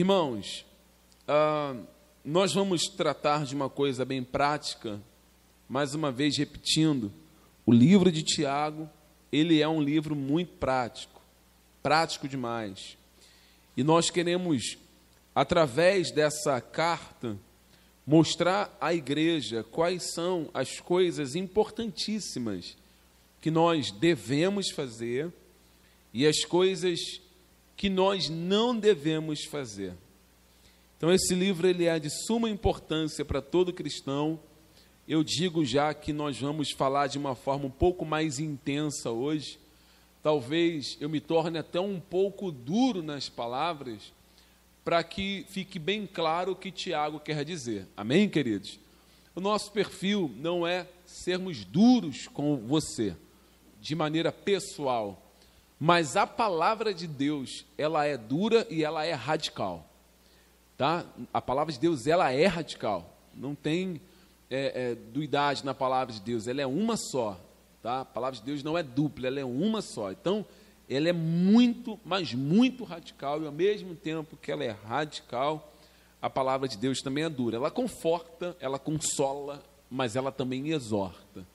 Irmãos, 0.00 0.64
ah, 1.28 1.76
nós 2.24 2.54
vamos 2.54 2.84
tratar 2.84 3.44
de 3.44 3.54
uma 3.54 3.68
coisa 3.68 4.02
bem 4.02 4.24
prática, 4.24 4.98
mais 5.68 5.94
uma 5.94 6.10
vez 6.10 6.38
repetindo, 6.38 7.12
o 7.66 7.70
livro 7.70 8.10
de 8.10 8.22
Tiago, 8.22 8.88
ele 9.30 9.60
é 9.60 9.68
um 9.68 9.82
livro 9.82 10.16
muito 10.16 10.52
prático, 10.54 11.20
prático 11.82 12.26
demais. 12.26 12.96
E 13.76 13.84
nós 13.84 14.08
queremos, 14.08 14.78
através 15.34 16.10
dessa 16.10 16.58
carta, 16.62 17.36
mostrar 18.06 18.74
à 18.80 18.94
igreja 18.94 19.62
quais 19.62 20.14
são 20.14 20.48
as 20.54 20.80
coisas 20.80 21.34
importantíssimas 21.34 22.74
que 23.38 23.50
nós 23.50 23.90
devemos 23.90 24.70
fazer 24.70 25.30
e 26.14 26.26
as 26.26 26.42
coisas 26.42 27.20
que 27.80 27.88
nós 27.88 28.28
não 28.28 28.78
devemos 28.78 29.46
fazer. 29.46 29.94
Então 30.98 31.10
esse 31.10 31.34
livro 31.34 31.66
ele 31.66 31.86
é 31.86 31.98
de 31.98 32.10
suma 32.26 32.50
importância 32.50 33.24
para 33.24 33.40
todo 33.40 33.72
cristão. 33.72 34.38
Eu 35.08 35.24
digo 35.24 35.64
já 35.64 35.94
que 35.94 36.12
nós 36.12 36.38
vamos 36.38 36.72
falar 36.72 37.06
de 37.06 37.16
uma 37.16 37.34
forma 37.34 37.64
um 37.64 37.70
pouco 37.70 38.04
mais 38.04 38.38
intensa 38.38 39.10
hoje. 39.10 39.58
Talvez 40.22 40.98
eu 41.00 41.08
me 41.08 41.22
torne 41.22 41.56
até 41.56 41.80
um 41.80 41.98
pouco 41.98 42.52
duro 42.52 43.02
nas 43.02 43.30
palavras, 43.30 44.12
para 44.84 45.02
que 45.02 45.46
fique 45.48 45.78
bem 45.78 46.06
claro 46.06 46.52
o 46.52 46.56
que 46.56 46.70
Tiago 46.70 47.18
quer 47.18 47.46
dizer. 47.46 47.86
Amém, 47.96 48.28
queridos? 48.28 48.78
O 49.34 49.40
nosso 49.40 49.72
perfil 49.72 50.30
não 50.36 50.66
é 50.66 50.86
sermos 51.06 51.64
duros 51.64 52.28
com 52.28 52.58
você, 52.58 53.16
de 53.80 53.94
maneira 53.94 54.30
pessoal, 54.30 55.29
mas 55.82 56.14
a 56.14 56.26
palavra 56.26 56.92
de 56.92 57.06
Deus, 57.06 57.64
ela 57.78 58.04
é 58.04 58.18
dura 58.18 58.66
e 58.68 58.84
ela 58.84 59.02
é 59.06 59.14
radical. 59.14 59.88
Tá? 60.76 61.06
A 61.32 61.40
palavra 61.40 61.72
de 61.72 61.80
Deus, 61.80 62.06
ela 62.06 62.30
é 62.30 62.46
radical. 62.46 63.16
Não 63.34 63.54
tem 63.54 63.98
é, 64.50 64.90
é, 64.90 64.94
duidade 64.94 65.64
na 65.64 65.72
palavra 65.72 66.12
de 66.12 66.20
Deus, 66.20 66.46
ela 66.46 66.60
é 66.60 66.66
uma 66.66 66.98
só. 66.98 67.40
Tá? 67.82 68.02
A 68.02 68.04
palavra 68.04 68.38
de 68.38 68.44
Deus 68.44 68.62
não 68.62 68.76
é 68.76 68.82
dupla, 68.82 69.26
ela 69.26 69.40
é 69.40 69.44
uma 69.44 69.80
só. 69.80 70.12
Então, 70.12 70.44
ela 70.86 71.08
é 71.08 71.14
muito, 71.14 71.98
mas 72.04 72.34
muito 72.34 72.84
radical, 72.84 73.42
e 73.42 73.46
ao 73.46 73.52
mesmo 73.52 73.94
tempo 73.94 74.36
que 74.36 74.52
ela 74.52 74.62
é 74.62 74.76
radical, 74.86 75.72
a 76.20 76.28
palavra 76.28 76.68
de 76.68 76.76
Deus 76.76 77.00
também 77.00 77.24
é 77.24 77.30
dura. 77.30 77.56
Ela 77.56 77.70
conforta, 77.70 78.54
ela 78.60 78.78
consola, 78.78 79.64
mas 79.90 80.14
ela 80.14 80.30
também 80.30 80.68
exorta. 80.72 81.46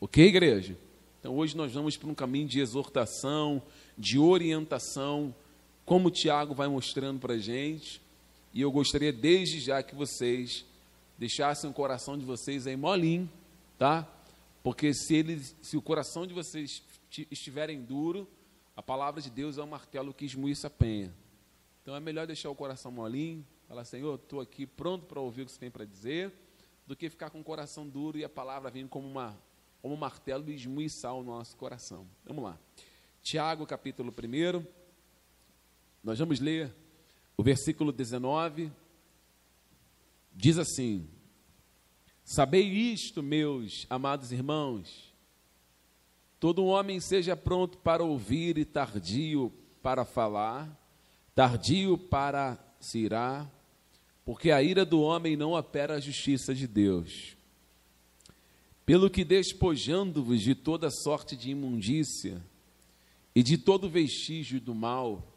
Ok, 0.00 0.24
igreja? 0.24 0.74
Então 1.20 1.36
hoje 1.36 1.56
nós 1.56 1.72
vamos 1.72 1.96
para 1.96 2.08
um 2.08 2.14
caminho 2.14 2.46
de 2.46 2.60
exortação, 2.60 3.62
de 3.96 4.18
orientação, 4.18 5.34
como 5.84 6.08
o 6.08 6.10
Tiago 6.10 6.54
vai 6.54 6.68
mostrando 6.68 7.18
para 7.18 7.34
a 7.34 7.38
gente. 7.38 8.00
E 8.54 8.60
eu 8.60 8.70
gostaria 8.70 9.12
desde 9.12 9.60
já 9.60 9.82
que 9.82 9.94
vocês 9.94 10.64
deixassem 11.18 11.68
o 11.68 11.72
coração 11.72 12.16
de 12.16 12.24
vocês 12.24 12.66
aí 12.66 12.76
molinho, 12.76 13.28
tá? 13.76 14.08
Porque 14.62 14.94
se, 14.94 15.16
ele, 15.16 15.42
se 15.62 15.76
o 15.76 15.82
coração 15.82 16.26
de 16.26 16.32
vocês 16.32 16.82
estiverem 17.30 17.82
duro, 17.82 18.28
a 18.76 18.82
palavra 18.82 19.20
de 19.20 19.30
Deus 19.30 19.58
é 19.58 19.62
um 19.62 19.66
martelo 19.66 20.14
que 20.14 20.24
esmuiça 20.24 20.68
a 20.68 20.70
penha. 20.70 21.12
Então 21.82 21.96
é 21.96 22.00
melhor 22.00 22.26
deixar 22.26 22.50
o 22.50 22.54
coração 22.54 22.92
molinho, 22.92 23.44
falar, 23.66 23.84
Senhor, 23.84 24.14
estou 24.14 24.40
aqui 24.40 24.66
pronto 24.66 25.06
para 25.06 25.20
ouvir 25.20 25.42
o 25.42 25.46
que 25.46 25.52
você 25.52 25.58
tem 25.58 25.70
para 25.70 25.84
dizer, 25.84 26.32
do 26.86 26.94
que 26.94 27.10
ficar 27.10 27.30
com 27.30 27.40
o 27.40 27.44
coração 27.44 27.88
duro 27.88 28.18
e 28.18 28.24
a 28.24 28.28
palavra 28.28 28.70
vindo 28.70 28.88
como 28.88 29.08
uma 29.08 29.36
como 29.88 29.96
um 29.96 29.98
martelo 29.98 30.50
e 30.50 30.54
esmuiçar 30.54 31.14
o 31.14 31.22
nosso 31.22 31.56
coração. 31.56 32.06
Vamos 32.26 32.44
lá. 32.44 32.58
Tiago, 33.22 33.64
capítulo 33.64 34.12
1. 34.12 34.62
Nós 36.04 36.18
vamos 36.18 36.40
ler 36.40 36.74
o 37.38 37.42
versículo 37.42 37.90
19. 37.90 38.70
Diz 40.30 40.58
assim: 40.58 41.08
Sabei 42.22 42.68
isto, 42.68 43.22
meus 43.22 43.86
amados 43.88 44.30
irmãos, 44.30 45.10
todo 46.38 46.66
homem 46.66 47.00
seja 47.00 47.34
pronto 47.34 47.78
para 47.78 48.04
ouvir 48.04 48.58
e 48.58 48.66
tardio 48.66 49.50
para 49.82 50.04
falar, 50.04 50.68
tardio 51.34 51.96
para 51.96 52.58
se 52.78 52.98
irar, 52.98 53.50
porque 54.22 54.50
a 54.50 54.62
ira 54.62 54.84
do 54.84 55.00
homem 55.00 55.34
não 55.34 55.52
opera 55.52 55.94
a 55.94 56.00
justiça 56.00 56.54
de 56.54 56.66
Deus. 56.66 57.37
Pelo 58.88 59.10
que 59.10 59.22
despojando-vos 59.22 60.40
de 60.40 60.54
toda 60.54 60.90
sorte 60.90 61.36
de 61.36 61.50
imundícia 61.50 62.42
e 63.34 63.42
de 63.42 63.58
todo 63.58 63.86
vestígio 63.86 64.58
do 64.58 64.74
mal, 64.74 65.30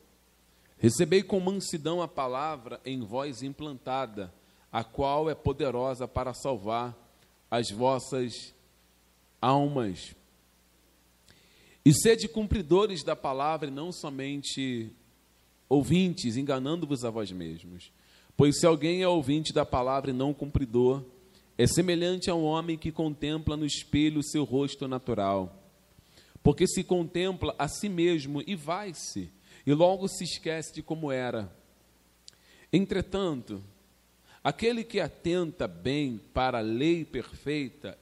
recebei 0.78 1.22
com 1.22 1.38
mansidão 1.42 2.02
a 2.02 2.08
palavra 2.08 2.80
em 2.86 3.02
vós 3.02 3.44
implantada, 3.44 4.34
a 4.72 4.86
qual 4.86 5.30
é 5.30 5.36
poderosa 5.36 6.08
para 6.08 6.34
salvar 6.34 6.98
as 7.52 7.70
vossas 7.72 8.56
almas. 9.42 10.16
E 11.84 11.94
sede 11.94 12.30
cumpridores 12.30 13.04
da 13.04 13.18
palavra 13.18 13.68
e 13.68 13.74
não 13.74 13.92
somente 13.92 14.90
ouvintes, 15.68 16.38
enganando-vos 16.38 17.04
a 17.04 17.10
vós 17.10 17.34
mesmos. 17.34 17.92
Pois 18.38 18.62
se 18.62 18.66
alguém 18.66 19.02
é 19.02 19.08
ouvinte 19.10 19.52
da 19.52 19.66
palavra 19.66 20.12
e 20.12 20.14
não 20.14 20.34
cumpridor, 20.34 21.04
é 21.58 21.68
semelhante 21.68 22.30
a 22.30 22.36
um 22.36 22.44
homem 22.44 22.78
que 22.78 22.92
contempla 22.92 23.58
no 23.58 23.66
espelho 23.66 24.24
seu 24.24 24.44
rosto 24.44 24.88
natural. 24.88 25.58
Porque 26.42 26.68
se 26.68 26.84
contempla 26.84 27.56
a 27.58 27.68
si 27.68 27.88
mesmo 27.88 28.42
e 28.48 28.56
vai-se, 28.56 29.32
e 29.66 29.74
logo 29.74 30.08
se 30.08 30.24
esquece 30.24 30.74
de 30.74 30.82
como 30.82 31.12
era. 31.12 31.56
Entretanto, 32.74 33.64
aquele 34.44 34.84
que 34.84 35.00
atenta 35.00 35.68
bem 35.68 36.20
para 36.34 36.60
a 36.60 36.62
lei 36.62 37.06
perfeita, 37.06 37.98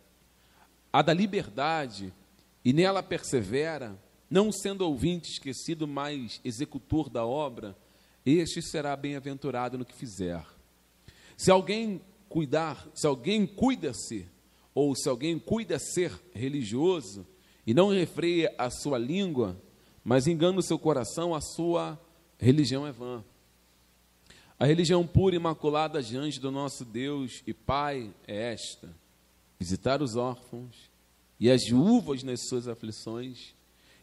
a 0.91 1.01
da 1.01 1.13
liberdade, 1.13 2.13
e 2.63 2.71
nela 2.71 3.03
persevera, 3.03 3.99
não 4.29 4.51
sendo 4.51 4.85
ouvinte 4.85 5.31
esquecido, 5.31 5.87
mas 5.87 6.39
executor 6.43 7.09
da 7.09 7.25
obra, 7.25 7.75
este 8.25 8.61
será 8.61 8.95
bem-aventurado 8.95 9.77
no 9.77 9.85
que 9.85 9.95
fizer. 9.95 10.45
Se 11.35 11.49
alguém 11.49 12.01
cuidar, 12.29 12.88
se 12.94 13.07
alguém 13.07 13.45
cuida-se, 13.45 14.28
ou 14.73 14.95
se 14.95 15.09
alguém 15.09 15.38
cuida 15.38 15.78
ser 15.79 16.13
religioso, 16.34 17.25
e 17.66 17.73
não 17.73 17.90
refreia 17.90 18.53
a 18.57 18.69
sua 18.69 18.97
língua, 18.97 19.62
mas 20.03 20.28
engana 20.28 20.59
o 20.59 20.63
seu 20.63 20.79
coração, 20.79 21.35
a 21.35 21.41
sua 21.41 22.00
religião 22.38 22.88
é 22.88 22.91
vã. 22.91 23.23
A 24.57 24.66
religião 24.66 25.06
pura 25.06 25.35
e 25.35 25.38
imaculada 25.38 26.01
diante 26.01 26.40
do 26.40 26.51
nosso 26.51 26.84
Deus 26.84 27.44
e 27.47 27.53
Pai 27.53 28.13
é 28.28 28.53
esta: 28.53 28.90
visitar 29.59 30.01
os 30.01 30.16
órfãos 30.16 30.90
e 31.40 31.50
as 31.50 31.63
viúvas 31.63 32.23
nas 32.23 32.47
suas 32.47 32.67
aflições, 32.67 33.56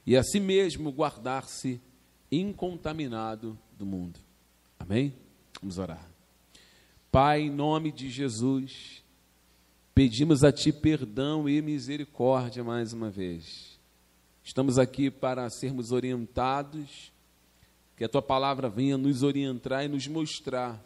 e 0.07 0.17
a 0.17 0.23
si 0.23 0.41
mesmo 0.41 0.91
guardar-se 0.91 1.81
incontaminado 2.31 3.59
do 3.79 3.85
mundo. 3.85 4.19
Amém? 4.79 5.15
Vamos 5.61 5.79
orar. 5.79 6.16
Pai, 7.17 7.45
em 7.45 7.51
nome 7.51 7.91
de 7.91 8.11
Jesus, 8.11 9.03
pedimos 9.95 10.45
a 10.45 10.53
Ti 10.53 10.71
perdão 10.71 11.49
e 11.49 11.63
misericórdia 11.63 12.63
mais 12.63 12.93
uma 12.93 13.09
vez. 13.09 13.81
Estamos 14.45 14.79
aqui 14.79 15.11
para 15.11 15.49
sermos 15.49 15.93
orientados, 15.93 17.11
que 17.97 18.05
a 18.05 18.09
Tua 18.11 18.21
palavra 18.21 18.69
venha 18.69 18.99
nos 18.99 19.23
orientar 19.23 19.83
e 19.83 19.89
nos 19.89 20.07
mostrar 20.07 20.79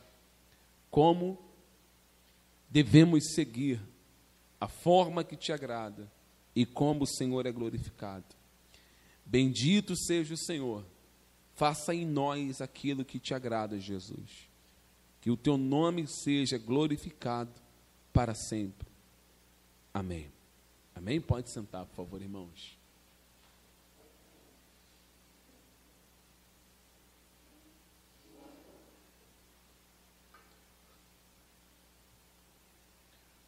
como 0.89 1.37
devemos 2.71 3.35
seguir 3.35 3.81
a 4.61 4.69
forma 4.69 5.25
que 5.25 5.35
te 5.35 5.53
agrada 5.53 6.09
e 6.55 6.65
como 6.65 7.03
o 7.03 7.09
Senhor 7.09 7.45
é 7.45 7.51
glorificado. 7.51 8.37
Bendito 9.27 9.97
seja 9.97 10.34
o 10.34 10.39
Senhor, 10.39 10.84
faça 11.57 11.93
em 11.93 12.07
nós 12.07 12.60
aquilo 12.60 13.04
que 13.04 13.19
te 13.19 13.34
agrada, 13.34 13.81
Jesus 13.81 14.49
que 15.21 15.31
o 15.31 15.37
teu 15.37 15.57
nome 15.57 16.07
seja 16.07 16.57
glorificado 16.57 17.53
para 18.13 18.34
sempre. 18.34 18.89
Amém. 19.93 20.31
Amém? 20.95 21.21
Pode 21.21 21.51
sentar, 21.51 21.84
por 21.87 21.95
favor, 21.95 22.22
irmãos. 22.22 22.78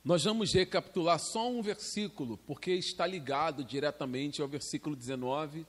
Nós 0.05 0.25
vamos 0.25 0.53
recapitular 0.53 1.19
só 1.19 1.49
um 1.49 1.63
versículo, 1.63 2.37
porque 2.39 2.73
está 2.73 3.07
ligado 3.07 3.65
diretamente 3.65 4.43
ao 4.43 4.49
versículo 4.49 4.97
19, 4.97 5.65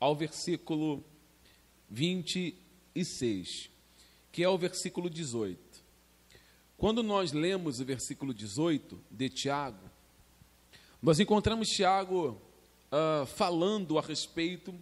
ao 0.00 0.16
versículo 0.16 1.04
26 1.88 3.77
que 4.38 4.44
é 4.44 4.48
o 4.48 4.56
versículo 4.56 5.10
18. 5.10 5.82
Quando 6.76 7.02
nós 7.02 7.32
lemos 7.32 7.80
o 7.80 7.84
versículo 7.84 8.32
18 8.32 8.96
de 9.10 9.28
Tiago, 9.28 9.90
nós 11.02 11.18
encontramos 11.18 11.66
Tiago 11.66 12.40
uh, 12.92 13.26
falando 13.26 13.98
a 13.98 14.00
respeito 14.00 14.72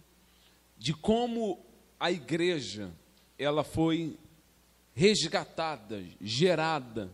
de 0.77 0.93
como 0.93 1.65
a 1.99 2.11
igreja 2.11 2.93
ela 3.35 3.63
foi 3.63 4.15
resgatada, 4.93 6.05
gerada. 6.21 7.11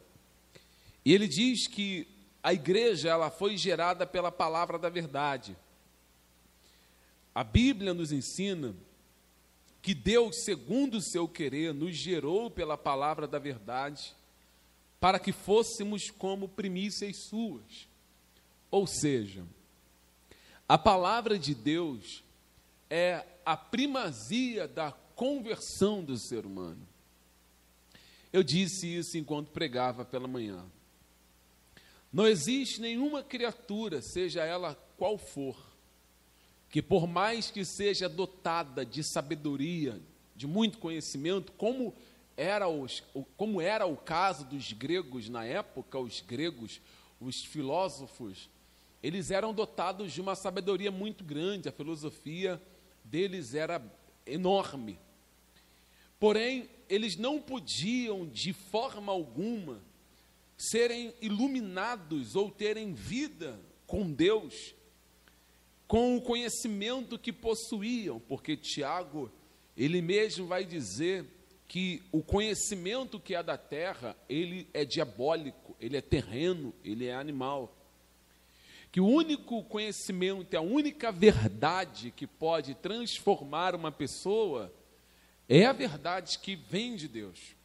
E 1.06 1.14
ele 1.14 1.30
diz 1.30 1.66
que 1.66 2.06
a 2.44 2.54
igreja 2.54 3.08
ela 3.08 3.32
foi 3.32 3.56
gerada 3.56 4.06
pela 4.06 4.34
palavra 4.34 4.78
da 4.78 4.90
verdade. 4.90 5.56
A 7.34 7.42
Bíblia 7.42 7.94
nos 7.94 8.12
ensina 8.12 8.76
que 9.84 9.94
Deus, 9.94 10.46
segundo 10.46 10.96
o 10.96 11.02
seu 11.02 11.28
querer, 11.28 11.74
nos 11.74 11.94
gerou 11.98 12.50
pela 12.50 12.78
palavra 12.78 13.28
da 13.28 13.38
verdade, 13.38 14.16
para 14.98 15.20
que 15.20 15.34
fôssemos 15.34 16.10
como 16.10 16.48
primícias 16.48 17.26
suas. 17.26 17.86
Ou 18.72 18.88
seja, 18.88 19.46
a 20.70 20.78
palavra 20.78 21.38
de 21.38 21.54
Deus 21.54 22.24
é 22.90 23.26
a 23.46 23.58
primazia 23.58 24.70
da 24.70 24.94
conversão 25.16 26.02
do 26.02 26.18
ser 26.18 26.46
humano. 26.46 26.88
Eu 28.32 28.42
disse 28.42 28.88
isso 28.88 29.18
enquanto 29.18 29.52
pregava 29.52 30.06
pela 30.06 30.30
manhã. 30.30 30.66
Não 32.12 32.26
existe 32.26 32.80
nenhuma 32.80 33.22
criatura, 33.22 34.02
seja 34.02 34.46
ela 34.46 34.76
qual 34.96 35.18
for, 35.18 35.73
que 36.74 36.82
por 36.82 37.06
mais 37.06 37.52
que 37.52 37.64
seja 37.64 38.10
dotada 38.10 38.84
de 38.84 39.04
sabedoria, 39.04 40.02
de 40.36 40.48
muito 40.48 40.80
conhecimento, 40.80 41.52
como 41.52 41.94
era, 42.36 42.68
os, 42.68 43.04
como 43.38 43.62
era 43.62 43.86
o 43.86 43.96
caso 43.96 44.44
dos 44.44 44.74
gregos 44.74 45.30
na 45.30 45.46
época, 45.46 46.00
os 46.00 46.20
gregos, 46.22 46.82
os 47.22 47.46
filósofos, 47.46 48.50
eles 49.04 49.30
eram 49.30 49.54
dotados 49.54 50.12
de 50.12 50.20
uma 50.20 50.34
sabedoria 50.34 50.90
muito 50.90 51.24
grande, 51.24 51.70
a 51.70 51.72
filosofia 51.72 52.60
deles 53.04 53.54
era 53.54 53.80
enorme. 54.26 54.98
Porém, 56.20 56.68
eles 56.90 57.16
não 57.16 57.40
podiam, 57.40 58.26
de 58.26 58.52
forma 58.52 59.12
alguma, 59.12 59.80
serem 60.58 61.14
iluminados 61.22 62.36
ou 62.36 62.50
terem 62.50 62.96
vida 62.96 63.60
com 63.86 64.12
Deus 64.12 64.74
com 65.88 66.16
o 66.18 66.22
conhecimento 66.22 67.20
que 67.20 67.32
possuíam, 67.32 68.20
porque 68.20 68.58
Tiago, 68.58 69.32
ele 69.76 70.02
mesmo 70.02 70.48
vai 70.48 70.66
dizer 70.66 71.26
que 71.68 72.04
o 72.12 72.22
conhecimento 72.22 73.20
que 73.20 73.36
é 73.36 73.42
da 73.42 73.58
terra, 73.58 74.16
ele 74.30 74.68
é 74.74 74.86
diabólico, 74.86 75.76
ele 75.80 75.98
é 75.98 76.02
terreno, 76.02 76.74
ele 76.84 77.08
é 77.08 77.16
animal. 77.16 77.76
Que 78.92 79.02
o 79.02 79.08
único 79.08 79.64
conhecimento, 79.64 80.56
a 80.56 80.62
única 80.62 81.12
verdade 81.12 82.12
que 82.12 82.28
pode 82.28 82.76
transformar 82.76 83.74
uma 83.74 83.92
pessoa 83.92 84.72
é 85.50 85.66
a 85.66 85.74
verdade 85.74 86.38
que 86.38 86.56
vem 86.56 86.96
de 86.96 87.08
Deus. 87.08 87.56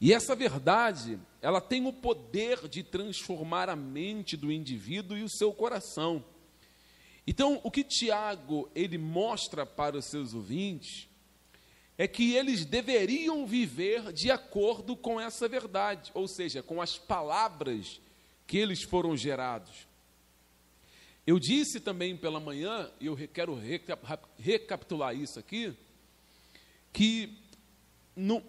E 0.00 0.12
essa 0.12 0.36
verdade, 0.36 1.18
ela 1.40 1.60
tem 1.60 1.86
o 1.86 1.92
poder 1.92 2.68
de 2.68 2.82
transformar 2.82 3.68
a 3.68 3.74
mente 3.74 4.36
do 4.36 4.52
indivíduo 4.52 5.16
e 5.16 5.22
o 5.22 5.28
seu 5.28 5.52
coração. 5.52 6.24
Então, 7.30 7.60
o 7.62 7.70
que 7.70 7.84
Tiago 7.84 8.70
ele 8.74 8.96
mostra 8.96 9.66
para 9.66 9.98
os 9.98 10.06
seus 10.06 10.32
ouvintes 10.32 11.06
é 11.98 12.08
que 12.08 12.32
eles 12.32 12.64
deveriam 12.64 13.46
viver 13.46 14.14
de 14.14 14.30
acordo 14.30 14.96
com 14.96 15.20
essa 15.20 15.46
verdade, 15.46 16.10
ou 16.14 16.26
seja, 16.26 16.62
com 16.62 16.80
as 16.80 16.96
palavras 16.96 18.00
que 18.46 18.56
eles 18.56 18.82
foram 18.82 19.14
gerados. 19.14 19.86
Eu 21.26 21.38
disse 21.38 21.80
também 21.80 22.16
pela 22.16 22.40
manhã, 22.40 22.90
e 22.98 23.04
eu 23.04 23.18
quero 23.30 23.60
recapitular 24.38 25.14
isso 25.14 25.38
aqui, 25.38 25.76
que 26.94 27.36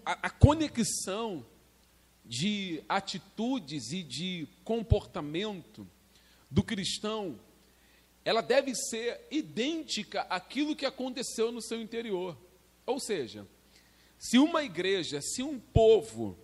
a 0.05 0.29
conexão 0.29 1.45
de 2.23 2.81
atitudes 2.87 3.91
e 3.91 4.03
de 4.03 4.47
comportamento 4.63 5.85
do 6.49 6.63
cristão 6.63 7.37
ela 8.23 8.41
deve 8.41 8.75
ser 8.75 9.27
idêntica 9.31 10.21
àquilo 10.29 10.75
que 10.75 10.85
aconteceu 10.85 11.51
no 11.51 11.61
seu 11.61 11.81
interior. 11.81 12.37
Ou 12.85 12.99
seja, 12.99 13.47
se 14.17 14.37
uma 14.37 14.63
igreja, 14.63 15.21
se 15.21 15.41
um 15.41 15.59
povo, 15.59 16.37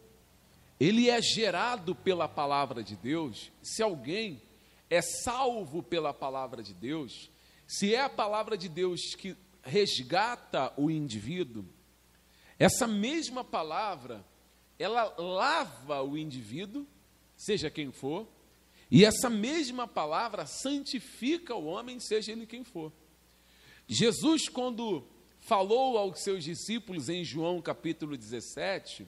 ele 0.79 1.09
é 1.09 1.21
gerado 1.21 1.95
pela 1.95 2.27
palavra 2.27 2.83
de 2.83 2.95
Deus, 2.95 3.51
se 3.61 3.83
alguém 3.83 4.41
é 4.89 5.01
salvo 5.01 5.83
pela 5.83 6.13
palavra 6.13 6.63
de 6.63 6.73
Deus, 6.73 7.29
se 7.67 7.93
é 7.93 8.01
a 8.01 8.09
palavra 8.09 8.57
de 8.57 8.69
Deus 8.69 9.15
que 9.15 9.35
resgata 9.61 10.71
o 10.77 10.89
indivíduo, 10.89 11.65
essa 12.57 12.87
mesma 12.87 13.43
palavra, 13.43 14.25
ela 14.79 15.13
lava 15.17 16.01
o 16.01 16.17
indivíduo, 16.17 16.87
seja 17.35 17.69
quem 17.69 17.91
for, 17.91 18.27
e 18.89 19.03
essa 19.03 19.29
mesma 19.29 19.87
palavra 19.87 20.45
santifica 20.45 21.55
o 21.55 21.65
homem, 21.65 21.99
seja 21.99 22.31
ele 22.31 22.45
quem 22.45 22.63
for. 22.63 22.91
Jesus, 23.87 24.47
quando 24.47 25.07
falou 25.39 25.97
aos 25.97 26.23
seus 26.23 26.43
discípulos 26.43 27.09
em 27.09 27.23
João 27.23 27.61
capítulo 27.61 28.17
17, 28.17 29.05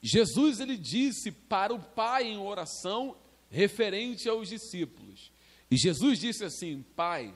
Jesus 0.00 0.60
ele 0.60 0.76
disse 0.76 1.30
para 1.30 1.74
o 1.74 1.82
Pai 1.82 2.24
em 2.24 2.38
oração 2.38 3.16
referente 3.50 4.28
aos 4.28 4.48
discípulos. 4.48 5.32
E 5.70 5.76
Jesus 5.76 6.18
disse 6.18 6.44
assim: 6.44 6.84
Pai, 6.94 7.34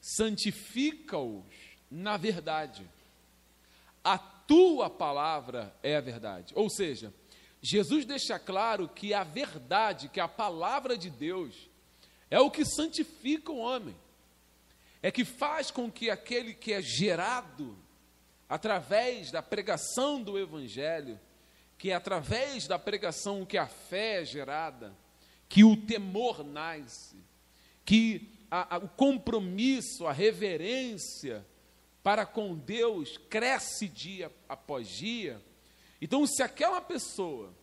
santifica-os 0.00 1.44
na 1.90 2.16
verdade. 2.16 2.88
A 4.02 4.18
tua 4.18 4.88
palavra 4.88 5.74
é 5.82 5.96
a 5.96 6.00
verdade. 6.00 6.52
Ou 6.54 6.68
seja, 6.68 7.12
Jesus 7.62 8.04
deixa 8.04 8.38
claro 8.38 8.88
que 8.88 9.12
a 9.12 9.24
verdade, 9.24 10.08
que 10.08 10.20
a 10.20 10.28
palavra 10.28 10.96
de 10.96 11.10
Deus, 11.10 11.68
é 12.30 12.40
o 12.40 12.50
que 12.50 12.64
santifica 12.64 13.52
o 13.52 13.58
homem, 13.58 13.96
é 15.02 15.10
que 15.10 15.24
faz 15.24 15.70
com 15.70 15.90
que 15.90 16.10
aquele 16.10 16.54
que 16.54 16.72
é 16.72 16.82
gerado 16.82 17.76
através 18.48 19.30
da 19.30 19.42
pregação 19.42 20.22
do 20.22 20.38
Evangelho, 20.38 21.18
que 21.78 21.90
é 21.90 21.94
através 21.94 22.66
da 22.66 22.78
pregação 22.78 23.44
que 23.44 23.58
a 23.58 23.66
fé 23.66 24.22
é 24.22 24.24
gerada, 24.24 24.96
que 25.48 25.64
o 25.64 25.76
temor 25.76 26.44
nasce, 26.44 27.16
que 27.84 28.30
a, 28.50 28.76
a, 28.76 28.78
o 28.78 28.88
compromisso, 28.88 30.06
a 30.06 30.12
reverência 30.12 31.46
para 32.02 32.24
com 32.24 32.54
Deus 32.54 33.18
cresce 33.18 33.88
dia 33.88 34.32
após 34.48 34.88
dia 34.88 35.42
então, 36.00 36.26
se 36.26 36.42
aquela 36.42 36.80
pessoa 36.80 37.54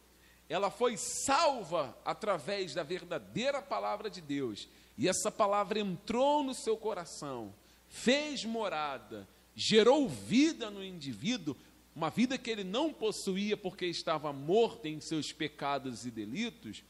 ela 0.50 0.70
foi 0.70 0.98
salva 0.98 1.98
através 2.04 2.74
da 2.74 2.84
verdadeira 2.84 3.62
palavra 3.62 4.10
de 4.10 4.22
Deus, 4.22 4.68
e 4.98 5.08
essa 5.08 5.32
palavra 5.32 5.80
entrou 5.80 6.44
no 6.44 6.54
seu 6.54 6.78
coração, 6.78 7.54
fez 7.88 8.44
morada, 8.46 9.28
gerou 9.56 10.08
vida 10.08 10.70
no 10.70 10.84
indivíduo, 10.84 11.56
uma 11.96 12.10
vida 12.10 12.38
que 12.38 12.50
ele 12.50 12.64
não 12.64 12.92
possuía 12.92 13.56
porque 13.56 13.86
estava 13.86 14.34
morto 14.34 14.88
em 14.88 15.00
seus 15.00 15.32
pecados 15.32 16.06
e 16.06 16.12
delitos, 16.12 16.84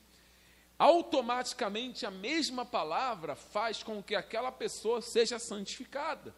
automaticamente 0.78 2.06
a 2.06 2.12
mesma 2.12 2.66
palavra 2.66 3.36
faz 3.36 3.84
com 3.84 4.02
que 4.02 4.16
aquela 4.16 4.52
pessoa 4.52 5.02
seja 5.02 5.40
santificada. 5.40 6.36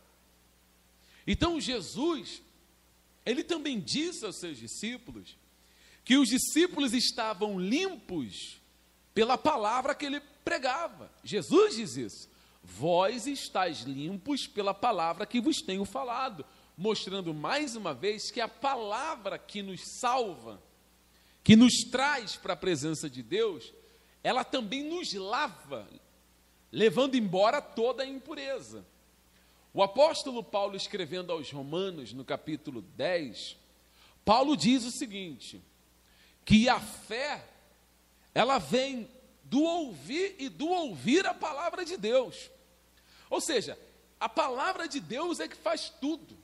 Então 1.26 1.60
Jesus, 1.60 2.42
ele 3.25 3.44
também 3.44 3.79
disse 3.79 4.25
aos 4.25 4.39
seus 4.39 4.58
discípulos 4.58 5.38
que 6.03 6.17
os 6.17 6.29
discípulos 6.29 6.94
estavam 6.94 7.60
limpos 7.60 8.62
pela 9.13 9.38
palavra 9.38 9.96
que 9.96 10.05
ele 10.05 10.22
pregava. 10.44 11.12
Jesus 11.24 11.75
diz 11.75 11.98
isso. 11.98 12.29
Vós 12.62 13.25
estáis 13.25 13.82
limpos 13.82 14.46
pela 14.46 14.74
palavra 14.74 15.25
que 15.25 15.41
vos 15.41 15.58
tenho 15.58 15.86
falado, 15.86 16.46
mostrando 16.77 17.34
mais 17.34 17.75
uma 17.75 17.94
vez 17.94 18.29
que 18.29 18.41
a 18.41 18.48
palavra 18.48 19.39
que 19.39 19.62
nos 19.62 19.82
salva, 20.00 20.62
que 21.44 21.55
nos 21.55 21.74
traz 21.91 22.36
para 22.36 22.53
a 22.53 22.58
presença 22.58 23.10
de 23.10 23.24
Deus, 23.24 23.74
ela 24.24 24.44
também 24.44 24.84
nos 24.84 25.13
lava, 25.13 25.88
levando 26.72 27.15
embora 27.15 27.62
toda 27.62 28.03
a 28.03 28.08
impureza. 28.08 28.86
O 29.75 29.84
apóstolo 29.84 30.41
Paulo, 30.41 30.77
escrevendo 30.77 31.34
aos 31.34 31.51
Romanos, 31.51 32.13
no 32.13 32.24
capítulo 32.24 32.82
10, 32.82 33.58
Paulo 34.24 34.55
diz 34.55 34.86
o 34.86 34.91
seguinte: 34.91 35.62
que 36.46 36.70
a 36.70 36.79
fé, 36.79 37.46
ela 38.34 38.58
vem 38.58 39.05
do 39.44 39.62
ouvir 39.62 40.38
e 40.39 40.48
do 40.48 40.70
ouvir 40.70 41.27
a 41.27 41.34
palavra 41.34 41.84
de 41.84 41.98
Deus. 41.98 42.50
Ou 43.29 43.41
seja, 43.41 43.77
a 44.17 44.29
palavra 44.29 44.88
de 44.88 45.01
Deus 45.01 45.41
é 45.41 45.48
que 45.50 45.58
faz 45.58 45.89
tudo. 46.00 46.38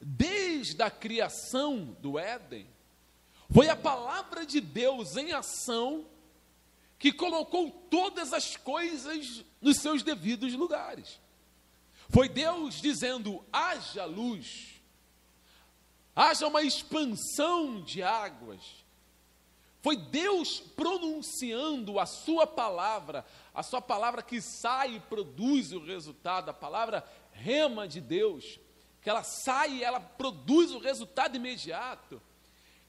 Desde 0.00 0.82
a 0.82 0.90
criação 0.90 1.96
do 2.00 2.18
Éden, 2.18 2.66
foi 3.48 3.68
a 3.68 3.76
palavra 3.76 4.44
de 4.44 4.60
Deus 4.60 5.16
em 5.16 5.30
ação 5.30 6.04
que 6.98 7.12
colocou 7.12 7.70
todas 7.88 8.32
as 8.32 8.56
coisas 8.56 9.44
nos 9.60 9.76
seus 9.76 10.02
devidos 10.02 10.52
lugares. 10.54 11.20
Foi 12.10 12.28
Deus 12.28 12.80
dizendo: 12.80 13.44
haja 13.52 14.04
luz. 14.04 14.80
haja 16.14 16.46
uma 16.46 16.62
expansão 16.62 17.80
de 17.82 18.02
águas. 18.02 18.84
Foi 19.80 19.96
Deus 19.96 20.60
pronunciando 20.60 21.98
a 21.98 22.04
sua 22.04 22.46
palavra, 22.46 23.24
a 23.54 23.62
sua 23.62 23.80
palavra 23.80 24.22
que 24.22 24.40
sai 24.40 24.96
e 24.96 25.00
produz 25.00 25.72
o 25.72 25.82
resultado, 25.82 26.50
a 26.50 26.54
palavra 26.54 27.08
rema 27.32 27.88
de 27.88 27.98
Deus, 27.98 28.60
que 29.00 29.08
ela 29.08 29.22
sai 29.22 29.76
e 29.76 29.84
ela 29.84 29.98
produz 29.98 30.72
o 30.72 30.80
resultado 30.80 31.36
imediato. 31.36 32.20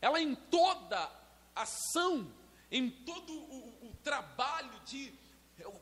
Ela 0.02 0.20
em 0.20 0.36
toda 0.36 1.10
ação, 1.56 2.28
em 2.70 2.90
todo 2.90 3.32
o, 3.32 3.88
o 3.88 3.96
trabalho 4.04 4.74
de 4.86 5.14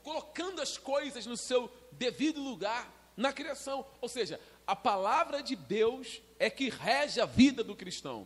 colocando 0.04 0.62
as 0.62 0.78
coisas 0.78 1.26
no 1.26 1.38
seu 1.38 1.72
devido 1.94 2.42
lugar 2.42 2.99
na 3.20 3.34
criação, 3.34 3.86
ou 4.00 4.08
seja, 4.08 4.40
a 4.66 4.74
palavra 4.74 5.44
de 5.44 5.54
Deus 5.54 6.22
é 6.40 6.50
que 6.50 6.70
rege 6.70 7.20
a 7.20 7.26
vida 7.26 7.62
do 7.66 7.76
cristão. 7.76 8.26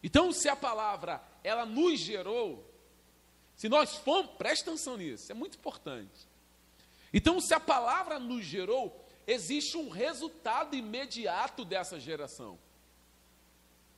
Então, 0.00 0.32
se 0.32 0.48
a 0.48 0.54
palavra 0.54 1.20
ela 1.42 1.66
nos 1.66 1.98
gerou, 1.98 2.64
se 3.56 3.68
nós 3.68 3.96
fomos, 3.96 4.30
presta 4.38 4.70
atenção 4.70 4.96
nisso, 4.96 5.32
é 5.32 5.34
muito 5.34 5.58
importante. 5.58 6.28
Então, 7.12 7.40
se 7.40 7.52
a 7.52 7.58
palavra 7.58 8.20
nos 8.20 8.44
gerou, 8.44 9.04
existe 9.26 9.76
um 9.76 9.88
resultado 9.88 10.76
imediato 10.76 11.64
dessa 11.64 11.98
geração. 11.98 12.56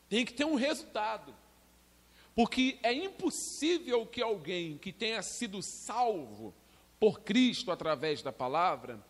Tem 0.09 0.25
que 0.25 0.33
ter 0.33 0.47
um 0.47 0.55
resultado. 0.55 1.37
Porque 2.35 2.79
é 2.83 2.95
impossível 2.95 4.07
que 4.07 4.23
alguém 4.23 4.79
que 4.79 4.91
tenha 4.91 5.21
sido 5.21 5.63
salvo 5.63 6.55
por 6.99 7.21
Cristo 7.21 7.71
através 7.71 8.23
da 8.23 8.33
palavra, 8.33 9.05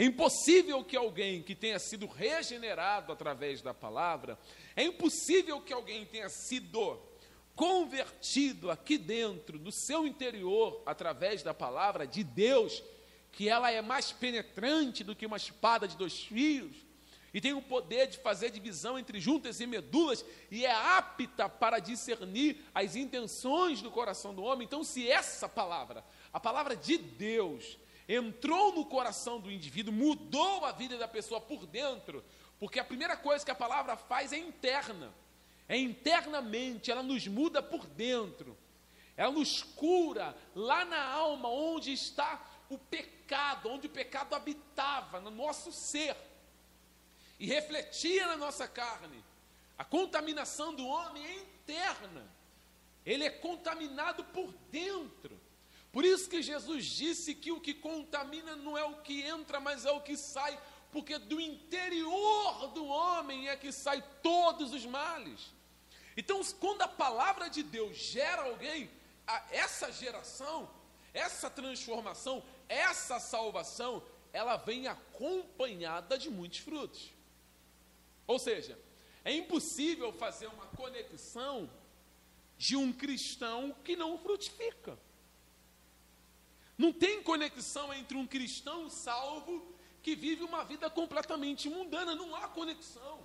é 0.00 0.04
impossível 0.04 0.82
que 0.82 0.96
alguém 0.96 1.42
que 1.42 1.54
tenha 1.54 1.78
sido 1.78 2.06
regenerado 2.06 3.12
através 3.12 3.60
da 3.60 3.74
palavra, 3.74 4.38
é 4.74 4.82
impossível 4.82 5.60
que 5.60 5.74
alguém 5.74 6.06
tenha 6.06 6.30
sido 6.30 6.98
convertido 7.54 8.70
aqui 8.70 8.96
dentro, 8.96 9.58
do 9.58 9.70
seu 9.70 10.06
interior, 10.06 10.82
através 10.86 11.42
da 11.42 11.52
palavra 11.52 12.06
de 12.06 12.24
Deus, 12.24 12.82
que 13.30 13.46
ela 13.46 13.70
é 13.70 13.82
mais 13.82 14.10
penetrante 14.10 15.04
do 15.04 15.14
que 15.14 15.26
uma 15.26 15.36
espada 15.36 15.86
de 15.86 15.98
dois 15.98 16.18
fios, 16.18 16.74
e 17.34 17.38
tem 17.38 17.52
o 17.52 17.60
poder 17.60 18.06
de 18.06 18.16
fazer 18.16 18.48
divisão 18.48 18.98
entre 18.98 19.20
juntas 19.20 19.60
e 19.60 19.66
medulas, 19.66 20.24
e 20.50 20.64
é 20.64 20.72
apta 20.72 21.46
para 21.46 21.78
discernir 21.78 22.64
as 22.74 22.96
intenções 22.96 23.82
do 23.82 23.90
coração 23.90 24.34
do 24.34 24.44
homem. 24.44 24.64
Então, 24.64 24.82
se 24.82 25.06
essa 25.06 25.46
palavra, 25.46 26.02
a 26.32 26.40
palavra 26.40 26.74
de 26.74 26.96
Deus, 26.96 27.76
entrou 28.14 28.74
no 28.74 28.84
coração 28.84 29.38
do 29.38 29.52
indivíduo, 29.52 29.94
mudou 29.94 30.64
a 30.64 30.72
vida 30.72 30.98
da 30.98 31.06
pessoa 31.06 31.40
por 31.40 31.64
dentro, 31.64 32.24
porque 32.58 32.80
a 32.80 32.84
primeira 32.84 33.16
coisa 33.16 33.44
que 33.44 33.50
a 33.52 33.54
palavra 33.54 33.96
faz 33.96 34.32
é 34.32 34.38
interna, 34.38 35.14
é 35.68 35.76
internamente, 35.76 36.90
ela 36.90 37.04
nos 37.04 37.28
muda 37.28 37.62
por 37.62 37.86
dentro, 37.86 38.58
ela 39.16 39.30
nos 39.30 39.62
cura 39.62 40.36
lá 40.56 40.84
na 40.84 41.02
alma, 41.02 41.48
onde 41.48 41.92
está 41.92 42.44
o 42.68 42.76
pecado, 42.76 43.68
onde 43.68 43.86
o 43.86 43.90
pecado 43.90 44.34
habitava, 44.34 45.20
no 45.20 45.30
nosso 45.30 45.70
ser 45.70 46.16
e 47.38 47.46
refletia 47.46 48.26
na 48.26 48.36
nossa 48.36 48.66
carne. 48.66 49.24
A 49.78 49.84
contaminação 49.84 50.74
do 50.74 50.84
homem 50.84 51.24
é 51.24 51.34
interna, 51.34 52.28
ele 53.06 53.24
é 53.24 53.30
contaminado 53.30 54.24
por 54.24 54.52
dentro. 54.70 55.39
Por 55.92 56.04
isso 56.04 56.28
que 56.28 56.42
Jesus 56.42 56.84
disse 56.84 57.34
que 57.34 57.50
o 57.50 57.60
que 57.60 57.74
contamina 57.74 58.54
não 58.54 58.78
é 58.78 58.84
o 58.84 59.02
que 59.02 59.22
entra, 59.22 59.58
mas 59.58 59.84
é 59.84 59.90
o 59.90 60.00
que 60.00 60.16
sai, 60.16 60.58
porque 60.92 61.18
do 61.18 61.40
interior 61.40 62.68
do 62.68 62.86
homem 62.86 63.48
é 63.48 63.56
que 63.56 63.72
sai 63.72 64.02
todos 64.22 64.72
os 64.72 64.86
males. 64.86 65.52
Então, 66.16 66.40
quando 66.60 66.82
a 66.82 66.88
palavra 66.88 67.48
de 67.48 67.62
Deus 67.62 67.96
gera 67.96 68.42
alguém, 68.42 68.90
essa 69.50 69.90
geração, 69.90 70.70
essa 71.12 71.50
transformação, 71.50 72.42
essa 72.68 73.18
salvação, 73.18 74.02
ela 74.32 74.56
vem 74.56 74.86
acompanhada 74.86 76.16
de 76.16 76.30
muitos 76.30 76.60
frutos. 76.60 77.12
Ou 78.26 78.38
seja, 78.38 78.78
é 79.24 79.32
impossível 79.32 80.12
fazer 80.12 80.46
uma 80.46 80.66
conexão 80.66 81.68
de 82.56 82.76
um 82.76 82.92
cristão 82.92 83.74
que 83.84 83.96
não 83.96 84.18
frutifica. 84.18 84.96
Não 86.80 86.94
tem 86.94 87.22
conexão 87.22 87.92
entre 87.92 88.16
um 88.16 88.26
cristão 88.26 88.88
salvo 88.88 89.70
que 90.02 90.16
vive 90.16 90.42
uma 90.42 90.64
vida 90.64 90.88
completamente 90.88 91.68
mundana, 91.68 92.14
não 92.14 92.34
há 92.34 92.48
conexão. 92.48 93.18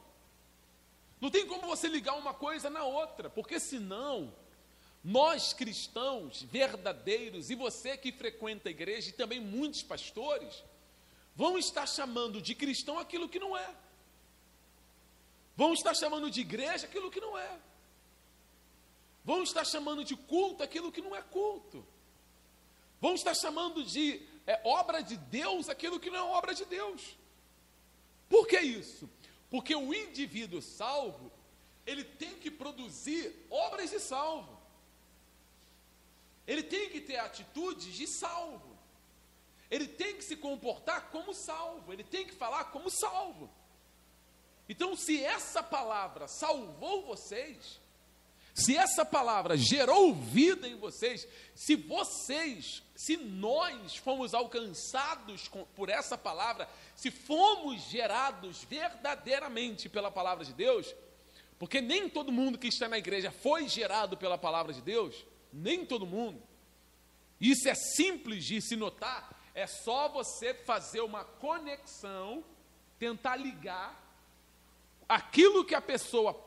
Não 1.22 1.32
tem 1.32 1.48
como 1.48 1.66
você 1.66 1.88
ligar 1.88 2.18
uma 2.18 2.34
coisa 2.34 2.70
na 2.70 2.84
outra, 2.84 3.30
porque 3.30 3.58
senão 3.58 4.36
nós 5.02 5.54
cristãos 5.54 6.44
verdadeiros 6.44 7.50
e 7.50 7.56
você 7.56 7.96
que 7.96 8.12
frequenta 8.12 8.68
a 8.68 8.72
igreja 8.72 9.08
e 9.10 9.14
também 9.14 9.40
muitos 9.40 9.82
pastores 9.82 10.62
vão 11.34 11.58
estar 11.58 11.88
chamando 11.88 12.42
de 12.42 12.54
cristão 12.54 13.00
aquilo 13.00 13.30
que 13.30 13.40
não 13.40 13.56
é. 13.56 13.74
Vão 15.56 15.72
estar 15.72 15.94
chamando 15.94 16.30
de 16.30 16.42
igreja 16.42 16.88
aquilo 16.88 17.10
que 17.10 17.22
não 17.22 17.38
é. 17.38 17.58
Vão 19.24 19.44
estar 19.44 19.64
chamando 19.64 20.04
de 20.04 20.18
culto 20.18 20.62
aquilo 20.62 20.92
que 20.92 21.02
não 21.02 21.16
é 21.16 21.22
culto. 21.22 21.95
Vão 23.06 23.14
estar 23.14 23.36
chamando 23.36 23.84
de 23.84 24.20
é, 24.48 24.60
obra 24.64 25.04
de 25.04 25.16
Deus 25.16 25.70
aquilo 25.70 26.00
que 26.00 26.10
não 26.10 26.18
é 26.18 26.38
obra 26.40 26.56
de 26.56 26.66
Deus. 26.66 27.16
Por 28.28 28.48
que 28.48 28.60
isso? 28.60 29.08
Porque 29.48 29.76
o 29.76 29.94
indivíduo 29.94 30.60
salvo, 30.60 31.32
ele 31.86 32.04
tem 32.04 32.34
que 32.40 32.50
produzir 32.50 33.46
obras 33.52 33.92
de 33.92 34.00
salvo. 34.00 34.60
Ele 36.48 36.64
tem 36.64 36.90
que 36.90 37.00
ter 37.00 37.18
atitudes 37.18 37.94
de 37.94 38.08
salvo. 38.08 38.76
Ele 39.70 39.88
tem 39.88 40.16
que 40.16 40.24
se 40.24 40.36
comportar 40.36 41.12
como 41.12 41.32
salvo. 41.32 41.94
Ele 41.94 42.04
tem 42.04 42.26
que 42.26 42.34
falar 42.34 42.72
como 42.72 42.90
salvo. 42.90 43.52
Então, 44.68 44.96
se 44.96 45.24
essa 45.24 45.62
palavra 45.62 46.28
salvou 46.28 47.06
vocês, 47.06 47.80
se 48.56 48.78
essa 48.78 49.04
palavra 49.04 49.58
gerou 49.58 50.14
vida 50.16 50.66
em 50.66 50.78
vocês, 50.78 51.28
se 51.54 51.76
vocês, 51.76 52.82
se 52.96 53.18
nós 53.18 53.98
fomos 53.98 54.34
alcançados 54.34 55.50
com, 55.50 55.66
por 55.76 55.90
essa 55.90 56.18
palavra, 56.18 56.70
se 56.96 57.12
fomos 57.12 57.82
gerados 57.90 58.64
verdadeiramente 58.64 59.90
pela 59.90 60.10
palavra 60.10 60.46
de 60.46 60.54
Deus, 60.54 60.96
porque 61.60 61.82
nem 61.82 62.08
todo 62.08 62.32
mundo 62.32 62.58
que 62.58 62.70
está 62.70 62.88
na 62.88 62.98
igreja 62.98 63.30
foi 63.30 63.68
gerado 63.68 64.16
pela 64.16 64.38
palavra 64.38 64.72
de 64.72 64.82
Deus, 64.82 65.26
nem 65.52 65.86
todo 65.86 66.08
mundo. 66.08 66.42
Isso 67.42 67.68
é 67.68 67.76
simples 67.76 68.46
de 68.46 68.62
se 68.62 68.78
notar, 68.78 69.38
é 69.54 69.68
só 69.68 70.08
você 70.08 70.54
fazer 70.54 71.02
uma 71.02 71.26
conexão, 71.26 72.42
tentar 72.98 73.36
ligar 73.36 74.02
aquilo 75.10 75.66
que 75.66 75.76
a 75.76 75.82
pessoa 75.82 76.42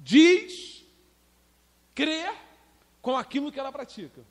diz, 0.00 0.83
crê, 1.94 2.32
com 3.00 3.16
aquilo 3.16 3.52
que 3.52 3.60
ela 3.60 3.70
pratica. 3.70 4.24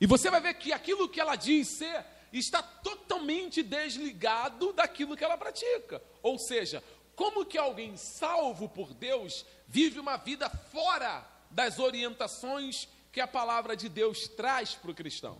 E 0.00 0.06
você 0.06 0.30
vai 0.30 0.40
ver 0.40 0.54
que 0.54 0.72
aquilo 0.72 1.08
que 1.08 1.20
ela 1.20 1.36
diz 1.36 1.68
ser 1.68 2.04
está 2.32 2.62
totalmente 2.62 3.62
desligado 3.62 4.72
daquilo 4.72 5.16
que 5.16 5.24
ela 5.24 5.36
pratica. 5.36 6.02
Ou 6.22 6.38
seja, 6.38 6.82
como 7.16 7.44
que 7.44 7.58
alguém 7.58 7.96
salvo 7.96 8.68
por 8.68 8.94
Deus 8.94 9.44
vive 9.66 9.98
uma 9.98 10.16
vida 10.16 10.48
fora 10.48 11.26
das 11.50 11.78
orientações 11.78 12.88
que 13.10 13.20
a 13.20 13.26
palavra 13.26 13.76
de 13.76 13.88
Deus 13.88 14.28
traz 14.28 14.74
para 14.74 14.90
o 14.90 14.94
cristão? 14.94 15.38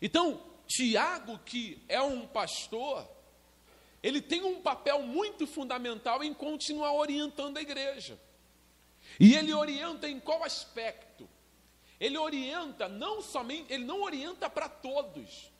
Então, 0.00 0.42
Tiago, 0.66 1.38
que 1.40 1.82
é 1.88 2.00
um 2.00 2.26
pastor, 2.26 3.08
ele 4.02 4.20
tem 4.20 4.42
um 4.42 4.60
papel 4.60 5.02
muito 5.02 5.46
fundamental 5.46 6.22
em 6.24 6.34
continuar 6.34 6.92
orientando 6.92 7.56
a 7.58 7.62
igreja. 7.62 8.18
E 9.18 9.34
ele 9.34 9.52
orienta 9.52 10.08
em 10.08 10.20
qual 10.20 10.44
aspecto? 10.44 11.28
Ele 11.98 12.18
orienta 12.18 12.88
não 12.88 13.22
somente, 13.22 13.72
ele 13.72 13.84
não 13.84 14.02
orienta 14.02 14.50
para 14.50 14.68
todos. 14.68 15.50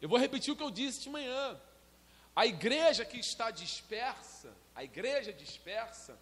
Eu 0.00 0.08
vou 0.08 0.18
repetir 0.18 0.52
o 0.52 0.56
que 0.56 0.62
eu 0.62 0.70
disse 0.70 1.02
de 1.02 1.10
manhã. 1.10 1.60
A 2.34 2.46
igreja 2.46 3.04
que 3.04 3.18
está 3.18 3.50
dispersa, 3.50 4.54
a 4.74 4.84
igreja 4.84 5.32
dispersa, 5.32 6.18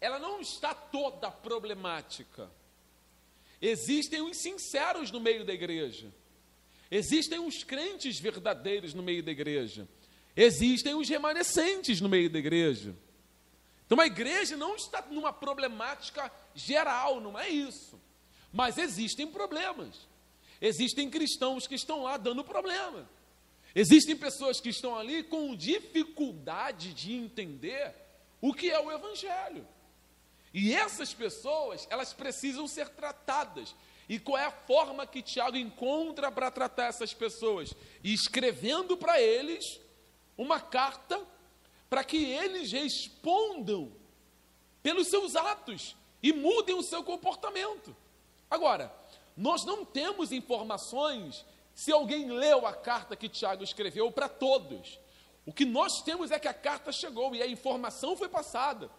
ela 0.00 0.18
não 0.18 0.40
está 0.40 0.74
toda 0.74 1.30
problemática. 1.30 2.50
Existem 3.60 4.20
os 4.20 4.36
sinceros 4.36 5.10
no 5.10 5.20
meio 5.20 5.44
da 5.44 5.52
igreja. 5.52 6.12
Existem 6.90 7.38
os 7.40 7.64
crentes 7.64 8.20
verdadeiros 8.20 8.94
no 8.94 9.02
meio 9.02 9.22
da 9.22 9.32
igreja 9.32 9.88
existem 10.40 10.94
os 10.94 11.08
remanescentes 11.08 12.00
no 12.00 12.08
meio 12.08 12.30
da 12.30 12.38
igreja. 12.38 12.94
Então 13.88 13.98
a 13.98 14.06
igreja 14.06 14.54
não 14.54 14.76
está 14.76 15.02
numa 15.10 15.32
problemática 15.32 16.30
geral, 16.54 17.22
não 17.22 17.38
é 17.38 17.48
isso. 17.48 17.98
Mas 18.52 18.76
existem 18.76 19.26
problemas. 19.26 20.06
Existem 20.60 21.08
cristãos 21.08 21.66
que 21.66 21.74
estão 21.74 22.02
lá 22.02 22.18
dando 22.18 22.44
problema. 22.44 23.08
Existem 23.74 24.14
pessoas 24.14 24.60
que 24.60 24.68
estão 24.68 24.94
ali 24.94 25.22
com 25.22 25.56
dificuldade 25.56 26.92
de 26.92 27.14
entender 27.14 27.94
o 28.42 28.52
que 28.52 28.70
é 28.70 28.78
o 28.78 28.92
Evangelho. 28.92 29.66
E 30.52 30.74
essas 30.74 31.14
pessoas, 31.14 31.86
elas 31.88 32.12
precisam 32.12 32.68
ser 32.68 32.90
tratadas. 32.90 33.74
E 34.06 34.18
qual 34.18 34.36
é 34.36 34.44
a 34.44 34.50
forma 34.50 35.06
que 35.06 35.22
Tiago 35.22 35.56
encontra 35.56 36.30
para 36.30 36.50
tratar 36.50 36.88
essas 36.88 37.14
pessoas? 37.14 37.72
E 38.04 38.12
escrevendo 38.12 38.98
para 38.98 39.18
eles 39.18 39.80
uma 40.36 40.60
carta 40.60 41.26
para 41.88 42.04
que 42.04 42.24
eles 42.24 42.70
respondam 42.72 43.92
pelos 44.82 45.08
seus 45.08 45.36
atos 45.36 45.96
e 46.22 46.32
mudem 46.32 46.74
o 46.74 46.82
seu 46.82 47.02
comportamento. 47.02 47.94
Agora, 48.50 48.92
nós 49.36 49.64
não 49.64 49.84
temos 49.84 50.32
informações 50.32 51.44
se 51.74 51.92
alguém 51.92 52.30
leu 52.30 52.66
a 52.66 52.72
carta 52.72 53.14
que 53.14 53.28
Tiago 53.28 53.62
escreveu 53.62 54.10
para 54.10 54.28
todos. 54.28 54.98
O 55.46 55.52
que 55.52 55.64
nós 55.64 56.02
temos 56.02 56.30
é 56.30 56.38
que 56.38 56.48
a 56.48 56.54
carta 56.54 56.90
chegou 56.90 57.34
e 57.34 57.42
a 57.42 57.46
informação 57.46 58.16
foi 58.16 58.28
passada. 58.28 58.90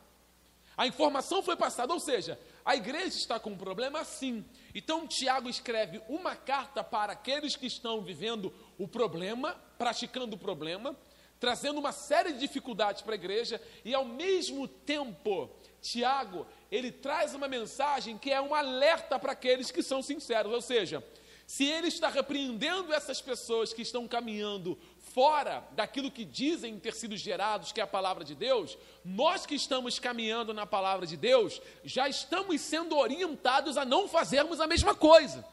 A 0.78 0.88
informação 0.88 1.44
foi 1.44 1.58
passada, 1.58 1.94
ou 1.94 2.00
seja, 2.00 2.40
a 2.64 2.74
igreja 2.74 3.18
está 3.18 3.38
com 3.38 3.50
um 3.50 3.58
problema 3.58 4.06
sim. 4.06 4.46
Então 4.74 5.06
Tiago 5.06 5.50
escreve 5.50 6.02
uma 6.08 6.38
carta 6.38 6.82
para 6.82 7.12
aqueles 7.12 7.58
que 7.58 7.68
estão 7.68 8.02
vivendo 8.02 8.54
o 8.78 8.88
problema, 8.88 9.56
praticando 9.78 10.38
o 10.38 10.40
problema, 10.40 10.96
trazendo 11.40 11.80
uma 11.80 11.92
série 11.92 12.34
de 12.34 12.40
dificuldades 12.40 13.02
para 13.02 13.14
a 13.14 13.16
igreja 13.16 13.62
e 13.86 13.94
ao 13.94 14.06
mesmo 14.06 14.68
tempo, 14.68 15.50
Tiago, 15.82 16.46
ele 16.72 16.92
traz 16.92 17.34
uma 17.34 17.48
mensagem 17.48 18.18
que 18.18 18.32
é 18.32 18.42
um 18.42 18.54
alerta 18.54 19.18
para 19.18 19.32
aqueles 19.32 19.72
que 19.72 19.82
são 19.82 20.02
sinceros, 20.02 20.52
ou 20.52 20.62
seja, 20.62 21.04
se 21.48 21.66
ele 21.66 21.88
está 21.88 22.10
repreendendo 22.10 22.94
essas 22.94 23.20
pessoas 23.22 23.74
que 23.74 23.82
estão 23.82 24.08
caminhando 24.08 24.78
fora 25.00 25.68
daquilo 25.72 26.12
que 26.12 26.24
dizem 26.24 26.78
ter 26.78 26.94
sido 26.94 27.18
gerados, 27.18 27.72
que 27.72 27.82
é 27.82 27.84
a 27.84 27.88
palavra 27.88 28.24
de 28.24 28.36
Deus, 28.36 28.78
nós 29.04 29.48
que 29.48 29.56
estamos 29.56 29.98
caminhando 29.98 30.54
na 30.54 30.68
palavra 30.68 31.08
de 31.08 31.18
Deus, 31.18 31.60
já 31.84 32.08
estamos 32.08 32.62
sendo 32.62 32.96
orientados 32.96 33.78
a 33.78 33.86
não 33.86 34.08
fazermos 34.08 34.62
a 34.62 34.68
mesma 34.68 34.94
coisa. 34.94 35.44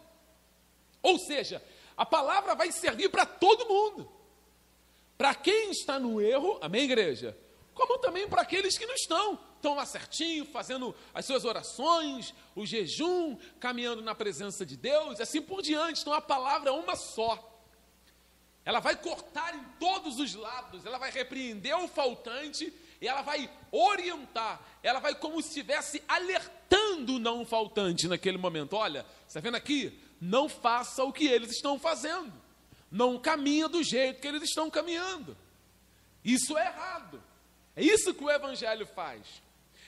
Ou 1.02 1.19
seja, 1.19 1.62
a 1.97 2.05
palavra 2.05 2.55
vai 2.55 2.71
servir 2.71 3.09
para 3.09 3.25
todo 3.25 3.66
mundo. 3.66 4.15
Para 5.16 5.35
quem 5.35 5.70
está 5.70 5.99
no 5.99 6.20
erro, 6.20 6.58
amém, 6.61 6.85
igreja? 6.85 7.37
Como 7.75 7.99
também 7.99 8.28
para 8.28 8.42
aqueles 8.42 8.76
que 8.78 8.87
não 8.87 8.94
estão. 8.94 9.38
Estão 9.56 9.75
lá 9.75 9.85
certinho, 9.85 10.44
fazendo 10.46 10.94
as 11.12 11.25
suas 11.25 11.44
orações, 11.44 12.35
o 12.54 12.64
jejum, 12.64 13.37
caminhando 13.58 14.02
na 14.02 14.14
presença 14.14 14.64
de 14.64 14.76
Deus, 14.76 15.20
assim 15.20 15.42
por 15.42 15.62
diante. 15.62 16.00
Então 16.00 16.12
a 16.12 16.20
palavra 16.20 16.70
é 16.70 16.73
uma 16.73 16.96
só. 16.96 17.52
Ela 18.64 18.80
vai 18.80 18.96
cortar 18.96 19.54
em 19.54 19.62
todos 19.78 20.18
os 20.18 20.35
lados, 20.35 20.85
ela 20.85 20.99
vai 20.99 21.11
repreender 21.11 21.76
o 21.78 21.87
faltante 21.87 22.73
e 23.00 23.06
ela 23.06 23.23
vai 23.23 23.49
orientar, 23.70 24.61
ela 24.82 24.99
vai 24.99 25.14
como 25.14 25.40
se 25.40 25.49
estivesse 25.49 26.02
alertando 26.08 27.14
o 27.14 27.18
não 27.18 27.44
faltante 27.44 28.08
naquele 28.08 28.38
momento. 28.38 28.75
Olha, 28.75 29.06
está 29.26 29.38
vendo 29.38 29.54
aqui? 29.54 30.00
Não 30.20 30.49
faça 30.49 31.04
o 31.04 31.12
que 31.12 31.26
eles 31.26 31.50
estão 31.52 31.78
fazendo. 31.78 32.32
Não 32.90 33.19
caminha 33.19 33.69
do 33.69 33.83
jeito 33.83 34.21
que 34.21 34.28
eles 34.28 34.43
estão 34.43 34.71
caminhando. 34.71 35.37
Isso 36.25 36.57
é 36.57 36.66
errado. 36.66 37.23
É 37.75 37.83
isso 37.83 38.14
que 38.14 38.25
o 38.25 38.31
Evangelho 38.31 38.87
faz. 38.87 39.43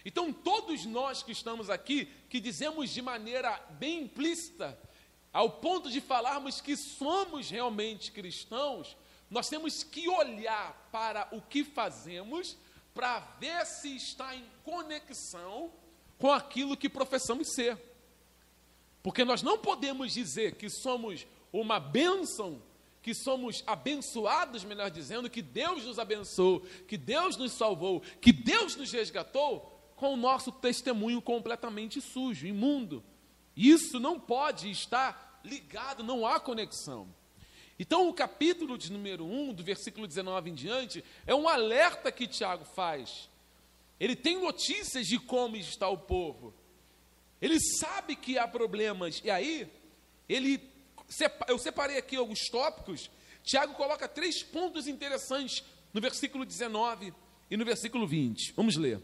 Então, 0.04 0.32
todos 0.32 0.84
nós 0.84 1.22
que 1.22 1.32
estamos 1.32 1.68
aqui, 1.68 2.06
que 2.28 2.40
dizemos 2.40 2.90
de 2.90 3.02
maneira 3.02 3.58
bem 3.78 4.02
implícita 4.02 4.78
ao 5.32 5.50
ponto 5.50 5.90
de 5.90 6.00
falarmos 6.00 6.60
que 6.60 6.76
somos 6.76 7.50
realmente 7.50 8.12
cristãos, 8.12 8.96
nós 9.30 9.48
temos 9.48 9.82
que 9.82 10.08
olhar 10.08 10.88
para 10.90 11.28
o 11.32 11.40
que 11.40 11.64
fazemos 11.64 12.56
para 12.94 13.20
ver 13.38 13.64
se 13.66 13.94
está 13.94 14.34
em 14.34 14.44
conexão 14.64 15.72
com 16.18 16.32
aquilo 16.32 16.76
que 16.76 16.88
professamos 16.88 17.52
ser. 17.54 17.78
Porque 19.02 19.24
nós 19.24 19.42
não 19.42 19.58
podemos 19.58 20.12
dizer 20.12 20.56
que 20.56 20.68
somos 20.68 21.26
uma 21.52 21.78
bênção, 21.78 22.60
que 23.08 23.14
somos 23.14 23.64
abençoados, 23.66 24.64
melhor 24.64 24.90
dizendo, 24.90 25.30
que 25.30 25.40
Deus 25.40 25.82
nos 25.82 25.98
abençoou, 25.98 26.60
que 26.86 26.98
Deus 26.98 27.38
nos 27.38 27.52
salvou, 27.52 28.02
que 28.20 28.30
Deus 28.30 28.76
nos 28.76 28.92
resgatou, 28.92 29.80
com 29.96 30.12
o 30.12 30.16
nosso 30.16 30.52
testemunho 30.52 31.22
completamente 31.22 32.02
sujo, 32.02 32.46
imundo. 32.46 33.02
Isso 33.56 33.98
não 33.98 34.20
pode 34.20 34.70
estar 34.70 35.40
ligado, 35.42 36.04
não 36.04 36.26
há 36.26 36.38
conexão. 36.38 37.08
Então, 37.78 38.10
o 38.10 38.12
capítulo 38.12 38.76
de 38.76 38.92
número 38.92 39.24
1, 39.24 39.54
do 39.54 39.64
versículo 39.64 40.06
19 40.06 40.50
em 40.50 40.54
diante, 40.54 41.02
é 41.26 41.34
um 41.34 41.48
alerta 41.48 42.12
que 42.12 42.26
Tiago 42.26 42.66
faz. 42.66 43.30
Ele 43.98 44.14
tem 44.14 44.38
notícias 44.38 45.06
de 45.06 45.18
como 45.18 45.56
está 45.56 45.88
o 45.88 45.96
povo. 45.96 46.52
Ele 47.40 47.58
sabe 47.80 48.14
que 48.16 48.36
há 48.36 48.46
problemas. 48.46 49.22
E 49.24 49.30
aí, 49.30 49.66
ele 50.28 50.58
eu 51.46 51.58
separei 51.58 51.98
aqui 51.98 52.16
alguns 52.16 52.48
tópicos. 52.50 53.10
Tiago 53.42 53.74
coloca 53.74 54.06
três 54.06 54.42
pontos 54.42 54.86
interessantes 54.86 55.64
no 55.92 56.00
versículo 56.00 56.44
19 56.44 57.14
e 57.50 57.56
no 57.56 57.64
versículo 57.64 58.06
20. 58.06 58.52
Vamos 58.54 58.76
ler. 58.76 59.00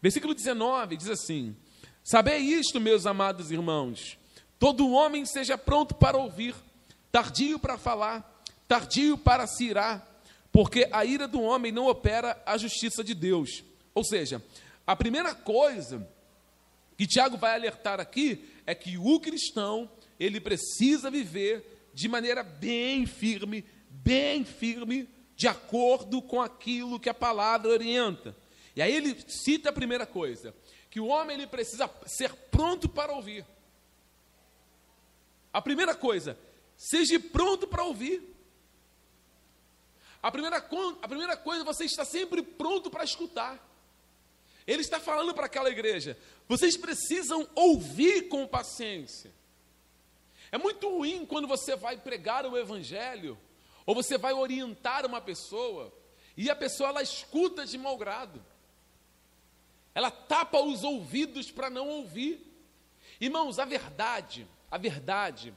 Versículo 0.00 0.34
19 0.34 0.96
diz 0.96 1.08
assim: 1.08 1.56
Sabei 2.04 2.38
isto, 2.38 2.80
meus 2.80 3.06
amados 3.06 3.50
irmãos, 3.50 4.16
todo 4.58 4.90
homem 4.90 5.26
seja 5.26 5.58
pronto 5.58 5.94
para 5.94 6.16
ouvir, 6.16 6.54
tardio 7.10 7.58
para 7.58 7.76
falar, 7.76 8.42
tardio 8.66 9.18
para 9.18 9.46
se 9.46 9.64
irar, 9.64 10.06
porque 10.52 10.88
a 10.92 11.04
ira 11.04 11.26
do 11.26 11.40
homem 11.40 11.72
não 11.72 11.86
opera 11.86 12.40
a 12.46 12.56
justiça 12.56 13.02
de 13.02 13.14
Deus. 13.14 13.64
Ou 13.94 14.04
seja, 14.04 14.42
a 14.86 14.94
primeira 14.94 15.34
coisa 15.34 16.08
que 16.96 17.06
Tiago 17.06 17.36
vai 17.36 17.54
alertar 17.54 18.00
aqui 18.00 18.48
é 18.64 18.74
que 18.74 18.96
o 18.96 19.20
cristão, 19.20 19.90
ele 20.18 20.40
precisa 20.40 21.10
viver 21.10 21.90
de 21.94 22.08
maneira 22.08 22.42
bem 22.42 23.06
firme, 23.06 23.64
bem 23.88 24.44
firme, 24.44 25.08
de 25.36 25.46
acordo 25.46 26.20
com 26.20 26.40
aquilo 26.40 26.98
que 26.98 27.08
a 27.08 27.14
palavra 27.14 27.70
orienta. 27.70 28.36
E 28.74 28.82
aí 28.82 28.94
ele 28.94 29.16
cita 29.28 29.70
a 29.70 29.72
primeira 29.72 30.06
coisa, 30.06 30.54
que 30.90 31.00
o 31.00 31.06
homem 31.06 31.36
ele 31.36 31.46
precisa 31.46 31.90
ser 32.06 32.32
pronto 32.50 32.88
para 32.88 33.12
ouvir. 33.12 33.44
A 35.52 35.62
primeira 35.62 35.94
coisa, 35.94 36.38
seja 36.76 37.18
pronto 37.18 37.66
para 37.66 37.84
ouvir. 37.84 38.22
A 40.22 40.30
primeira, 40.30 40.56
a 40.56 41.08
primeira 41.08 41.36
coisa, 41.36 41.64
você 41.64 41.84
está 41.84 42.04
sempre 42.04 42.42
pronto 42.42 42.90
para 42.90 43.04
escutar. 43.04 43.64
Ele 44.66 44.82
está 44.82 45.00
falando 45.00 45.32
para 45.32 45.46
aquela 45.46 45.70
igreja: 45.70 46.18
vocês 46.46 46.76
precisam 46.76 47.48
ouvir 47.54 48.28
com 48.28 48.46
paciência. 48.46 49.32
É 50.50 50.58
muito 50.58 50.88
ruim 50.88 51.26
quando 51.26 51.46
você 51.46 51.76
vai 51.76 51.96
pregar 51.96 52.46
o 52.46 52.56
evangelho, 52.56 53.38
ou 53.84 53.94
você 53.94 54.16
vai 54.18 54.32
orientar 54.32 55.06
uma 55.06 55.20
pessoa, 55.20 55.92
e 56.36 56.50
a 56.50 56.56
pessoa 56.56 56.90
ela 56.90 57.02
escuta 57.02 57.66
de 57.66 57.76
mau 57.76 57.96
grado 57.96 58.42
ela 59.98 60.12
tapa 60.12 60.60
os 60.60 60.84
ouvidos 60.84 61.50
para 61.50 61.68
não 61.68 61.88
ouvir. 61.88 62.40
Irmãos, 63.20 63.58
a 63.58 63.64
verdade, 63.64 64.46
a 64.70 64.78
verdade, 64.78 65.52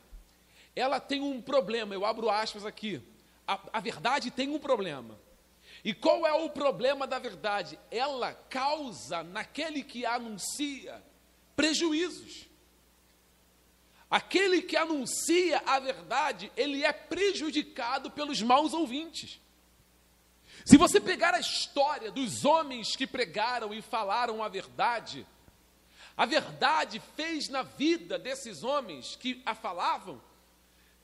ela 0.76 1.00
tem 1.00 1.22
um 1.22 1.40
problema, 1.40 1.94
eu 1.94 2.04
abro 2.04 2.28
aspas 2.28 2.66
aqui. 2.66 3.00
A, 3.48 3.60
a 3.74 3.80
verdade 3.80 4.32
tem 4.32 4.50
um 4.50 4.58
problema. 4.58 5.20
E 5.84 5.94
qual 5.94 6.26
é 6.26 6.34
o 6.34 6.50
problema 6.50 7.06
da 7.06 7.20
verdade? 7.20 7.78
Ela 7.92 8.34
causa 8.34 9.22
naquele 9.22 9.84
que 9.84 10.08
anuncia 10.08 11.04
prejuízos. 11.56 12.48
Aquele 14.12 14.62
que 14.62 14.76
anuncia 14.76 15.64
a 15.66 15.80
verdade, 15.80 16.52
ele 16.58 16.84
é 16.84 16.92
prejudicado 16.92 18.12
pelos 18.12 18.42
maus 18.42 18.74
ouvintes. 18.74 19.40
Se 20.66 20.76
você 20.76 21.00
pegar 21.00 21.34
a 21.34 21.40
história 21.40 22.12
dos 22.12 22.44
homens 22.44 22.94
que 22.94 23.08
pregaram 23.08 23.74
e 23.74 23.82
falaram 23.82 24.44
a 24.44 24.50
verdade, 24.50 25.26
a 26.18 26.26
verdade 26.26 27.02
fez 27.16 27.48
na 27.48 27.64
vida 27.64 28.20
desses 28.20 28.64
homens 28.64 29.16
que 29.16 29.42
a 29.46 29.56
falavam, 29.56 30.22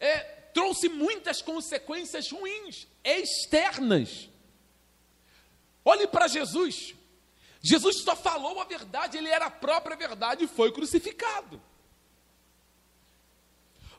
é, 0.02 0.20
trouxe 0.54 0.90
muitas 0.90 1.42
consequências 1.42 2.30
ruins, 2.30 2.90
externas. 3.06 4.30
Olhe 5.86 6.08
para 6.08 6.28
Jesus. 6.28 6.94
Jesus 7.62 8.02
só 8.04 8.18
falou 8.18 8.60
a 8.60 8.66
verdade, 8.66 9.18
ele 9.18 9.30
era 9.30 9.46
a 9.46 9.52
própria 9.52 9.96
verdade 9.96 10.44
e 10.44 10.48
foi 10.48 10.74
crucificado. 10.74 11.62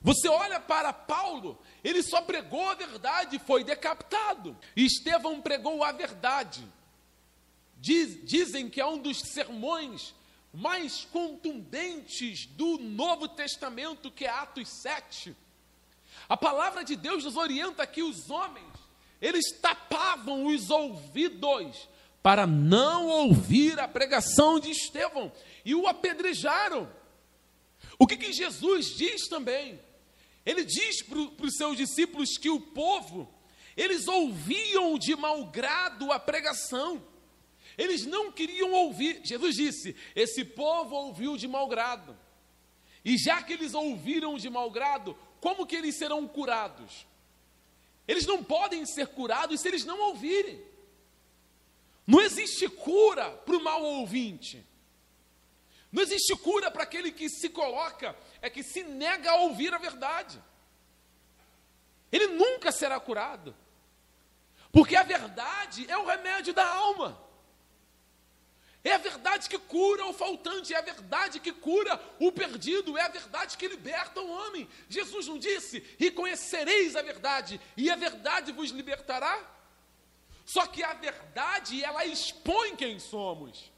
Você 0.00 0.28
olha 0.28 0.60
para 0.60 0.92
Paulo, 0.92 1.60
ele 1.82 2.02
só 2.02 2.20
pregou 2.22 2.68
a 2.68 2.74
verdade 2.74 3.38
foi 3.38 3.64
decapitado. 3.64 4.56
E 4.76 4.84
Estevão 4.84 5.40
pregou 5.40 5.82
a 5.82 5.92
verdade. 5.92 6.64
Diz, 7.76 8.24
dizem 8.24 8.68
que 8.68 8.80
é 8.80 8.86
um 8.86 8.98
dos 8.98 9.20
sermões 9.20 10.14
mais 10.52 11.04
contundentes 11.04 12.46
do 12.46 12.78
Novo 12.78 13.28
Testamento, 13.28 14.10
que 14.10 14.24
é 14.24 14.30
Atos 14.30 14.68
7. 14.82 15.36
A 16.28 16.36
palavra 16.36 16.84
de 16.84 16.96
Deus 16.96 17.24
nos 17.24 17.36
orienta 17.36 17.86
que 17.86 18.02
os 18.02 18.30
homens, 18.30 18.72
eles 19.20 19.52
tapavam 19.60 20.46
os 20.46 20.70
ouvidos 20.70 21.88
para 22.22 22.46
não 22.46 23.06
ouvir 23.06 23.78
a 23.78 23.88
pregação 23.88 24.58
de 24.58 24.70
Estevão 24.70 25.32
e 25.64 25.74
o 25.74 25.86
apedrejaram. 25.86 26.90
O 27.98 28.06
que, 28.06 28.16
que 28.16 28.32
Jesus 28.32 28.96
diz 28.96 29.28
também? 29.28 29.80
Ele 30.48 30.64
diz 30.64 31.02
para 31.02 31.46
os 31.46 31.56
seus 31.58 31.76
discípulos 31.76 32.38
que 32.38 32.48
o 32.48 32.58
povo, 32.58 33.30
eles 33.76 34.08
ouviam 34.08 34.98
de 34.98 35.14
mau 35.14 35.44
grado 35.44 36.10
a 36.10 36.18
pregação. 36.18 37.06
Eles 37.76 38.06
não 38.06 38.32
queriam 38.32 38.72
ouvir. 38.72 39.20
Jesus 39.22 39.54
disse: 39.54 39.94
Esse 40.16 40.46
povo 40.46 40.96
ouviu 40.96 41.36
de 41.36 41.46
mau 41.46 41.68
grado. 41.68 42.18
E 43.04 43.18
já 43.18 43.42
que 43.42 43.52
eles 43.52 43.74
ouviram 43.74 44.38
de 44.38 44.48
mau 44.48 44.70
grado, 44.70 45.14
como 45.38 45.66
que 45.66 45.76
eles 45.76 45.98
serão 45.98 46.26
curados? 46.26 47.06
Eles 48.06 48.24
não 48.24 48.42
podem 48.42 48.86
ser 48.86 49.08
curados 49.08 49.60
se 49.60 49.68
eles 49.68 49.84
não 49.84 50.00
ouvirem. 50.00 50.62
Não 52.06 52.22
existe 52.22 52.66
cura 52.70 53.32
para 53.32 53.54
o 53.54 53.62
mal 53.62 53.84
ouvinte. 53.84 54.64
Não 55.92 56.02
existe 56.02 56.34
cura 56.36 56.70
para 56.70 56.84
aquele 56.84 57.12
que 57.12 57.28
se 57.28 57.50
coloca, 57.50 58.16
é 58.40 58.48
que 58.50 58.62
se 58.62 58.82
nega 58.82 59.30
a 59.30 59.36
ouvir 59.36 59.72
a 59.74 59.78
verdade. 59.78 60.42
Ele 62.10 62.28
nunca 62.28 62.72
será 62.72 62.98
curado. 62.98 63.54
Porque 64.72 64.96
a 64.96 65.02
verdade 65.02 65.90
é 65.90 65.96
o 65.96 66.06
remédio 66.06 66.52
da 66.52 66.66
alma. 66.66 67.28
É 68.84 68.92
a 68.92 68.98
verdade 68.98 69.48
que 69.48 69.58
cura 69.58 70.06
o 70.06 70.12
faltante, 70.12 70.72
é 70.72 70.78
a 70.78 70.82
verdade 70.82 71.40
que 71.40 71.52
cura 71.52 72.00
o 72.20 72.30
perdido, 72.30 72.96
é 72.96 73.02
a 73.02 73.08
verdade 73.08 73.56
que 73.56 73.66
liberta 73.66 74.20
o 74.20 74.30
homem. 74.30 74.68
Jesus 74.88 75.26
não 75.26 75.38
disse: 75.38 75.84
e 75.98 76.10
conhecereis 76.10 76.94
a 76.94 77.02
verdade, 77.02 77.60
e 77.76 77.90
a 77.90 77.96
verdade 77.96 78.52
vos 78.52 78.70
libertará? 78.70 79.38
Só 80.44 80.66
que 80.66 80.82
a 80.82 80.94
verdade, 80.94 81.84
ela 81.84 82.06
expõe 82.06 82.76
quem 82.76 82.98
somos. 82.98 83.70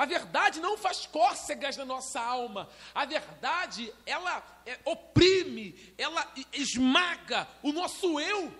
A 0.00 0.06
verdade 0.06 0.60
não 0.60 0.78
faz 0.78 1.04
cócegas 1.04 1.76
na 1.76 1.84
nossa 1.84 2.18
alma. 2.18 2.70
A 2.94 3.04
verdade, 3.04 3.92
ela 4.06 4.42
é, 4.64 4.78
oprime, 4.82 5.94
ela 5.98 6.26
esmaga 6.54 7.46
o 7.62 7.70
nosso 7.70 8.18
eu. 8.18 8.50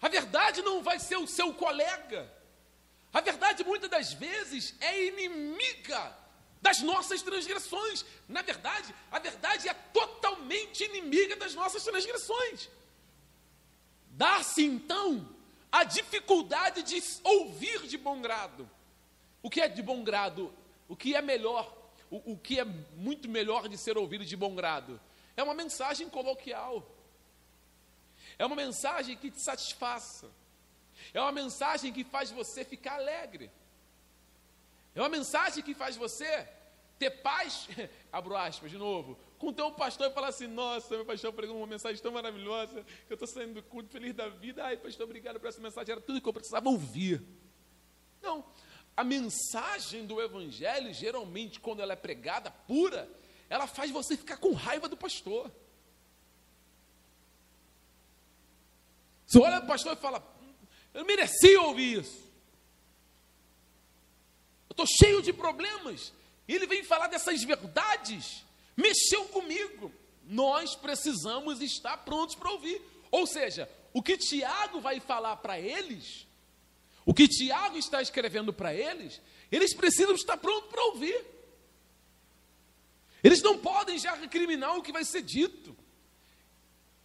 A 0.00 0.08
verdade 0.08 0.62
não 0.62 0.82
vai 0.82 0.98
ser 0.98 1.18
o 1.18 1.26
seu 1.26 1.52
colega. 1.52 2.32
A 3.12 3.20
verdade, 3.20 3.62
muitas 3.62 3.90
das 3.90 4.14
vezes, 4.14 4.74
é 4.80 5.04
inimiga 5.04 6.16
das 6.62 6.80
nossas 6.80 7.20
transgressões. 7.20 8.06
Na 8.26 8.40
verdade, 8.40 8.94
a 9.10 9.18
verdade 9.18 9.68
é 9.68 9.74
totalmente 9.74 10.82
inimiga 10.82 11.36
das 11.36 11.54
nossas 11.54 11.84
transgressões. 11.84 12.70
Dá-se 14.12 14.64
então 14.64 15.28
a 15.70 15.84
dificuldade 15.84 16.82
de 16.82 17.04
ouvir 17.22 17.86
de 17.86 17.98
bom 17.98 18.22
grado. 18.22 18.66
O 19.42 19.50
que 19.50 19.60
é 19.60 19.68
de 19.68 19.82
bom 19.82 20.04
grado? 20.04 20.52
O 20.88 20.96
que 20.96 21.14
é 21.14 21.22
melhor? 21.22 21.76
O, 22.10 22.32
o 22.32 22.38
que 22.38 22.60
é 22.60 22.64
muito 22.64 23.28
melhor 23.28 23.68
de 23.68 23.76
ser 23.76 23.98
ouvido 23.98 24.24
de 24.24 24.36
bom 24.36 24.54
grado? 24.54 25.00
É 25.36 25.42
uma 25.42 25.54
mensagem 25.54 26.08
coloquial. 26.08 26.86
É 28.38 28.46
uma 28.46 28.56
mensagem 28.56 29.16
que 29.16 29.30
te 29.30 29.40
satisfaça. 29.40 30.30
É 31.12 31.20
uma 31.20 31.32
mensagem 31.32 31.92
que 31.92 32.04
faz 32.04 32.30
você 32.30 32.64
ficar 32.64 32.94
alegre. 32.94 33.50
É 34.94 35.00
uma 35.00 35.08
mensagem 35.08 35.62
que 35.62 35.74
faz 35.74 35.96
você 35.96 36.48
ter 36.98 37.10
paz, 37.10 37.68
abro 38.12 38.36
aspas 38.36 38.70
de 38.70 38.78
novo, 38.78 39.18
com 39.38 39.48
o 39.48 39.52
teu 39.52 39.70
pastor 39.72 40.10
e 40.10 40.14
falar 40.14 40.28
assim: 40.28 40.46
Nossa, 40.46 40.94
meu 40.94 41.04
pastor 41.04 41.32
pregou 41.32 41.56
uma 41.56 41.66
mensagem 41.66 42.00
tão 42.00 42.12
maravilhosa, 42.12 42.84
que 43.06 43.12
eu 43.12 43.14
estou 43.14 43.26
saindo 43.26 43.54
do 43.54 43.62
culto 43.62 43.88
feliz 43.88 44.14
da 44.14 44.28
vida. 44.28 44.64
Ai, 44.64 44.76
pastor, 44.76 45.04
obrigado 45.04 45.40
por 45.40 45.48
essa 45.48 45.60
mensagem, 45.60 45.92
era 45.92 46.00
tudo 46.00 46.20
que 46.20 46.28
eu 46.28 46.32
precisava 46.32 46.68
ouvir. 46.68 47.22
Não, 48.20 48.44
a 48.96 49.04
mensagem 49.04 50.06
do 50.06 50.20
Evangelho, 50.20 50.92
geralmente, 50.92 51.60
quando 51.60 51.80
ela 51.80 51.94
é 51.94 51.96
pregada 51.96 52.50
pura, 52.50 53.10
ela 53.48 53.66
faz 53.66 53.90
você 53.90 54.16
ficar 54.16 54.36
com 54.36 54.52
raiva 54.52 54.88
do 54.88 54.96
pastor. 54.96 55.50
Você 59.26 59.38
olha 59.38 59.56
para 59.56 59.64
o 59.64 59.68
pastor 59.68 59.92
e 59.94 60.00
fala: 60.00 60.32
eu 60.94 61.04
merecia 61.04 61.60
ouvir 61.62 62.00
isso. 62.00 62.32
Eu 64.68 64.72
estou 64.72 64.86
cheio 64.86 65.22
de 65.22 65.32
problemas. 65.32 66.12
E 66.46 66.54
ele 66.54 66.66
vem 66.66 66.84
falar 66.84 67.06
dessas 67.06 67.42
verdades. 67.42 68.44
Mexeu 68.76 69.24
comigo. 69.28 69.92
Nós 70.24 70.74
precisamos 70.74 71.60
estar 71.60 71.96
prontos 71.98 72.34
para 72.34 72.50
ouvir. 72.50 72.80
Ou 73.10 73.26
seja, 73.26 73.68
o 73.92 74.02
que 74.02 74.16
Tiago 74.16 74.80
vai 74.80 75.00
falar 75.00 75.36
para 75.36 75.58
eles, 75.58 76.26
o 77.04 77.12
que 77.12 77.28
Tiago 77.28 77.76
está 77.76 78.00
escrevendo 78.00 78.52
para 78.52 78.72
eles, 78.74 79.20
eles 79.50 79.74
precisam 79.74 80.14
estar 80.14 80.36
prontos 80.36 80.70
para 80.70 80.84
ouvir. 80.86 81.24
Eles 83.22 83.42
não 83.42 83.58
podem 83.58 83.98
já 83.98 84.14
recriminar 84.14 84.76
o 84.76 84.82
que 84.82 84.92
vai 84.92 85.04
ser 85.04 85.22
dito. 85.22 85.76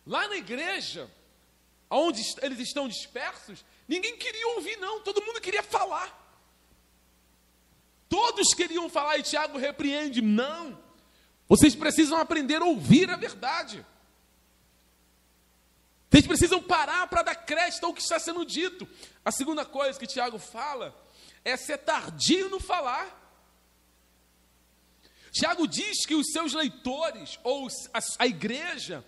Lá 0.06 0.28
na 0.28 0.38
igreja, 0.38 1.10
onde 1.90 2.22
eles 2.42 2.60
estão 2.60 2.88
dispersos, 2.88 3.64
Ninguém 3.88 4.18
queria 4.18 4.48
ouvir, 4.50 4.78
não, 4.78 5.00
todo 5.00 5.24
mundo 5.24 5.40
queria 5.40 5.64
falar. 5.64 6.26
Todos 8.10 8.54
queriam 8.54 8.90
falar 8.90 9.18
e 9.18 9.24
Tiago 9.24 9.58
repreende: 9.58 10.22
não, 10.22 10.78
vocês 11.48 11.74
precisam 11.74 12.18
aprender 12.18 12.62
a 12.62 12.66
ouvir 12.66 13.10
a 13.10 13.16
verdade. 13.16 13.86
Vocês 16.10 16.28
precisam 16.28 16.62
parar 16.62 17.08
para 17.08 17.22
dar 17.22 17.36
crédito 17.36 17.86
ao 17.86 17.94
que 17.94 18.02
está 18.02 18.18
sendo 18.20 18.46
dito. 18.46 18.88
A 19.28 19.32
segunda 19.32 19.66
coisa 19.66 20.00
que 20.00 20.08
Tiago 20.08 20.40
fala 20.40 20.98
é 21.44 21.58
ser 21.58 21.80
tardio 21.80 22.48
no 22.48 22.62
falar. 22.62 23.14
Tiago 25.34 25.68
diz 25.68 26.06
que 26.06 26.16
os 26.16 26.32
seus 26.32 26.54
leitores, 26.54 27.38
ou 27.44 27.68
a, 27.94 28.00
a 28.20 28.26
igreja, 28.26 29.04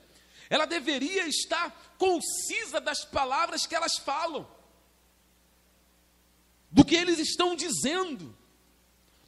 ela 0.49 0.65
deveria 0.65 1.25
estar 1.25 1.95
concisa 1.97 2.81
das 2.81 3.05
palavras 3.05 3.65
que 3.65 3.73
elas 3.73 3.97
falam 3.97 4.45
do 6.69 6.83
que 6.83 6.95
eles 6.95 7.17
estão 7.17 7.55
dizendo, 7.55 8.35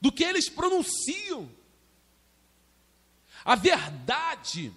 do 0.02 0.12
que 0.12 0.26
eles 0.26 0.50
pronunciam. 0.50 1.50
A 3.46 3.56
verdade, 3.56 4.74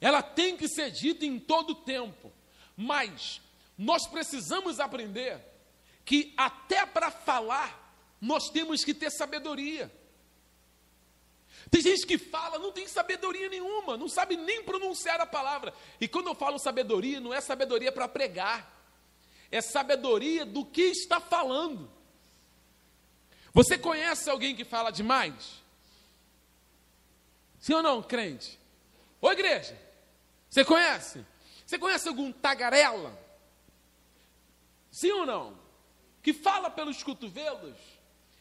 ela 0.00 0.22
tem 0.22 0.56
que 0.56 0.68
ser 0.68 0.92
dita 0.92 1.26
em 1.26 1.40
todo 1.40 1.74
tempo, 1.74 2.32
mas 2.76 3.40
nós 3.84 4.06
precisamos 4.06 4.80
aprender 4.80 5.40
que 6.04 6.32
até 6.36 6.84
para 6.86 7.10
falar, 7.10 7.94
nós 8.20 8.50
temos 8.50 8.84
que 8.84 8.94
ter 8.94 9.10
sabedoria. 9.10 9.90
Tem 11.70 11.80
gente 11.80 12.06
que 12.06 12.18
fala, 12.18 12.58
não 12.58 12.72
tem 12.72 12.88
sabedoria 12.88 13.48
nenhuma, 13.48 13.96
não 13.96 14.08
sabe 14.08 14.36
nem 14.36 14.62
pronunciar 14.62 15.20
a 15.20 15.26
palavra. 15.26 15.72
E 16.00 16.08
quando 16.08 16.28
eu 16.28 16.34
falo 16.34 16.58
sabedoria, 16.58 17.20
não 17.20 17.32
é 17.32 17.40
sabedoria 17.40 17.92
para 17.92 18.08
pregar 18.08 18.82
é 19.52 19.60
sabedoria 19.60 20.46
do 20.46 20.64
que 20.64 20.80
está 20.80 21.20
falando. 21.20 21.88
Você 23.52 23.76
conhece 23.76 24.30
alguém 24.30 24.56
que 24.56 24.64
fala 24.64 24.90
demais? 24.90 25.62
Sim 27.60 27.74
ou 27.74 27.82
não, 27.82 28.02
crente? 28.02 28.58
Ô 29.20 29.30
igreja, 29.30 29.78
você 30.48 30.64
conhece? 30.64 31.24
Você 31.66 31.78
conhece 31.78 32.08
algum 32.08 32.32
tagarela? 32.32 33.16
Sim 34.92 35.10
ou 35.10 35.26
não? 35.26 35.58
Que 36.22 36.32
fala 36.32 36.70
pelos 36.70 37.02
cotovelos? 37.02 37.76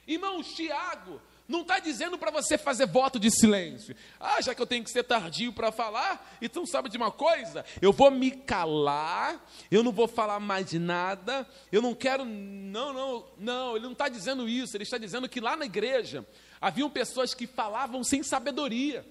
Irmão 0.06 0.44
Tiago 0.44 1.20
não 1.48 1.62
está 1.62 1.80
dizendo 1.80 2.18
para 2.18 2.32
você 2.32 2.58
fazer 2.58 2.86
voto 2.86 3.20
de 3.20 3.32
silêncio. 3.32 3.96
Ah, 4.20 4.42
já 4.42 4.54
que 4.54 4.62
eu 4.62 4.68
tenho 4.68 4.84
que 4.84 4.92
ser 4.92 5.04
tardio 5.04 5.52
para 5.52 5.72
falar, 5.72 6.38
então 6.42 6.66
sabe 6.66 6.90
de 6.90 6.98
uma 6.98 7.12
coisa? 7.12 7.66
Eu 7.82 7.92
vou 7.92 8.12
me 8.12 8.32
calar, 8.32 9.44
eu 9.70 9.84
não 9.84 9.92
vou 9.92 10.08
falar 10.08 10.40
mais 10.40 10.72
nada, 10.74 11.48
eu 11.72 11.82
não 11.82 11.94
quero. 11.96 12.24
Não, 12.24 12.94
não, 12.94 13.26
não, 13.38 13.76
ele 13.76 13.86
não 13.86 13.94
está 13.94 14.08
dizendo 14.08 14.48
isso, 14.48 14.76
ele 14.78 14.84
está 14.84 14.98
dizendo 14.98 15.28
que 15.28 15.42
lá 15.42 15.56
na 15.56 15.66
igreja 15.66 16.26
haviam 16.60 16.90
pessoas 16.90 17.34
que 17.34 17.48
falavam 17.48 18.04
sem 18.04 18.24
sabedoria. 18.24 19.06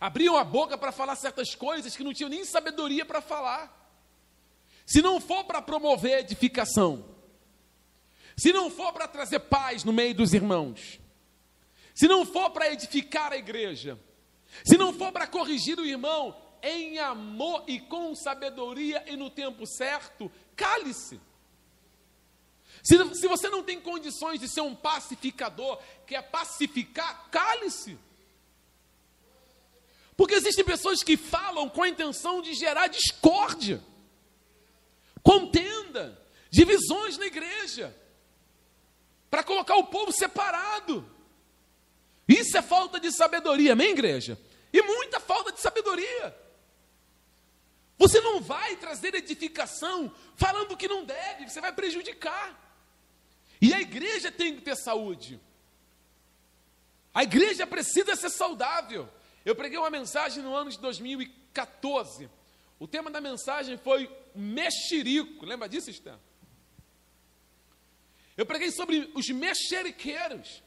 Abriam 0.00 0.36
a 0.36 0.44
boca 0.44 0.78
para 0.78 0.92
falar 0.92 1.16
certas 1.16 1.54
coisas 1.54 1.96
que 1.96 2.04
não 2.04 2.14
tinham 2.14 2.30
nem 2.30 2.44
sabedoria 2.44 3.04
para 3.04 3.20
falar. 3.20 3.77
Se 4.88 5.02
não 5.02 5.20
for 5.20 5.44
para 5.44 5.60
promover 5.60 6.20
edificação, 6.20 7.04
se 8.34 8.54
não 8.54 8.70
for 8.70 8.90
para 8.90 9.06
trazer 9.06 9.38
paz 9.40 9.84
no 9.84 9.92
meio 9.92 10.14
dos 10.14 10.32
irmãos, 10.32 10.98
se 11.94 12.08
não 12.08 12.24
for 12.24 12.48
para 12.50 12.72
edificar 12.72 13.30
a 13.32 13.36
igreja, 13.36 14.00
se 14.64 14.78
não 14.78 14.94
for 14.94 15.12
para 15.12 15.26
corrigir 15.26 15.78
o 15.78 15.84
irmão 15.84 16.34
em 16.62 16.98
amor 16.98 17.64
e 17.66 17.78
com 17.80 18.14
sabedoria 18.14 19.04
e 19.06 19.14
no 19.14 19.28
tempo 19.28 19.66
certo, 19.66 20.32
cale-se. 20.56 21.20
Se, 22.82 23.14
se 23.14 23.28
você 23.28 23.50
não 23.50 23.62
tem 23.62 23.78
condições 23.78 24.40
de 24.40 24.48
ser 24.48 24.62
um 24.62 24.74
pacificador, 24.74 25.78
que 26.06 26.16
é 26.16 26.22
pacificar, 26.22 27.28
cale-se. 27.30 27.98
Porque 30.16 30.34
existem 30.34 30.64
pessoas 30.64 31.02
que 31.02 31.18
falam 31.18 31.68
com 31.68 31.82
a 31.82 31.88
intenção 31.90 32.40
de 32.40 32.54
gerar 32.54 32.86
discórdia 32.86 33.82
contenda, 35.22 36.20
divisões 36.50 37.18
na 37.18 37.26
igreja, 37.26 37.94
para 39.30 39.42
colocar 39.42 39.76
o 39.76 39.84
povo 39.84 40.12
separado. 40.12 41.08
Isso 42.26 42.56
é 42.56 42.62
falta 42.62 43.00
de 43.00 43.10
sabedoria, 43.10 43.72
amém, 43.72 43.90
igreja? 43.90 44.38
E 44.72 44.82
muita 44.82 45.18
falta 45.18 45.52
de 45.52 45.60
sabedoria. 45.60 46.36
Você 47.98 48.20
não 48.20 48.40
vai 48.40 48.76
trazer 48.76 49.14
edificação 49.14 50.12
falando 50.36 50.76
que 50.76 50.86
não 50.86 51.04
deve, 51.04 51.48
você 51.48 51.60
vai 51.60 51.72
prejudicar. 51.72 52.56
E 53.60 53.74
a 53.74 53.80
igreja 53.80 54.30
tem 54.30 54.54
que 54.54 54.62
ter 54.62 54.76
saúde. 54.76 55.40
A 57.12 57.24
igreja 57.24 57.66
precisa 57.66 58.14
ser 58.14 58.30
saudável. 58.30 59.08
Eu 59.44 59.56
preguei 59.56 59.78
uma 59.78 59.90
mensagem 59.90 60.42
no 60.42 60.54
ano 60.54 60.70
de 60.70 60.78
2014. 60.78 62.30
O 62.78 62.86
tema 62.86 63.10
da 63.10 63.20
mensagem 63.20 63.76
foi 63.76 64.08
mexerico. 64.38 65.44
Lembra 65.44 65.68
disso, 65.68 65.90
Stan? 65.90 66.18
Eu 68.36 68.46
preguei 68.46 68.70
sobre 68.70 69.10
os 69.14 69.28
mexeriqueiros. 69.28 70.62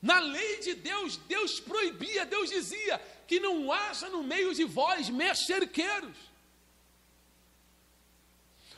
Na 0.00 0.18
lei 0.18 0.60
de 0.60 0.74
Deus, 0.74 1.18
Deus 1.28 1.60
proibia, 1.60 2.24
Deus 2.24 2.48
dizia 2.48 2.98
que 3.28 3.38
não 3.38 3.70
haja 3.70 4.08
no 4.08 4.22
meio 4.22 4.54
de 4.54 4.64
vós 4.64 5.10
mexeriqueiros. 5.10 6.16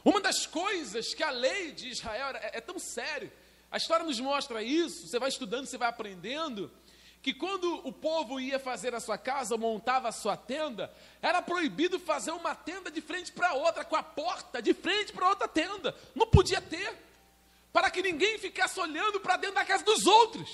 Uma 0.05 0.21
das 0.21 0.47
coisas 0.47 1.15
que 1.15 1.23
a 1.23 1.31
lei 1.31 1.71
de 1.71 1.91
Israel 1.91 2.35
é, 2.37 2.59
é 2.59 2.61
tão 2.61 2.77
sério, 2.79 3.31
a 3.71 3.77
história 3.77 4.05
nos 4.05 4.19
mostra 4.19 4.61
isso, 4.63 5.07
você 5.07 5.19
vai 5.19 5.29
estudando, 5.29 5.67
você 5.67 5.79
vai 5.79 5.89
aprendendo, 5.89 6.71
que 7.23 7.33
quando 7.33 7.87
o 7.87 7.93
povo 7.93 8.41
ia 8.41 8.59
fazer 8.59 8.95
a 8.97 9.01
sua 9.01 9.17
casa, 9.17 9.57
montava 9.57 10.09
a 10.09 10.13
sua 10.13 10.37
tenda, 10.37 10.93
era 11.23 11.41
proibido 11.41 12.01
fazer 12.01 12.33
uma 12.33 12.53
tenda 12.53 12.91
de 12.91 13.01
frente 13.01 13.31
para 13.31 13.55
outra, 13.55 13.85
com 13.85 13.95
a 13.95 14.03
porta 14.03 14.61
de 14.61 14.75
frente 14.75 15.13
para 15.13 15.29
outra 15.29 15.47
tenda. 15.47 15.97
Não 16.17 16.27
podia 16.27 16.61
ter, 16.61 16.93
para 17.73 17.89
que 17.91 18.03
ninguém 18.03 18.39
ficasse 18.39 18.79
olhando 18.81 19.21
para 19.21 19.37
dentro 19.37 19.55
da 19.55 19.65
casa 19.65 19.85
dos 19.85 20.05
outros. 20.05 20.51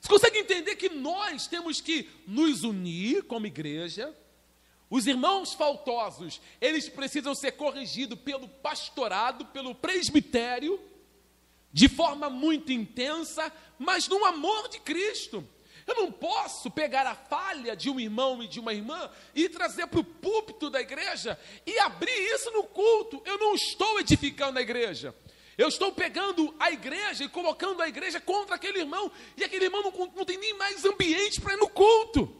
Você 0.00 0.08
consegue 0.08 0.38
entender 0.38 0.76
que 0.76 0.90
nós 0.90 1.48
temos 1.48 1.80
que 1.80 2.08
nos 2.24 2.62
unir 2.62 3.24
como 3.24 3.46
igreja? 3.46 4.16
Os 4.88 5.08
irmãos 5.08 5.54
faltosos, 5.54 6.40
eles 6.60 6.88
precisam 6.88 7.34
ser 7.34 7.52
corrigidos 7.52 8.20
pelo 8.20 8.46
pastorado, 8.46 9.46
pelo 9.46 9.74
presbitério, 9.74 10.78
de 11.74 11.88
forma 11.88 12.30
muito 12.30 12.70
intensa, 12.70 13.52
mas 13.76 14.06
no 14.06 14.24
amor 14.24 14.68
de 14.68 14.78
Cristo. 14.78 15.44
Eu 15.84 15.96
não 15.96 16.12
posso 16.12 16.70
pegar 16.70 17.04
a 17.04 17.16
falha 17.16 17.74
de 17.74 17.90
um 17.90 17.98
irmão 17.98 18.40
e 18.40 18.46
de 18.46 18.60
uma 18.60 18.72
irmã 18.72 19.10
e 19.34 19.48
trazer 19.48 19.88
para 19.88 19.98
o 19.98 20.04
púlpito 20.04 20.70
da 20.70 20.80
igreja 20.80 21.38
e 21.66 21.76
abrir 21.80 22.16
isso 22.32 22.50
no 22.52 22.62
culto. 22.62 23.20
Eu 23.26 23.36
não 23.38 23.56
estou 23.56 23.98
edificando 23.98 24.60
a 24.60 24.62
igreja. 24.62 25.12
Eu 25.58 25.66
estou 25.66 25.92
pegando 25.92 26.54
a 26.60 26.70
igreja 26.70 27.24
e 27.24 27.28
colocando 27.28 27.82
a 27.82 27.88
igreja 27.88 28.20
contra 28.20 28.54
aquele 28.54 28.78
irmão, 28.78 29.10
e 29.36 29.44
aquele 29.44 29.64
irmão 29.64 29.82
não, 29.82 30.06
não 30.14 30.24
tem 30.24 30.38
nem 30.38 30.54
mais 30.54 30.84
ambiente 30.84 31.40
para 31.40 31.54
ir 31.54 31.58
no 31.58 31.68
culto. 31.68 32.34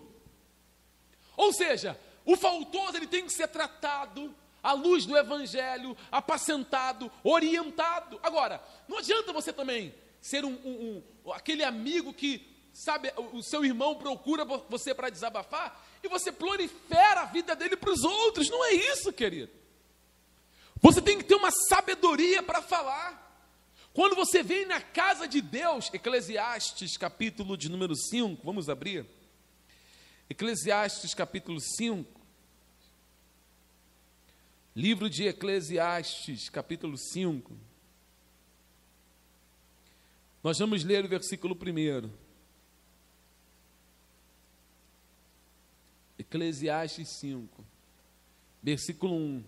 Ou 1.37 1.53
seja, 1.53 2.01
o 2.25 2.37
faltoso 2.37 2.97
ele 2.97 3.07
tem 3.07 3.27
que 3.27 3.33
ser 3.33 3.49
tratado 3.49 4.35
à 4.65 4.73
luz 4.73 5.05
do 5.05 5.15
evangelho, 5.15 5.95
apacentado, 6.11 7.13
orientado. 7.23 8.19
Agora, 8.23 8.63
não 8.89 8.99
adianta 8.99 9.31
você 9.31 9.53
também 9.53 9.95
ser 10.23 10.43
um, 10.43 10.55
um, 10.65 11.03
um 11.27 11.33
aquele 11.33 11.63
amigo 11.63 12.15
que, 12.15 12.51
sabe, 12.73 13.13
o, 13.17 13.43
seu 13.43 13.63
irmão 13.63 13.95
procura 13.97 14.43
você 14.45 14.95
para 14.95 15.11
desabafar 15.11 15.87
e 16.03 16.09
você 16.09 16.33
prolifera 16.33 17.21
a 17.21 17.27
vida 17.27 17.55
dele 17.55 17.77
para 17.77 17.93
os 17.93 18.03
outros. 18.03 18.49
Não 18.49 18.65
é 18.65 18.73
isso, 18.73 19.13
querido. 19.13 19.53
Você 20.81 21.03
tem 21.03 21.19
que 21.19 21.25
ter 21.25 21.35
uma 21.35 21.51
sabedoria 21.69 22.43
para 22.43 22.63
falar. 22.63 23.23
Quando 23.93 24.17
você 24.17 24.43
vem 24.43 24.65
na 24.65 24.81
casa 24.81 25.29
de 25.29 25.43
Deus, 25.43 25.93
Eclesiastes 25.93 26.97
capítulo 26.97 27.57
de 27.57 27.69
número 27.69 27.95
5, 27.95 28.43
vamos 28.43 28.71
abrir. 28.71 29.07
Eclesiastes 30.29 31.13
capítulo 31.13 31.61
5. 31.61 32.24
Livro 34.77 35.09
de 35.09 35.29
Eclesiastes, 35.29 36.49
capítulo 36.49 36.99
5. 36.99 37.57
Nós 40.43 40.59
vamos 40.59 40.83
ler 40.83 41.05
o 41.05 41.09
versículo 41.09 41.55
1. 41.55 42.11
Eclesiastes 46.19 47.09
5, 47.21 47.65
versículo 48.61 49.15
1. 49.15 49.45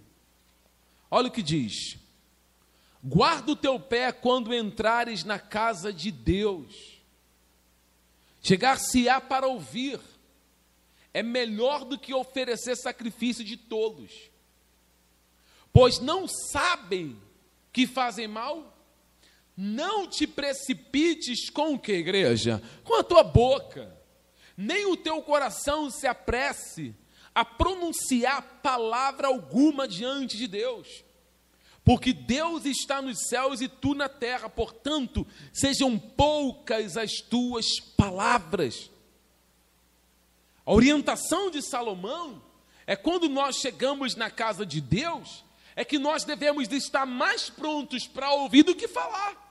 Olha 1.10 1.26
o 1.26 1.32
que 1.32 1.42
diz: 1.42 1.98
Guarda 3.02 3.50
o 3.50 3.56
teu 3.56 3.80
pé 3.80 4.12
quando 4.12 4.54
entrares 4.54 5.24
na 5.24 5.40
casa 5.40 5.92
de 5.92 6.12
Deus. 6.12 7.02
Chegar-se-á 8.40 9.20
para 9.20 9.48
ouvir 9.48 9.98
é 11.12 11.20
melhor 11.20 11.84
do 11.84 11.98
que 11.98 12.14
oferecer 12.14 12.76
sacrifício 12.76 13.44
de 13.44 13.56
tolos 13.56 14.35
pois 15.76 15.98
não 15.98 16.26
sabem 16.26 17.20
que 17.70 17.86
fazem 17.86 18.26
mal? 18.26 18.74
Não 19.54 20.08
te 20.08 20.26
precipites 20.26 21.50
com 21.50 21.74
o 21.74 21.78
que, 21.78 21.92
igreja? 21.92 22.62
Com 22.82 22.94
a 22.94 23.04
tua 23.04 23.22
boca, 23.22 23.94
nem 24.56 24.86
o 24.86 24.96
teu 24.96 25.20
coração 25.20 25.90
se 25.90 26.06
apresse 26.06 26.94
a 27.34 27.44
pronunciar 27.44 28.60
palavra 28.62 29.28
alguma 29.28 29.86
diante 29.86 30.38
de 30.38 30.46
Deus. 30.46 31.04
Porque 31.84 32.14
Deus 32.14 32.64
está 32.64 33.02
nos 33.02 33.28
céus 33.28 33.60
e 33.60 33.68
tu 33.68 33.92
na 33.92 34.08
terra, 34.08 34.48
portanto, 34.48 35.26
sejam 35.52 35.98
poucas 35.98 36.96
as 36.96 37.16
tuas 37.16 37.66
palavras. 37.98 38.90
A 40.64 40.72
orientação 40.72 41.50
de 41.50 41.60
Salomão 41.60 42.42
é 42.86 42.96
quando 42.96 43.28
nós 43.28 43.56
chegamos 43.56 44.16
na 44.16 44.30
casa 44.30 44.64
de 44.64 44.80
Deus, 44.80 45.44
é 45.76 45.84
que 45.84 45.98
nós 45.98 46.24
devemos 46.24 46.72
estar 46.72 47.04
mais 47.04 47.50
prontos 47.50 48.06
para 48.06 48.32
ouvir 48.32 48.62
do 48.62 48.74
que 48.74 48.88
falar. 48.88 49.44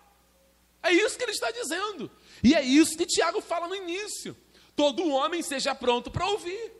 É 0.81 0.91
isso 0.91 1.15
que 1.17 1.23
ele 1.23 1.31
está 1.31 1.51
dizendo. 1.51 2.11
E 2.43 2.55
é 2.55 2.63
isso 2.63 2.97
que 2.97 3.05
Tiago 3.05 3.41
fala 3.41 3.67
no 3.67 3.75
início. 3.75 4.35
Todo 4.75 5.07
homem 5.07 5.43
seja 5.43 5.75
pronto 5.75 6.09
para 6.09 6.25
ouvir. 6.25 6.73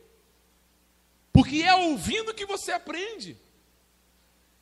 Porque 1.32 1.62
é 1.62 1.74
ouvindo 1.74 2.34
que 2.34 2.44
você 2.44 2.72
aprende. 2.72 3.38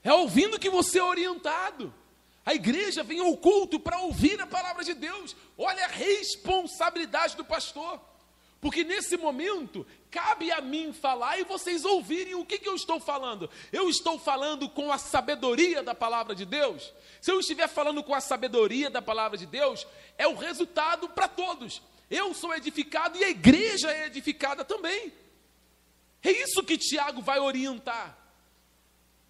É 0.02 0.12
ouvindo 0.12 0.58
que 0.58 0.68
você 0.68 0.98
é 0.98 1.02
orientado. 1.02 1.92
A 2.44 2.54
igreja 2.54 3.02
vem 3.02 3.20
ao 3.20 3.36
culto 3.38 3.80
para 3.80 3.98
ouvir 4.00 4.38
a 4.38 4.46
palavra 4.46 4.84
de 4.84 4.92
Deus. 4.92 5.34
Olha 5.56 5.86
a 5.86 5.88
responsabilidade 5.88 7.36
do 7.36 7.44
pastor. 7.44 8.00
Porque 8.64 8.82
nesse 8.82 9.18
momento, 9.18 9.86
cabe 10.10 10.50
a 10.50 10.58
mim 10.62 10.90
falar 10.90 11.38
e 11.38 11.44
vocês 11.44 11.84
ouvirem 11.84 12.34
o 12.34 12.46
que, 12.46 12.58
que 12.58 12.66
eu 12.66 12.74
estou 12.74 12.98
falando. 12.98 13.50
Eu 13.70 13.90
estou 13.90 14.18
falando 14.18 14.70
com 14.70 14.90
a 14.90 14.96
sabedoria 14.96 15.82
da 15.82 15.94
palavra 15.94 16.34
de 16.34 16.46
Deus. 16.46 16.90
Se 17.20 17.30
eu 17.30 17.38
estiver 17.40 17.68
falando 17.68 18.02
com 18.02 18.14
a 18.14 18.22
sabedoria 18.22 18.88
da 18.88 19.02
palavra 19.02 19.36
de 19.36 19.44
Deus, 19.44 19.86
é 20.16 20.26
o 20.26 20.34
resultado 20.34 21.10
para 21.10 21.28
todos. 21.28 21.82
Eu 22.10 22.32
sou 22.32 22.54
edificado 22.54 23.18
e 23.18 23.24
a 23.24 23.28
igreja 23.28 23.92
é 23.92 24.06
edificada 24.06 24.64
também. 24.64 25.12
É 26.22 26.32
isso 26.32 26.62
que 26.62 26.78
Tiago 26.78 27.20
vai 27.20 27.40
orientar. 27.40 28.16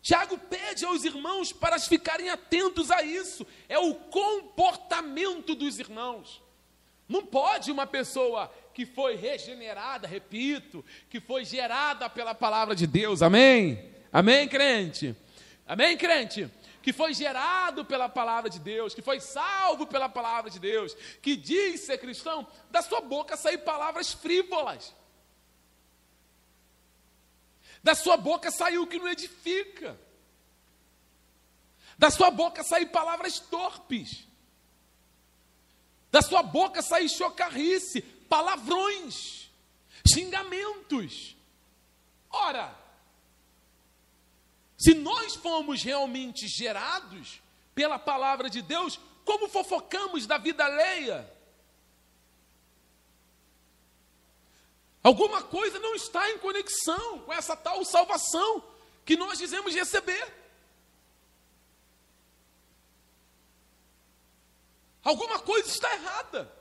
Tiago 0.00 0.38
pede 0.38 0.84
aos 0.84 1.02
irmãos 1.02 1.52
para 1.52 1.80
ficarem 1.80 2.30
atentos 2.30 2.88
a 2.88 3.02
isso. 3.02 3.44
É 3.68 3.80
o 3.80 3.96
comportamento 3.96 5.56
dos 5.56 5.80
irmãos. 5.80 6.40
Não 7.08 7.26
pode 7.26 7.70
uma 7.72 7.86
pessoa 7.86 8.50
que 8.74 8.84
foi 8.84 9.14
regenerada, 9.14 10.08
repito, 10.08 10.84
que 11.08 11.20
foi 11.20 11.44
gerada 11.44 12.10
pela 12.10 12.34
palavra 12.34 12.74
de 12.74 12.86
Deus, 12.86 13.22
amém? 13.22 13.94
Amém, 14.12 14.48
crente? 14.48 15.16
Amém, 15.66 15.96
crente? 15.96 16.50
Que 16.82 16.92
foi 16.92 17.14
gerado 17.14 17.84
pela 17.84 18.08
palavra 18.08 18.50
de 18.50 18.58
Deus, 18.58 18.92
que 18.92 19.00
foi 19.00 19.20
salvo 19.20 19.86
pela 19.86 20.08
palavra 20.08 20.50
de 20.50 20.58
Deus, 20.58 20.94
que 21.22 21.36
diz 21.36 21.82
ser 21.82 21.98
cristão, 21.98 22.46
da 22.70 22.82
sua 22.82 23.00
boca 23.00 23.36
sair 23.36 23.58
palavras 23.58 24.12
frívolas. 24.12 24.92
Da 27.82 27.94
sua 27.94 28.16
boca 28.16 28.50
saiu 28.50 28.82
o 28.82 28.86
que 28.86 28.98
não 28.98 29.08
edifica. 29.08 29.98
Da 31.96 32.10
sua 32.10 32.30
boca 32.30 32.62
sair 32.64 32.86
palavras 32.86 33.38
torpes. 33.38 34.26
Da 36.10 36.22
sua 36.22 36.42
boca 36.42 36.80
sair 36.80 37.08
chocarrice, 37.08 38.00
palavrões, 38.34 39.48
xingamentos. 40.12 41.36
Ora, 42.28 42.76
se 44.76 44.92
nós 44.92 45.36
fomos 45.36 45.84
realmente 45.84 46.48
gerados 46.48 47.40
pela 47.76 47.96
palavra 47.96 48.50
de 48.50 48.60
Deus, 48.60 48.98
como 49.24 49.48
fofocamos 49.48 50.26
da 50.26 50.36
vida 50.36 50.64
alheia? 50.64 51.32
Alguma 55.00 55.40
coisa 55.40 55.78
não 55.78 55.94
está 55.94 56.28
em 56.32 56.38
conexão 56.38 57.20
com 57.20 57.32
essa 57.32 57.56
tal 57.56 57.84
salvação 57.84 58.64
que 59.04 59.16
nós 59.16 59.38
dizemos 59.38 59.72
receber. 59.76 60.26
Alguma 65.04 65.38
coisa 65.38 65.68
está 65.68 65.94
errada 65.94 66.52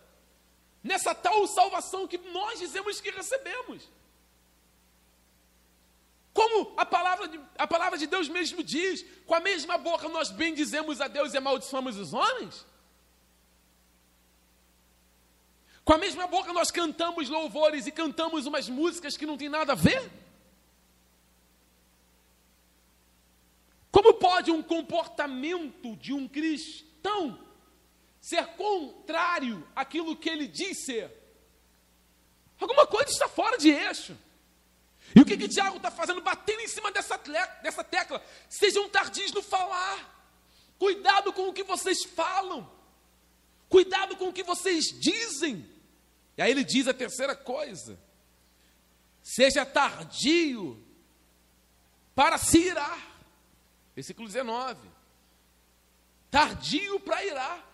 nessa 0.84 1.16
tal 1.16 1.48
salvação 1.48 2.08
que 2.08 2.18
nós 2.18 2.60
dizemos 2.60 3.00
que 3.00 3.10
recebemos. 3.10 3.90
Como 6.34 6.74
a 6.78 6.86
palavra, 6.86 7.28
de, 7.28 7.40
a 7.58 7.68
palavra 7.68 7.98
de 7.98 8.08
Deus 8.08 8.28
mesmo 8.28 8.64
diz, 8.64 9.06
com 9.26 9.36
a 9.36 9.40
mesma 9.40 9.78
boca 9.78 10.10
nós 10.10 10.30
bendizemos 10.30 11.00
a 11.00 11.08
Deus 11.08 11.34
e 11.34 11.38
amaldiçoamos 11.38 11.98
os 11.98 12.14
homens? 12.14 12.66
Com 15.86 15.94
a 15.94 15.98
mesma 15.98 16.28
boca 16.28 16.52
nós 16.52 16.72
cantamos 16.72 17.30
louvores 17.30 17.88
e 17.88 17.92
cantamos 17.92 18.46
umas 18.46 18.68
músicas 18.68 19.16
que 19.16 19.26
não 19.26 19.38
tem 19.38 19.48
nada 19.48 19.74
a 19.74 19.76
ver? 19.76 20.12
Como 23.92 24.16
pode 24.16 24.50
um 24.50 24.64
comportamento 24.64 25.96
de 25.98 26.14
um 26.14 26.28
cristão 26.28 27.40
ser 28.24 28.48
contrário 28.56 29.68
àquilo 29.76 30.16
que 30.16 30.30
ele 30.30 30.48
diz 30.48 30.86
ser. 30.86 31.12
Alguma 32.58 32.88
coisa 32.88 33.12
está 33.12 33.28
fora 33.28 33.58
de 33.58 33.70
eixo. 33.70 34.18
E 35.14 35.20
o 35.20 35.26
que, 35.26 35.36
que 35.36 35.50
Tiago 35.50 35.76
está 35.76 35.92
fazendo? 35.92 36.22
Batendo 36.22 36.62
em 36.62 36.68
cima 36.70 36.90
dessa, 36.90 37.18
dessa 37.62 37.84
tecla. 37.84 38.26
Sejam 38.48 38.88
tardios 38.88 39.34
no 39.34 39.44
falar. 39.44 40.10
Cuidado 40.80 41.34
com 41.34 41.50
o 41.50 41.54
que 41.54 41.64
vocês 41.64 42.06
falam. 42.06 42.72
Cuidado 43.68 44.16
com 44.16 44.30
o 44.30 44.34
que 44.34 44.42
vocês 44.42 44.86
dizem. 44.86 45.70
E 46.38 46.42
aí 46.42 46.50
ele 46.50 46.64
diz 46.64 46.88
a 46.88 46.94
terceira 46.94 47.36
coisa: 47.36 48.00
seja 49.22 49.66
tardio 49.66 50.82
para 52.16 52.38
se 52.38 52.60
irar. 52.60 53.18
Versículo 53.94 54.30
19. 54.30 54.90
Tardio 56.32 57.02
para 57.02 57.26
irar. 57.26 57.73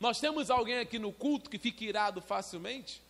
Nós 0.00 0.20
temos 0.20 0.50
alguém 0.50 0.78
aqui 0.78 0.98
no 0.98 1.12
culto 1.12 1.50
que 1.50 1.58
fica 1.58 1.84
irado 1.84 2.20
facilmente? 2.20 3.02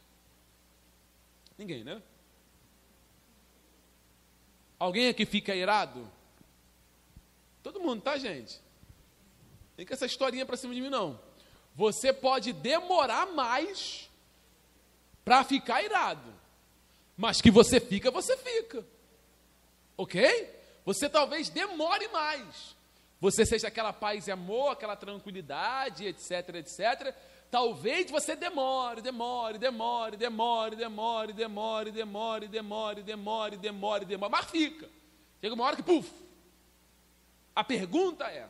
Ninguém, 1.57 1.85
né? 1.85 2.01
Alguém 4.79 5.09
aqui 5.09 5.27
fica 5.27 5.55
irado? 5.55 6.11
Todo 7.63 7.81
mundo, 7.81 8.01
tá, 8.01 8.17
gente? 8.17 8.61
Tem 9.77 9.85
que 9.85 9.93
essa 9.93 10.07
historinha 10.07 10.47
para 10.47 10.57
cima 10.57 10.75
de 10.75 10.81
mim, 10.81 10.89
não. 10.89 11.21
Você 11.75 12.13
pode 12.13 12.53
demorar 12.53 13.27
mais 13.27 14.09
para 15.25 15.45
ficar 15.45 15.83
irado. 15.83 16.33
Mas 17.17 17.41
que 17.41 17.51
você 17.51 17.79
fica, 17.81 18.11
você 18.11 18.37
fica. 18.37 18.87
Ok? 19.97 20.57
Você 20.85 21.09
talvez 21.09 21.51
demore 21.51 22.09
mais. 22.09 22.78
Você 23.21 23.45
seja 23.45 23.69
aquela 23.69 23.93
paz 23.93 24.29
e 24.29 24.31
amor, 24.31 24.73
aquela 24.73 24.95
tranquilidade, 24.95 26.07
etc, 26.07 26.55
etc. 26.55 27.15
Talvez 27.51 28.11
você 28.11 28.37
demore, 28.37 29.01
demore, 29.01 29.59
demore, 29.59 30.17
demore, 30.17 30.77
demore, 30.77 31.33
demore, 31.33 31.91
demore, 31.91 32.47
demore, 32.49 33.03
demore, 33.03 33.57
demore, 33.57 34.05
demore, 34.05 34.33
mas 34.33 34.51
fica. 34.51 34.89
Chega 35.41 35.55
uma 35.55 35.65
hora 35.65 35.77
que, 35.77 35.83
puf. 35.83 36.11
A 37.57 37.65
pergunta 37.65 38.25
é: 38.27 38.49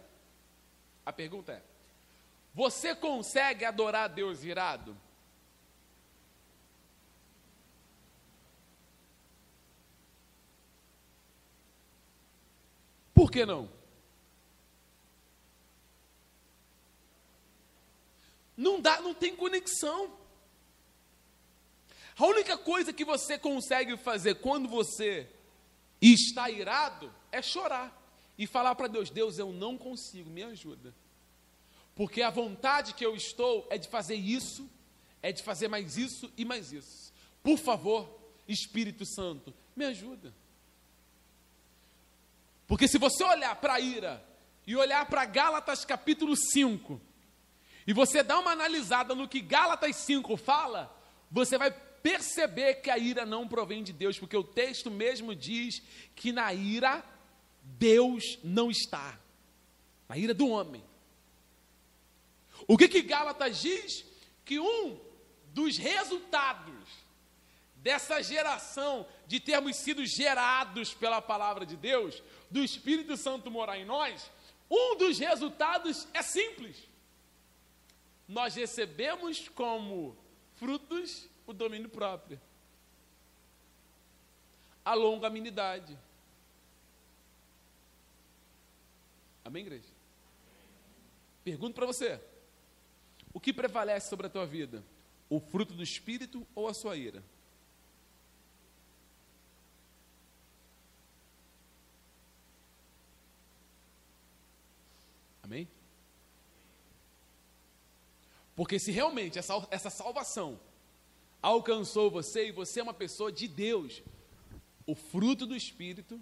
a 1.07 1.13
pergunta 1.13 1.53
é: 1.53 1.63
você 2.53 2.95
consegue 2.95 3.65
adorar 3.65 4.09
Deus 4.09 4.45
irado? 4.45 4.97
Por 13.15 13.31
que 13.31 13.47
não? 13.47 13.78
Não 18.59 18.81
dá, 18.81 19.01
não 19.01 19.15
tem 19.15 19.37
conexão. 19.37 20.13
A 22.17 22.27
única 22.27 22.59
coisa 22.59 22.93
que 22.93 23.05
você 23.05 23.39
consegue 23.39 23.97
fazer 23.97 24.35
quando 24.35 24.69
você 24.69 25.31
está 26.03 26.51
irado 26.51 27.15
é 27.31 27.41
chorar 27.41 27.97
e 28.37 28.49
falar 28.49 28.75
para 28.75 28.89
Deus: 28.89 29.11
Deus, 29.11 29.39
eu 29.39 29.53
não 29.53 29.79
consigo, 29.79 30.29
me 30.29 30.43
ajuda. 30.43 30.93
Porque 31.95 32.21
a 32.21 32.31
vontade 32.31 32.95
que 32.95 33.07
eu 33.07 33.15
estou 33.15 33.65
é 33.71 33.79
de 33.79 33.89
fazer 33.89 34.17
isso, 34.17 34.69
é 35.23 35.31
de 35.31 35.45
fazer 35.45 35.69
mais 35.69 35.97
isso 35.97 36.29
e 36.37 36.45
mais 36.45 36.73
isso. 36.73 37.13
Por 37.45 37.59
favor, 37.59 38.11
Espírito 38.49 39.07
Santo, 39.07 39.55
me 39.77 39.85
ajuda. 39.85 40.35
Porque 42.67 42.89
se 42.89 42.99
você 42.99 43.23
olhar 43.23 43.55
para 43.61 43.75
a 43.75 43.81
ira 43.81 44.25
e 44.67 44.75
olhar 44.75 45.07
para 45.07 45.25
Gálatas 45.25 45.85
capítulo 45.85 46.35
5, 46.37 47.01
e 47.89 47.93
você 47.95 48.23
dá 48.23 48.39
uma 48.39 48.51
analisada 48.51 49.15
no 49.15 49.27
que 49.27 49.41
Gálatas 49.41 49.97
5 49.97 50.37
fala, 50.37 50.95
você 51.31 51.57
vai 51.57 51.71
perceber 51.71 52.83
que 52.83 52.91
a 52.91 52.99
ira 52.99 53.25
não 53.25 53.49
provém 53.49 53.83
de 53.83 53.95
Deus, 53.95 54.19
porque 54.19 54.37
o 54.37 54.45
texto 54.45 54.91
mesmo 54.91 55.35
diz 55.35 55.81
que 56.15 56.31
na 56.31 56.53
ira 56.53 57.03
Deus 57.63 58.39
não 58.45 58.71
está. 58.71 59.19
Na 60.07 60.19
ira 60.19 60.35
do 60.35 60.49
homem. 60.49 60.85
O 62.67 62.77
que 62.77 62.89
que 62.89 63.01
Gálatas 63.01 63.63
diz? 63.63 64.05
Que 64.45 64.61
um 64.61 65.01
dos 65.55 65.79
resultados 65.79 66.75
dessa 67.77 68.23
geração 68.23 69.07
de 69.27 69.41
termos 69.41 69.77
sido 69.79 70.05
gerados 70.05 70.93
pela 70.93 71.23
palavra 71.23 71.65
de 71.65 71.75
Deus, 71.75 72.23
do 72.51 72.63
Espírito 72.63 73.17
Santo 73.17 73.51
morar 73.51 73.79
em 73.79 73.87
nós, 73.87 74.31
um 74.71 74.95
dos 74.99 75.19
resultados 75.19 76.07
é 76.13 76.21
simples 76.21 76.88
nós 78.29 78.55
recebemos 78.55 79.49
como 79.49 80.15
frutos 80.57 81.29
o 81.47 81.53
domínio 81.55 81.89
próprio, 81.89 82.39
a 84.85 84.93
longanimidade. 84.93 85.99
Amém, 89.43 89.63
igreja? 89.63 89.89
Pergunto 91.43 91.75
para 91.75 91.87
você: 91.87 92.21
o 93.33 93.41
que 93.41 93.53
prevalece 93.53 94.11
sobre 94.11 94.27
a 94.27 94.31
tua 94.31 94.45
vida? 94.45 94.85
O 95.31 95.41
fruto 95.41 95.73
do 95.73 95.83
espírito 95.83 96.47
ou 96.55 96.69
a 96.69 96.75
sua 96.75 96.97
ira? 96.97 97.23
Amém? 105.43 105.67
Porque 108.59 108.77
se 108.77 108.91
realmente 108.91 109.39
essa, 109.39 109.55
essa 109.71 109.89
salvação 109.89 110.59
alcançou 111.41 112.11
você 112.11 112.49
e 112.49 112.51
você 112.51 112.81
é 112.81 112.83
uma 112.83 112.93
pessoa 112.93 113.31
de 113.31 113.47
Deus, 113.47 114.03
o 114.85 114.97
fruto 114.97 115.47
do 115.47 115.55
Espírito 115.55 116.21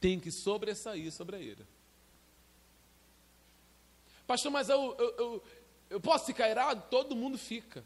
tem 0.00 0.20
que 0.20 0.30
sobressair 0.30 1.10
sobre 1.10 1.34
a 1.34 1.40
ira. 1.40 1.66
Pastor, 4.24 4.52
mas 4.52 4.68
eu, 4.68 4.94
eu, 4.96 5.14
eu, 5.18 5.44
eu 5.90 6.00
posso 6.00 6.26
ficar 6.26 6.48
irado? 6.48 6.84
Todo 6.88 7.16
mundo 7.16 7.36
fica. 7.36 7.84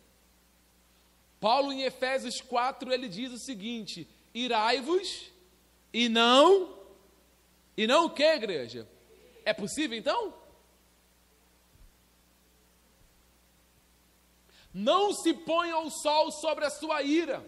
Paulo 1.40 1.72
em 1.72 1.81
Efésios 1.81 2.42
4, 2.42 2.92
ele 2.92 3.09
diz 3.09 3.33
o 3.33 3.38
seguinte: 3.38 4.07
irai-vos 4.35 5.33
e 5.94 6.11
não, 6.11 6.79
e 7.74 7.87
não 7.87 8.05
o 8.05 8.11
que, 8.11 8.22
igreja? 8.22 8.87
É 9.46 9.55
possível 9.55 9.96
então? 9.96 10.39
Não 14.73 15.12
se 15.12 15.35
ponha 15.35 15.79
o 15.79 15.90
sol 15.90 16.31
sobre 16.31 16.64
a 16.64 16.71
sua 16.71 17.02
ira. 17.02 17.44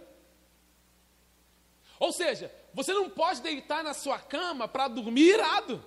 Ou 1.99 2.13
seja, 2.13 2.53
você 2.75 2.93
não 2.93 3.09
pode 3.09 3.41
deitar 3.41 3.85
na 3.85 3.95
sua 3.95 4.19
cama 4.19 4.67
para 4.67 4.89
dormir 4.89 5.35
irado. 5.35 5.85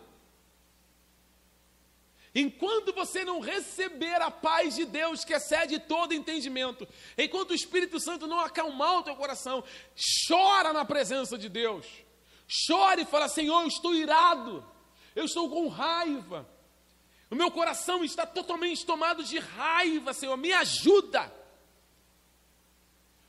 Enquanto 2.33 2.93
você 2.93 3.23
não 3.23 3.39
receber 3.39 4.21
a 4.21 4.29
paz 4.29 4.75
de 4.75 4.83
Deus 4.83 5.23
que 5.23 5.33
excede 5.33 5.79
todo 5.79 6.13
entendimento, 6.13 6.85
enquanto 7.17 7.51
o 7.51 7.55
Espírito 7.55 7.97
Santo 7.97 8.27
não 8.27 8.39
acalmar 8.39 8.97
o 8.97 9.03
teu 9.03 9.15
coração, 9.15 9.63
chora 10.27 10.73
na 10.73 10.83
presença 10.83 11.37
de 11.37 11.47
Deus. 11.47 11.85
Chore 12.45 13.03
e 13.03 13.05
fala: 13.05 13.29
Senhor, 13.29 13.61
eu 13.61 13.67
estou 13.67 13.95
irado, 13.95 14.65
eu 15.15 15.23
estou 15.23 15.49
com 15.49 15.69
raiva, 15.69 16.45
o 17.29 17.35
meu 17.35 17.49
coração 17.49 18.03
está 18.03 18.25
totalmente 18.25 18.85
tomado 18.85 19.23
de 19.23 19.39
raiva, 19.39 20.13
Senhor, 20.13 20.37
me 20.37 20.53
ajuda. 20.53 21.33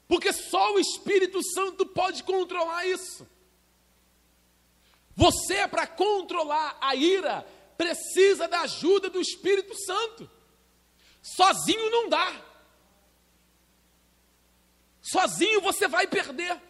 Porque 0.07 0.33
só 0.33 0.75
o 0.75 0.79
Espírito 0.79 1.43
Santo 1.43 1.87
pode 1.87 2.23
controlar 2.23 2.87
isso. 2.87 3.27
Você, 5.15 5.67
para 5.67 5.87
controlar 5.87 6.77
a 6.81 6.95
ira, 6.95 7.43
precisa 7.77 8.47
da 8.47 8.61
ajuda 8.61 9.09
do 9.09 9.21
Espírito 9.21 9.75
Santo. 9.75 10.31
Sozinho 11.23 11.91
não 11.91 12.09
dá. 12.09 12.43
Sozinho 15.01 15.61
você 15.63 15.89
vai 15.89 16.07
perder. 16.07 16.61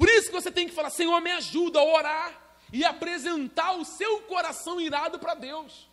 isso 0.00 0.28
que 0.28 0.32
você 0.32 0.50
tem 0.50 0.66
que 0.66 0.74
falar: 0.74 0.90
Senhor, 0.90 1.20
me 1.20 1.30
ajuda 1.30 1.78
a 1.78 1.84
orar 1.84 2.45
e 2.72 2.84
apresentar 2.84 3.72
o 3.72 3.84
seu 3.84 4.22
coração 4.22 4.80
irado 4.80 5.18
para 5.18 5.34
Deus. 5.34 5.88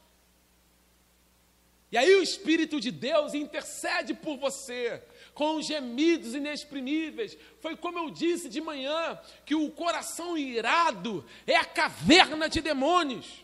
E 1.92 1.98
aí 1.98 2.16
o 2.16 2.24
Espírito 2.24 2.80
de 2.80 2.90
Deus 2.90 3.34
intercede 3.34 4.14
por 4.14 4.38
você 4.38 5.04
com 5.34 5.62
gemidos 5.62 6.34
inexprimíveis. 6.34 7.38
Foi 7.60 7.76
como 7.76 8.00
eu 8.00 8.10
disse 8.10 8.50
de 8.50 8.62
manhã, 8.62 9.20
que 9.46 9.56
o 9.56 9.70
coração 9.72 10.38
irado 10.38 11.24
é 11.46 11.56
a 11.56 11.66
caverna 11.66 12.50
de 12.50 12.62
demônios. 12.62 13.44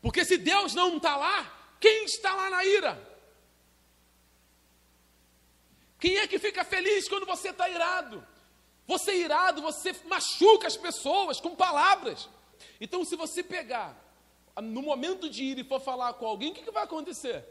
Porque 0.00 0.24
se 0.24 0.36
Deus 0.36 0.72
não 0.72 0.98
está 0.98 1.16
lá, 1.16 1.74
quem 1.80 2.04
está 2.04 2.32
lá 2.34 2.48
na 2.48 2.64
ira? 2.64 3.16
Quem 5.98 6.18
é 6.18 6.28
que 6.28 6.38
fica 6.38 6.62
feliz 6.62 7.08
quando 7.08 7.26
você 7.26 7.50
está 7.50 7.68
irado? 7.68 8.24
Você 8.86 9.10
é 9.10 9.16
irado, 9.16 9.60
você 9.62 9.94
machuca 10.04 10.66
as 10.66 10.76
pessoas 10.76 11.40
com 11.40 11.56
palavras. 11.56 12.28
Então, 12.80 13.04
se 13.04 13.16
você 13.16 13.42
pegar 13.42 13.96
no 14.62 14.82
momento 14.82 15.28
de 15.28 15.44
ir 15.44 15.58
e 15.58 15.64
for 15.64 15.80
falar 15.80 16.14
com 16.14 16.26
alguém, 16.26 16.50
o 16.50 16.54
que, 16.54 16.62
que 16.62 16.70
vai 16.70 16.84
acontecer? 16.84 17.44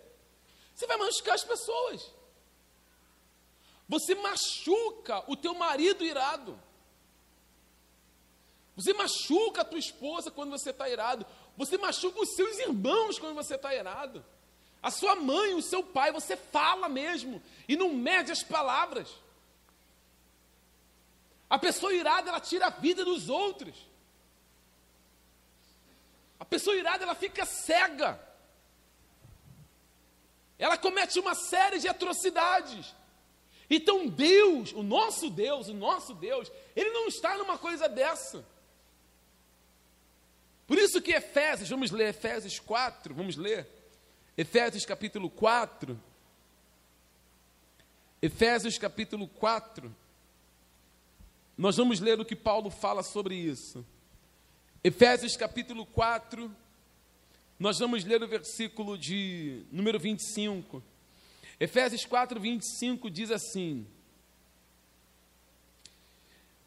Você 0.73 0.87
vai 0.87 0.97
machucar 0.97 1.35
as 1.35 1.43
pessoas. 1.43 2.11
Você 3.87 4.15
machuca 4.15 5.23
o 5.27 5.35
teu 5.35 5.53
marido 5.53 6.03
irado. 6.03 6.59
Você 8.75 8.93
machuca 8.93 9.61
a 9.61 9.65
tua 9.65 9.79
esposa 9.79 10.31
quando 10.31 10.51
você 10.51 10.71
está 10.71 10.89
irado. 10.89 11.25
Você 11.57 11.77
machuca 11.77 12.21
os 12.21 12.35
seus 12.35 12.57
irmãos 12.59 13.19
quando 13.19 13.35
você 13.35 13.55
está 13.55 13.73
irado. 13.73 14.25
A 14.81 14.91
sua 14.91 15.15
mãe, 15.15 15.53
o 15.53 15.61
seu 15.61 15.81
pai, 15.81 16.11
você 16.11 16.35
fala 16.35 16.89
mesmo 16.89 17.41
e 17.67 17.75
não 17.75 17.93
mede 17.93 18.31
as 18.31 18.43
palavras. 18.43 19.09
A 21.49 21.59
pessoa 21.59 21.93
irada, 21.93 22.29
ela 22.29 22.39
tira 22.39 22.67
a 22.67 22.69
vida 22.69 23.05
dos 23.05 23.29
outros. 23.29 23.75
A 26.39 26.45
pessoa 26.45 26.75
irada, 26.75 27.03
ela 27.03 27.15
fica 27.15 27.45
cega. 27.45 28.19
Ela 30.57 30.77
comete 30.77 31.19
uma 31.19 31.35
série 31.35 31.79
de 31.79 31.87
atrocidades. 31.87 32.93
Então 33.69 34.07
Deus, 34.07 34.71
o 34.73 34.83
nosso 34.83 35.29
Deus, 35.29 35.67
o 35.67 35.73
nosso 35.73 36.13
Deus, 36.13 36.51
ele 36.75 36.91
não 36.91 37.07
está 37.07 37.37
numa 37.37 37.57
coisa 37.57 37.89
dessa. 37.89 38.45
Por 40.67 40.77
isso 40.77 41.01
que 41.01 41.11
Efésios, 41.11 41.69
vamos 41.69 41.91
ler 41.91 42.09
Efésios 42.09 42.59
4, 42.59 43.13
vamos 43.13 43.35
ler. 43.35 43.67
Efésios 44.37 44.85
capítulo 44.85 45.29
4. 45.29 45.99
Efésios 48.21 48.77
capítulo 48.77 49.27
4. 49.27 49.95
Nós 51.57 51.77
vamos 51.77 51.99
ler 52.01 52.19
o 52.19 52.25
que 52.25 52.35
Paulo 52.35 52.69
fala 52.69 53.01
sobre 53.01 53.35
isso. 53.35 53.85
Efésios 54.83 55.37
capítulo 55.37 55.85
4, 55.85 56.53
nós 57.57 57.79
vamos 57.79 58.03
ler 58.03 58.21
o 58.21 58.27
versículo 58.27 58.97
de 58.97 59.63
número 59.71 59.97
25. 59.97 60.83
Efésios 61.57 62.05
4, 62.05 62.39
25 62.39 63.09
diz 63.09 63.31
assim: 63.31 63.87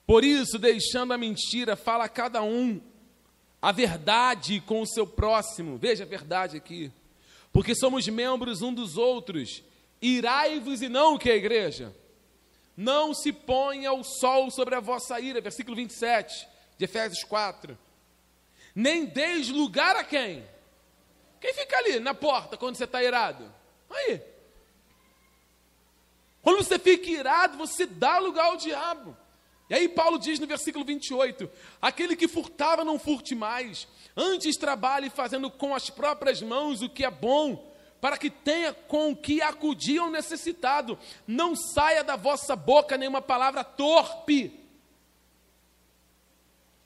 Por 0.06 0.24
isso, 0.24 0.58
deixando 0.58 1.12
a 1.12 1.18
mentira, 1.18 1.76
fala 1.76 2.08
cada 2.08 2.42
um 2.42 2.80
a 3.60 3.70
verdade 3.72 4.60
com 4.62 4.80
o 4.80 4.86
seu 4.86 5.06
próximo. 5.06 5.76
Veja 5.76 6.04
a 6.04 6.06
verdade 6.06 6.56
aqui. 6.56 6.90
Porque 7.52 7.74
somos 7.74 8.08
membros 8.08 8.62
um 8.62 8.72
dos 8.72 8.96
outros. 8.96 9.62
Irai-vos 10.00 10.80
e 10.80 10.88
não 10.88 11.14
o 11.14 11.18
que 11.18 11.30
a 11.30 11.36
igreja? 11.36 11.94
Não 12.78 13.12
se 13.12 13.32
ponha 13.32 13.92
o 13.92 14.04
sol 14.04 14.52
sobre 14.52 14.76
a 14.76 14.80
vossa 14.80 15.18
ira. 15.18 15.40
Versículo 15.40 15.74
27 15.74 16.46
de 16.78 16.84
Efésios 16.84 17.24
4. 17.24 17.76
Nem 18.72 19.04
deis 19.04 19.48
lugar 19.48 19.96
a 19.96 20.04
quem? 20.04 20.48
Quem 21.40 21.52
fica 21.52 21.76
ali 21.76 21.98
na 21.98 22.14
porta 22.14 22.56
quando 22.56 22.76
você 22.76 22.84
está 22.84 23.02
irado? 23.02 23.52
Aí. 23.90 24.22
Quando 26.40 26.58
você 26.58 26.78
fica 26.78 27.10
irado, 27.10 27.58
você 27.58 27.84
dá 27.84 28.18
lugar 28.18 28.44
ao 28.44 28.56
diabo. 28.56 29.16
E 29.68 29.74
aí 29.74 29.88
Paulo 29.88 30.16
diz 30.16 30.38
no 30.38 30.46
versículo 30.46 30.84
28: 30.84 31.50
aquele 31.82 32.14
que 32.14 32.28
furtava, 32.28 32.84
não 32.84 32.96
furte 32.96 33.34
mais, 33.34 33.88
antes 34.16 34.56
trabalhe 34.56 35.10
fazendo 35.10 35.50
com 35.50 35.74
as 35.74 35.90
próprias 35.90 36.40
mãos 36.40 36.80
o 36.80 36.88
que 36.88 37.04
é 37.04 37.10
bom, 37.10 37.67
para 38.00 38.16
que 38.16 38.30
tenha 38.30 38.72
com 38.72 39.14
que 39.14 39.42
acudir 39.42 39.98
ao 39.98 40.10
necessitado. 40.10 40.98
Não 41.26 41.54
saia 41.56 42.04
da 42.04 42.16
vossa 42.16 42.54
boca 42.54 42.96
nenhuma 42.96 43.20
palavra 43.20 43.64
torpe. 43.64 44.52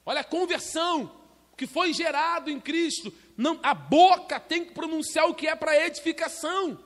Olha 0.04 0.20
a 0.20 0.24
conversão 0.24 1.10
que 1.56 1.66
foi 1.66 1.92
gerado 1.92 2.50
em 2.50 2.58
Cristo 2.58 3.12
não, 3.36 3.58
a 3.62 3.74
boca 3.74 4.38
tem 4.38 4.64
que 4.64 4.72
pronunciar 4.72 5.28
o 5.28 5.34
que 5.34 5.46
é 5.46 5.56
para 5.56 5.86
edificação. 5.86 6.78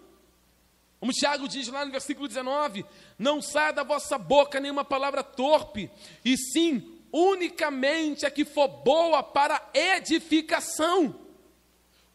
Como 0.98 1.12
Tiago 1.12 1.48
diz 1.48 1.68
lá 1.68 1.84
no 1.84 1.90
versículo 1.90 2.28
19: 2.28 2.84
Não 3.18 3.42
saia 3.42 3.72
da 3.72 3.82
vossa 3.82 4.16
boca 4.16 4.60
nenhuma 4.60 4.84
palavra 4.84 5.22
torpe, 5.22 5.90
e 6.24 6.36
sim 6.36 6.92
unicamente 7.12 8.26
a 8.26 8.30
que 8.30 8.44
for 8.44 8.68
boa 8.68 9.22
para 9.22 9.68
edificação, 9.74 11.14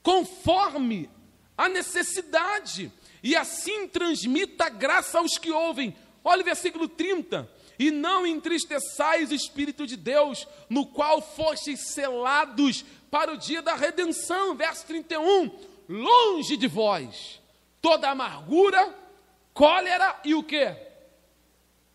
conforme 0.02 1.10
a 1.58 1.70
necessidade, 1.70 2.92
e 3.22 3.36
assim 3.36 3.88
transmita 3.88 4.70
graça 4.70 5.20
aos 5.20 5.38
que 5.38 5.52
ouvem. 5.52 5.96
Olha 6.24 6.42
o 6.42 6.46
versículo 6.46 6.88
30. 6.88 7.50
E 7.78 7.90
não 7.90 8.28
entristeçais 8.28 9.32
o 9.32 9.36
Espírito 9.36 9.88
de 9.88 9.98
Deus, 9.98 10.48
no 10.70 10.86
qual 10.86 11.22
fostes 11.22 11.80
selados 11.80 12.86
para 13.10 13.34
o 13.34 13.38
dia 13.38 13.62
da 13.62 13.76
redenção. 13.76 14.56
Verso 14.56 14.86
31. 14.86 15.52
Longe 15.90 16.58
de 16.58 16.68
vós 16.68 17.42
toda 17.82 18.10
amargura, 18.10 18.96
cólera 19.54 20.22
e 20.24 20.36
o 20.36 20.44
quê? 20.44 20.76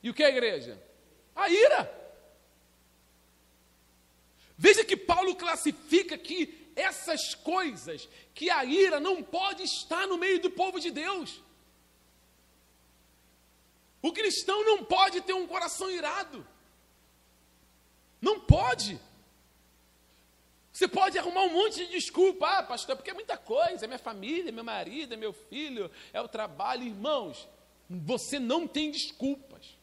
E 0.03 0.11
o 0.11 0.15
que, 0.15 0.23
igreja? 0.23 0.83
A 1.35 1.49
ira. 1.49 1.93
Veja 4.59 4.85
que 4.85 4.97
Paulo 4.97 5.37
classifica 5.37 6.15
aqui 6.15 6.66
essas 6.77 7.35
coisas 7.35 8.09
que 8.35 8.51
a 8.51 8.65
ira 8.65 9.01
não 9.01 9.23
pode 9.23 9.63
estar 9.63 10.07
no 10.07 10.19
meio 10.19 10.41
do 10.41 10.51
povo 10.51 10.79
de 10.79 10.91
Deus. 10.91 11.43
O 14.03 14.13
cristão 14.13 14.63
não 14.65 14.85
pode 14.85 15.23
ter 15.23 15.33
um 15.33 15.47
coração 15.47 15.91
irado. 15.91 16.47
Não 18.21 18.39
pode. 18.39 19.01
Você 20.71 20.87
pode 20.87 21.19
arrumar 21.19 21.45
um 21.45 21.55
monte 21.55 21.87
de 21.87 21.93
desculpa, 21.93 22.47
ah, 22.47 22.63
pastor, 22.63 22.97
porque 22.97 23.11
é 23.11 23.15
muita 23.15 23.39
coisa, 23.39 23.85
é 23.85 23.89
minha 23.89 23.99
família, 23.99 24.51
é 24.51 24.53
meu 24.53 24.63
marido, 24.63 25.15
é 25.15 25.17
meu 25.17 25.33
filho, 25.33 25.91
é 26.13 26.21
o 26.21 26.29
trabalho, 26.29 26.83
irmãos. 26.85 27.49
Você 27.89 28.39
não 28.39 28.69
tem 28.69 28.91
desculpas. 28.91 29.75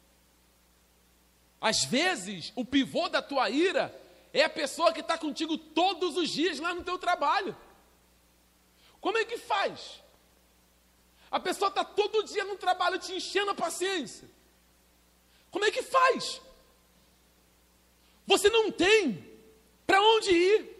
Às 1.59 1.83
vezes, 1.85 2.53
o 2.55 2.63
pivô 2.63 3.09
da 3.09 3.21
tua 3.21 3.49
ira 3.49 4.02
é 4.33 4.43
a 4.43 4.49
pessoa 4.49 4.91
que 4.91 5.01
está 5.01 5.17
contigo 5.17 5.57
todos 5.57 6.17
os 6.17 6.29
dias 6.29 6.59
lá 6.59 6.73
no 6.73 6.83
teu 6.83 6.97
trabalho. 6.97 7.55
Como 8.99 9.17
é 9.17 9.23
que 9.23 9.37
faz? 9.37 10.01
A 11.29 11.39
pessoa 11.39 11.69
está 11.69 11.85
todo 11.85 12.23
dia 12.23 12.43
no 12.43 12.57
trabalho 12.57 12.97
te 12.97 13.13
enchendo 13.13 13.51
a 13.51 13.55
paciência. 13.55 14.29
Como 15.51 15.65
é 15.65 15.71
que 15.71 15.83
faz? 15.83 16.41
Você 18.25 18.49
não 18.49 18.71
tem 18.71 19.31
para 19.85 20.01
onde 20.01 20.31
ir. 20.31 20.73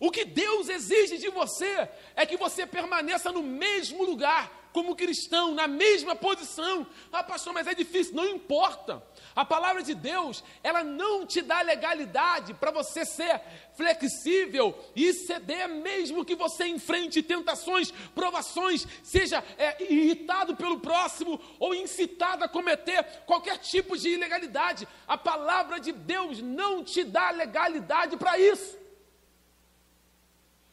O 0.00 0.10
que 0.10 0.24
Deus 0.24 0.68
exige 0.68 1.18
de 1.18 1.28
você 1.28 1.88
é 2.16 2.24
que 2.24 2.36
você 2.36 2.66
permaneça 2.66 3.30
no 3.30 3.42
mesmo 3.42 4.04
lugar, 4.04 4.50
como 4.74 4.96
cristão, 4.96 5.54
na 5.54 5.68
mesma 5.68 6.16
posição. 6.16 6.84
Ah, 7.12 7.22
pastor, 7.22 7.54
mas 7.54 7.68
é 7.68 7.74
difícil. 7.74 8.12
Não 8.12 8.26
importa. 8.26 9.00
A 9.34 9.44
palavra 9.44 9.84
de 9.84 9.94
Deus, 9.94 10.42
ela 10.64 10.82
não 10.82 11.24
te 11.24 11.40
dá 11.40 11.62
legalidade 11.62 12.52
para 12.54 12.72
você 12.72 13.04
ser 13.04 13.40
flexível 13.76 14.76
e 14.96 15.12
ceder, 15.12 15.68
mesmo 15.68 16.24
que 16.24 16.34
você 16.34 16.66
enfrente 16.66 17.22
tentações, 17.22 17.92
provações, 18.16 18.84
seja 19.04 19.44
é, 19.56 19.80
irritado 19.80 20.56
pelo 20.56 20.80
próximo 20.80 21.40
ou 21.60 21.72
incitado 21.72 22.42
a 22.42 22.48
cometer 22.48 23.04
qualquer 23.26 23.58
tipo 23.58 23.96
de 23.96 24.08
ilegalidade. 24.08 24.88
A 25.06 25.16
palavra 25.16 25.78
de 25.78 25.92
Deus 25.92 26.42
não 26.42 26.82
te 26.82 27.04
dá 27.04 27.30
legalidade 27.30 28.16
para 28.16 28.36
isso. 28.40 28.76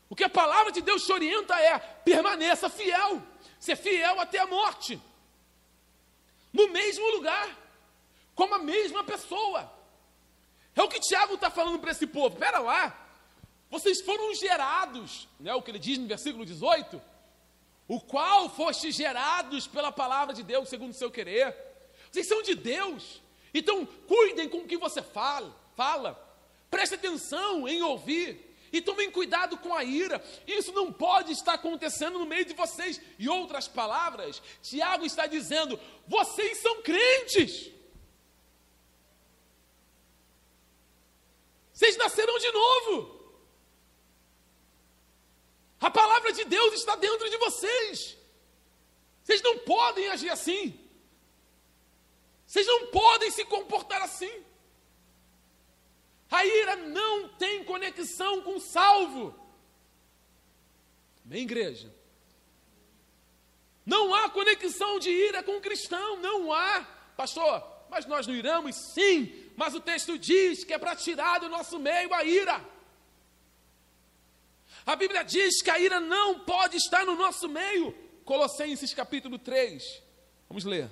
O 0.10 0.16
que 0.16 0.24
a 0.24 0.30
palavra 0.30 0.72
de 0.72 0.82
Deus 0.82 1.06
te 1.06 1.14
orienta 1.14 1.54
é 1.60 1.78
permaneça 1.78 2.68
fiel, 2.68 3.22
ser 3.62 3.76
fiel 3.78 4.20
até 4.20 4.40
a 4.40 4.48
morte, 4.48 5.00
no 6.52 6.68
mesmo 6.70 7.08
lugar, 7.12 7.48
como 8.36 8.56
a 8.56 8.60
mesma 8.60 9.04
pessoa. 9.04 9.72
É 10.76 10.82
o 10.82 10.90
que 10.90 11.00
Tiago 11.00 11.36
está 11.36 11.52
falando 11.52 11.80
para 11.80 11.92
esse 11.92 12.08
povo. 12.08 12.34
Espera 12.34 12.58
lá, 12.58 13.08
vocês 13.70 14.02
foram 14.02 14.34
gerados, 14.34 15.30
né, 15.40 15.54
o 15.54 15.62
que 15.62 15.70
ele 15.70 15.80
diz 15.80 16.00
no 16.00 16.08
versículo 16.08 16.44
18, 16.44 17.00
o 17.88 18.02
qual 18.02 18.50
foste 18.50 18.92
gerados 18.92 19.68
pela 19.68 19.92
palavra 19.92 20.34
de 20.34 20.42
Deus, 20.42 20.68
segundo 20.68 20.92
o 20.92 20.96
seu 20.96 21.12
querer, 21.12 21.56
Vocês 22.12 22.28
são 22.28 22.42
de 22.42 22.56
Deus. 22.56 23.22
Então, 23.54 23.86
cuidem 23.86 24.50
com 24.50 24.58
o 24.58 24.68
que 24.68 24.76
você 24.76 25.02
fala. 25.02 25.56
fala. 25.78 26.20
Preste 26.70 26.96
atenção 26.96 27.66
em 27.68 27.82
ouvir. 27.82 28.51
E 28.72 28.82
tomem 28.82 29.12
cuidado 29.12 29.58
com 29.58 29.74
a 29.74 29.84
ira. 29.84 30.24
Isso 30.48 30.72
não 30.72 30.94
pode 30.94 31.32
estar 31.32 31.54
acontecendo 31.54 32.18
no 32.18 32.26
meio 32.26 32.46
de 32.46 32.54
vocês. 32.54 33.02
E 33.20 33.28
outras 33.28 33.68
palavras, 33.68 34.42
Tiago 34.62 35.06
está 35.06 35.28
dizendo: 35.28 35.80
vocês 36.08 36.58
são 36.60 36.82
crentes. 36.82 37.72
Vocês 41.74 41.98
nasceram 41.98 42.38
de 42.38 42.52
novo. 42.52 43.22
A 45.80 45.90
palavra 45.90 46.32
de 46.32 46.46
Deus 46.46 46.74
está 46.76 46.96
dentro 46.96 47.28
de 47.30 47.38
vocês. 47.38 48.18
Vocês 49.24 49.42
não 49.42 49.58
podem 49.60 50.08
agir 50.10 50.30
assim. 50.30 50.80
Vocês 52.46 52.68
não 52.68 52.88
podem 52.88 53.32
se 53.32 53.44
comportar 53.46 54.02
assim. 54.04 54.46
A 56.32 56.46
ira 56.46 56.78
não 56.78 57.28
tem 57.28 57.64
conexão 57.66 58.42
com 58.42 58.56
o 58.56 58.62
salvo. 58.62 59.36
Amém, 61.26 61.44
igreja? 61.44 61.94
Não 63.86 64.16
há 64.16 64.30
conexão 64.30 64.98
de 64.98 65.10
ira 65.10 65.44
com 65.44 65.58
o 65.58 65.62
cristão, 65.62 66.16
não 66.18 66.54
há. 66.54 66.84
Pastor, 67.18 67.62
mas 67.90 68.06
nós 68.06 68.26
não 68.26 68.34
iramos? 68.34 68.76
Sim, 68.94 69.52
mas 69.58 69.76
o 69.76 69.82
texto 69.82 70.18
diz 70.18 70.64
que 70.64 70.74
é 70.74 70.78
para 70.78 70.96
tirar 70.96 71.40
do 71.40 71.50
nosso 71.50 71.78
meio 71.78 72.14
a 72.14 72.24
ira. 72.24 72.66
A 74.86 74.96
Bíblia 74.96 75.24
diz 75.24 75.62
que 75.62 75.70
a 75.70 75.78
ira 75.78 76.00
não 76.00 76.40
pode 76.40 76.78
estar 76.78 77.06
no 77.06 77.16
nosso 77.16 77.50
meio. 77.50 77.94
Colossenses 78.24 78.94
capítulo 78.94 79.38
3. 79.38 80.02
Vamos 80.48 80.64
ler. 80.64 80.90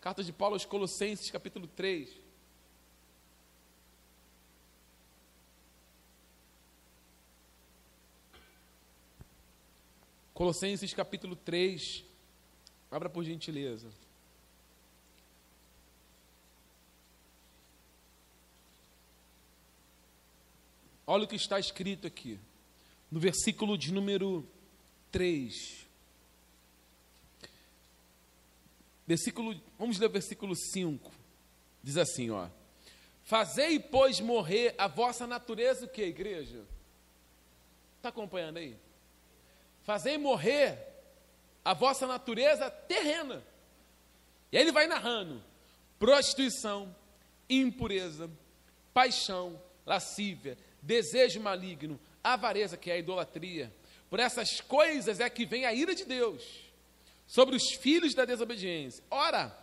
Carta 0.00 0.24
de 0.24 0.32
Paulo 0.32 0.54
aos 0.54 0.64
Colossenses 0.64 1.30
capítulo 1.30 1.68
3. 1.68 2.27
Colossenses 10.38 10.94
capítulo 10.94 11.34
3. 11.34 12.04
Abra 12.92 13.10
por 13.10 13.24
gentileza. 13.24 13.88
Olha 21.04 21.24
o 21.24 21.26
que 21.26 21.34
está 21.34 21.58
escrito 21.58 22.06
aqui, 22.06 22.38
no 23.10 23.18
versículo 23.18 23.76
de 23.76 23.92
número 23.92 24.48
3. 25.10 25.84
Versículo, 29.08 29.60
vamos 29.76 29.98
ler 29.98 30.06
o 30.06 30.10
versículo 30.10 30.54
5. 30.54 31.10
Diz 31.82 31.96
assim, 31.96 32.30
ó: 32.30 32.48
Fazei, 33.24 33.80
pois, 33.80 34.20
morrer 34.20 34.72
a 34.78 34.86
vossa 34.86 35.26
natureza, 35.26 35.86
o 35.86 35.88
que, 35.88 36.04
igreja? 36.04 36.64
Está 37.96 38.10
acompanhando 38.10 38.58
aí? 38.58 38.78
Fazei 39.88 40.18
morrer 40.18 40.78
a 41.64 41.72
vossa 41.72 42.06
natureza 42.06 42.70
terrena. 42.70 43.42
E 44.52 44.58
aí 44.58 44.62
ele 44.62 44.70
vai 44.70 44.86
narrando: 44.86 45.42
prostituição, 45.98 46.94
impureza, 47.48 48.30
paixão, 48.92 49.58
lascívia, 49.86 50.58
desejo 50.82 51.40
maligno, 51.40 51.98
avareza, 52.22 52.76
que 52.76 52.90
é 52.90 52.96
a 52.96 52.98
idolatria. 52.98 53.72
Por 54.10 54.20
essas 54.20 54.60
coisas 54.60 55.20
é 55.20 55.30
que 55.30 55.46
vem 55.46 55.64
a 55.64 55.72
ira 55.72 55.94
de 55.94 56.04
Deus 56.04 56.44
sobre 57.26 57.56
os 57.56 57.72
filhos 57.72 58.12
da 58.14 58.26
desobediência. 58.26 59.02
Ora, 59.10 59.58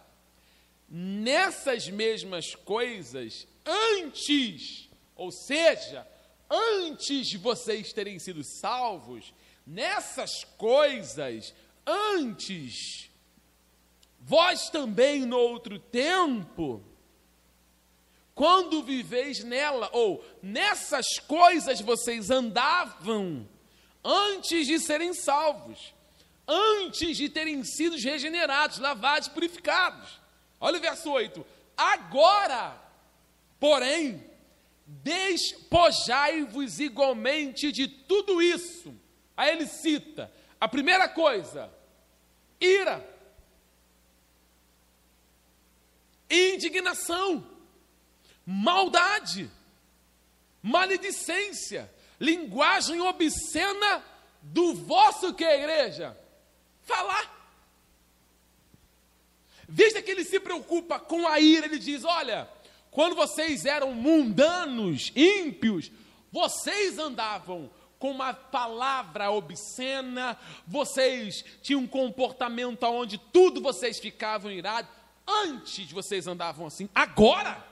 nessas 0.89 1.87
mesmas 1.87 2.55
coisas, 2.55 3.47
antes, 3.63 4.89
ou 5.15 5.31
seja, 5.31 6.07
antes 6.49 7.27
de 7.27 7.37
vocês 7.37 7.93
terem 7.93 8.17
sido 8.17 8.43
salvos, 8.43 9.31
nessas 9.65 10.43
coisas, 10.57 11.53
antes, 11.85 13.09
vós 14.19 14.69
também 14.69 15.25
no 15.25 15.37
outro 15.37 15.79
tempo, 15.79 16.83
quando 18.33 18.83
viveis 18.83 19.43
nela, 19.43 19.89
ou 19.93 20.23
nessas 20.41 21.17
coisas 21.19 21.81
vocês 21.81 22.29
andavam, 22.29 23.47
antes 24.03 24.67
de 24.67 24.79
serem 24.79 25.13
salvos, 25.13 25.93
antes 26.47 27.17
de 27.17 27.27
terem 27.29 27.63
sido 27.63 27.95
regenerados, 27.97 28.77
lavados, 28.77 29.29
purificados. 29.29 30.19
Olha 30.59 30.77
o 30.77 30.81
verso 30.81 31.09
8. 31.09 31.45
Agora, 31.75 32.79
porém, 33.59 34.23
despojai-vos 34.85 36.79
igualmente 36.79 37.71
de 37.71 37.87
tudo 37.87 38.41
isso 38.41 38.93
Aí 39.35 39.51
ele 39.51 39.67
cita 39.67 40.31
a 40.59 40.67
primeira 40.67 41.07
coisa: 41.09 41.71
ira, 42.59 43.05
indignação, 46.29 47.45
maldade, 48.45 49.49
maledicência, 50.61 51.91
linguagem 52.19 53.01
obscena 53.01 54.03
do 54.41 54.73
vosso 54.73 55.33
que 55.33 55.43
é 55.43 55.59
igreja? 55.59 56.17
Falar. 56.81 57.33
Veja 59.67 60.01
que 60.01 60.11
ele 60.11 60.23
se 60.23 60.39
preocupa 60.39 60.99
com 60.99 61.27
a 61.27 61.39
ira, 61.39 61.65
ele 61.65 61.79
diz: 61.79 62.03
Olha, 62.03 62.47
quando 62.91 63.15
vocês 63.15 63.65
eram 63.65 63.93
mundanos, 63.93 65.11
ímpios, 65.15 65.91
vocês 66.31 66.97
andavam 66.97 67.69
com 67.99 68.11
uma 68.11 68.33
palavra 68.33 69.31
obscena, 69.31 70.37
vocês 70.67 71.43
tinham 71.61 71.81
um 71.81 71.87
comportamento 71.87 72.83
onde 72.83 73.17
tudo 73.17 73.61
vocês 73.61 73.99
ficavam 73.99 74.51
irados. 74.51 74.91
Antes 75.27 75.91
vocês 75.91 76.27
andavam 76.27 76.67
assim, 76.67 76.89
agora. 76.93 77.65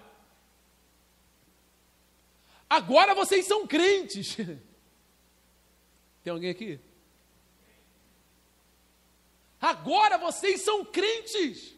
Agora 2.69 3.13
vocês 3.13 3.45
são 3.45 3.67
crentes. 3.67 4.35
Tem 6.23 6.31
alguém 6.31 6.49
aqui? 6.49 6.79
Agora 9.61 10.17
vocês 10.17 10.61
são 10.61 10.83
crentes. 10.83 11.75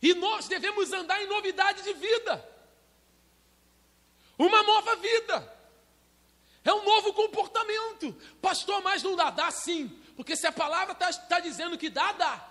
E 0.00 0.14
nós 0.14 0.46
devemos 0.48 0.92
andar 0.92 1.22
em 1.22 1.26
novidade 1.26 1.82
de 1.82 1.94
vida. 1.94 2.54
Uma 4.38 4.62
nova 4.62 4.96
vida. 4.96 5.53
É 6.64 6.72
um 6.72 6.82
novo 6.82 7.12
comportamento. 7.12 8.16
Pastor, 8.40 8.82
mas 8.82 9.02
não 9.02 9.14
dá? 9.14 9.30
Dá 9.30 9.50
sim. 9.50 9.88
Porque 10.16 10.34
se 10.34 10.46
a 10.46 10.52
palavra 10.52 10.94
está 10.94 11.12
tá 11.12 11.38
dizendo 11.38 11.76
que 11.76 11.90
dá, 11.90 12.12
dá. 12.12 12.48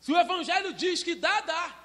Se 0.00 0.12
o 0.12 0.18
Evangelho 0.18 0.74
diz 0.74 1.02
que 1.04 1.14
dá, 1.14 1.40
dá. 1.40 1.78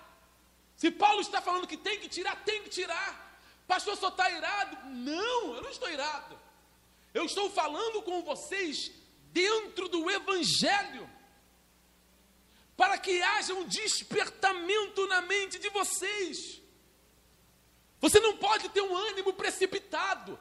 Se 0.76 0.90
Paulo 0.90 1.22
está 1.22 1.40
falando 1.42 1.68
que 1.68 1.78
tem 1.78 2.00
que 2.00 2.10
tirar, 2.10 2.44
tem 2.44 2.64
que 2.64 2.70
tirar. 2.70 3.40
Pastor, 3.68 3.96
só 3.96 4.08
está 4.08 4.30
irado? 4.32 4.90
Não, 4.90 5.56
eu 5.56 5.62
não 5.62 5.70
estou 5.70 5.90
irado. 5.90 6.40
Eu 7.14 7.26
estou 7.26 7.52
falando 7.52 8.02
com 8.02 8.24
vocês 8.24 8.92
dentro 9.32 9.88
do 9.88 10.10
Evangelho. 10.10 11.08
Para 12.76 12.98
que 12.98 13.22
haja 13.22 13.54
um 13.54 13.68
despertamento 13.68 15.06
na 15.06 15.22
mente 15.22 15.60
de 15.60 15.70
vocês. 15.70 16.60
Você 18.02 18.20
não 18.20 18.36
pode 18.38 18.70
ter 18.70 18.82
um 18.82 18.98
ânimo 18.98 19.34
precipitado 19.34 20.40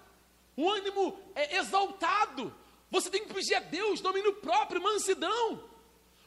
um 0.56 0.68
ânimo 0.68 1.18
é, 1.34 1.56
exaltado. 1.56 2.54
Você 2.90 3.10
tem 3.10 3.26
que 3.26 3.32
pedir 3.32 3.54
a 3.54 3.60
Deus 3.60 4.00
domínio 4.00 4.34
próprio, 4.34 4.82
mansidão, 4.82 5.68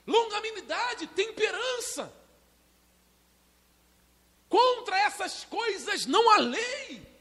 longanimidade, 0.06 1.08
temperança. 1.08 2.12
Contra 4.50 4.98
essas 5.00 5.44
coisas 5.46 6.06
não 6.06 6.32
há 6.32 6.38
lei. 6.38 7.16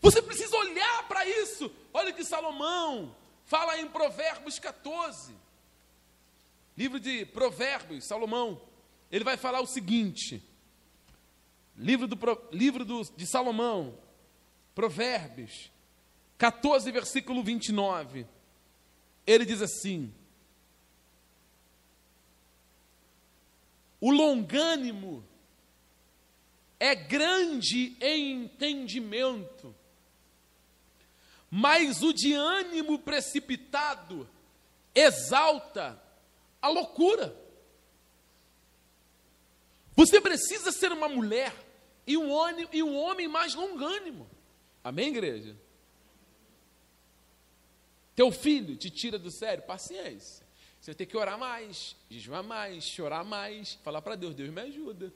Você 0.00 0.22
precisa 0.22 0.56
olhar 0.56 1.08
para 1.08 1.26
isso. 1.28 1.70
Olha 1.92 2.12
que 2.12 2.24
Salomão 2.24 3.16
fala 3.44 3.78
em 3.78 3.88
Provérbios 3.88 4.58
14. 4.58 5.34
Livro 6.76 7.00
de 7.00 7.24
Provérbios, 7.24 8.04
Salomão, 8.04 8.60
ele 9.10 9.24
vai 9.24 9.36
falar 9.36 9.60
o 9.60 9.66
seguinte: 9.66 10.42
livro, 11.76 12.06
do, 12.06 12.18
livro 12.52 12.84
do, 12.84 13.02
de 13.16 13.26
Salomão, 13.26 13.98
Provérbios 14.76 15.72
14, 16.36 16.92
versículo 16.92 17.42
29. 17.42 18.26
Ele 19.26 19.46
diz 19.46 19.62
assim: 19.62 20.12
O 23.98 24.10
longânimo 24.10 25.26
é 26.78 26.94
grande 26.94 27.96
em 28.02 28.44
entendimento, 28.44 29.74
mas 31.50 32.02
o 32.02 32.12
de 32.12 32.34
ânimo 32.34 32.98
precipitado 32.98 34.28
exalta 34.94 35.98
a 36.60 36.68
loucura. 36.68 37.34
Você 39.94 40.20
precisa 40.20 40.70
ser 40.70 40.92
uma 40.92 41.08
mulher 41.08 41.54
e 42.06 42.14
um 42.14 42.30
homem, 42.30 43.26
mais 43.26 43.54
longânimo. 43.54 44.35
Amém, 44.86 45.08
igreja? 45.08 45.56
Teu 48.14 48.30
filho 48.30 48.76
te 48.76 48.88
tira 48.88 49.18
do 49.18 49.32
sério, 49.32 49.64
paciência. 49.64 50.46
Você 50.80 50.92
vai 50.92 50.94
ter 50.94 51.06
que 51.06 51.16
orar 51.16 51.36
mais, 51.36 51.96
jejuar 52.08 52.44
mais, 52.44 52.84
chorar 52.84 53.24
mais, 53.24 53.74
falar 53.82 54.00
para 54.00 54.14
Deus, 54.14 54.32
Deus 54.32 54.48
me 54.48 54.60
ajuda. 54.60 55.12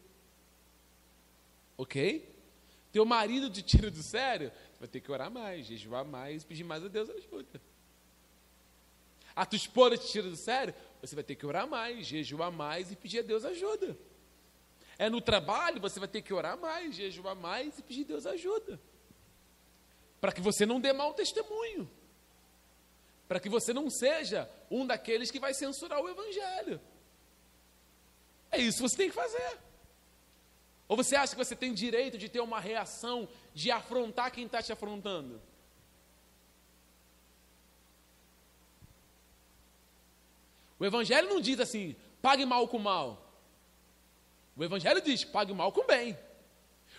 Ok? 1.79 2.29
Teu 2.91 3.05
marido 3.05 3.49
te 3.49 3.63
tira 3.63 3.93
do 3.93 4.03
sério, 4.03 4.51
vai 4.81 4.89
ter 4.89 4.99
que 4.99 5.13
orar 5.13 5.31
mais, 5.31 5.67
jejuar 5.67 6.05
mais, 6.05 6.43
pedir 6.43 6.65
mais 6.65 6.85
a 6.85 6.89
Deus 6.89 7.09
ajuda. 7.09 7.63
A 9.37 9.47
tua 9.47 9.57
esposa 9.57 9.97
te 9.97 10.09
tira 10.09 10.29
do 10.29 10.37
sério, 10.37 10.75
você 11.01 11.15
vai 11.15 11.23
ter 11.23 11.37
que 11.37 11.47
orar 11.47 11.69
mais, 11.69 12.09
jejuar 12.09 12.51
mais 12.51 12.91
e 12.91 12.97
pedir 12.97 13.21
a 13.21 13.23
Deus 13.23 13.45
ajuda. 13.45 13.97
É 14.99 15.09
no 15.09 15.21
trabalho, 15.21 15.81
você 15.81 16.01
vai 16.01 16.09
ter 16.09 16.23
que 16.23 16.35
orar 16.35 16.59
mais, 16.59 16.97
jejuar 16.97 17.37
mais 17.37 17.79
e 17.79 17.83
pedir 17.83 18.03
a 18.03 18.09
Deus 18.09 18.27
ajuda. 18.27 18.81
Para 20.21 20.33
que 20.33 20.41
você 20.41 20.67
não 20.67 20.81
dê 20.81 20.93
mau 20.93 21.15
testemunho. 21.15 21.91
Para 23.27 23.41
que 23.41 23.49
você 23.49 23.73
não 23.73 23.89
seja 23.89 24.51
um 24.71 24.87
daqueles 24.87 25.31
que 25.31 25.41
vai 25.41 25.55
censurar 25.55 26.01
o 26.01 26.09
Evangelho. 26.09 26.81
É 28.51 28.59
isso 28.59 28.83
que 28.83 28.89
você 28.89 28.97
tem 28.97 29.09
que 29.09 29.15
fazer. 29.15 29.59
Ou 30.89 30.97
você 30.97 31.15
acha 31.15 31.35
que 31.35 31.45
você 31.45 31.55
tem 31.55 31.73
direito 31.73 32.19
de 32.19 32.29
ter 32.29 32.41
uma 32.41 32.59
reação, 32.59 33.29
de 33.55 33.71
afrontar 33.71 34.33
quem 34.33 34.47
está 34.47 34.61
te 34.61 34.73
afrontando? 34.73 35.41
O 40.81 40.85
Evangelho 40.85 41.29
não 41.29 41.41
diz 41.41 41.61
assim, 41.61 41.95
pague 42.21 42.45
mal 42.45 42.67
com 42.67 42.79
mal. 42.79 43.31
O 44.57 44.65
Evangelho 44.65 45.01
diz, 45.01 45.25
pague 45.25 45.53
mal 45.53 45.71
com 45.71 45.87
bem. 45.87 46.19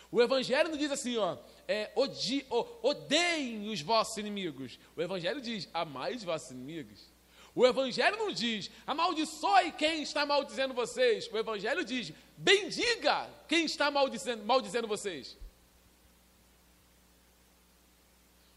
O 0.09 0.21
Evangelho 0.21 0.69
não 0.69 0.77
diz 0.77 0.91
assim, 0.91 1.17
ó, 1.17 1.37
é, 1.67 1.91
odi, 1.95 2.45
odeiem 2.81 3.69
os 3.69 3.81
vossos 3.81 4.17
inimigos. 4.17 4.79
O 4.95 5.01
Evangelho 5.01 5.41
diz, 5.41 5.67
amai 5.73 6.15
os 6.15 6.23
vossos 6.23 6.51
inimigos. 6.51 7.11
O 7.53 7.65
Evangelho 7.65 8.17
não 8.17 8.31
diz, 8.31 8.71
amaldiçoe 8.87 9.73
quem 9.73 10.01
está 10.03 10.25
maldizendo 10.25 10.73
vocês. 10.73 11.27
O 11.31 11.37
Evangelho 11.37 11.83
diz, 11.83 12.13
bendiga 12.37 13.29
quem 13.47 13.65
está 13.65 13.91
maldizendo, 13.91 14.45
maldizendo 14.45 14.87
vocês. 14.87 15.37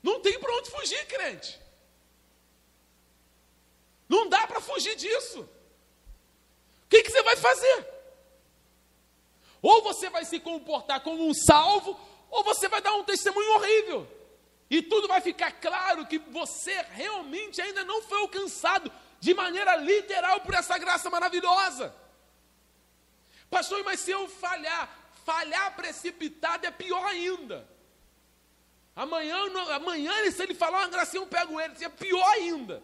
Não 0.03 0.21
tem 0.21 0.39
para 0.39 0.55
onde 0.55 0.71
fugir, 0.71 1.07
crente. 1.07 1.59
Não 4.09 4.29
dá 4.29 4.47
para 4.47 4.61
fugir 4.61 4.95
disso. 4.97 5.41
O 5.41 6.89
que, 6.89 7.03
que 7.03 7.11
você 7.11 7.23
vai 7.23 7.37
fazer? 7.37 7.95
Ou 9.61 9.83
você 9.83 10.11
vai 10.11 10.25
se 10.27 10.39
comportar 10.39 11.01
como 11.01 11.27
um 11.27 11.33
salvo, 11.33 11.99
ou 12.35 12.43
você 12.43 12.67
vai 12.69 12.83
dar 12.83 12.95
um 12.95 13.05
testemunho 13.05 13.55
horrível. 13.55 14.09
E 14.69 14.83
tudo 14.83 15.07
vai 15.07 15.21
ficar 15.21 15.53
claro 15.53 16.05
que 16.05 16.19
você 16.19 16.75
realmente 16.91 17.63
ainda 17.63 17.85
não 17.85 18.03
foi 18.03 18.19
alcançado 18.19 18.91
de 19.21 19.33
maneira 19.33 19.77
literal 19.77 20.41
por 20.41 20.53
essa 20.53 20.77
graça 20.77 21.09
maravilhosa. 21.09 21.95
Pastor, 23.49 23.85
mas 23.85 24.01
se 24.01 24.11
eu 24.11 24.27
falhar, 24.27 24.91
falhar 25.25 25.77
precipitado 25.77 26.67
é 26.67 26.73
pior 26.73 27.07
ainda. 27.07 27.69
Amanhã, 28.97 29.39
amanhã 29.73 30.13
se 30.33 30.43
ele 30.43 30.55
falar 30.55 30.79
uma 30.79 30.89
gracinha, 30.89 31.23
eu 31.23 31.29
pego 31.29 31.61
ele, 31.61 31.85
é 31.85 31.89
pior 31.89 32.29
ainda. 32.31 32.83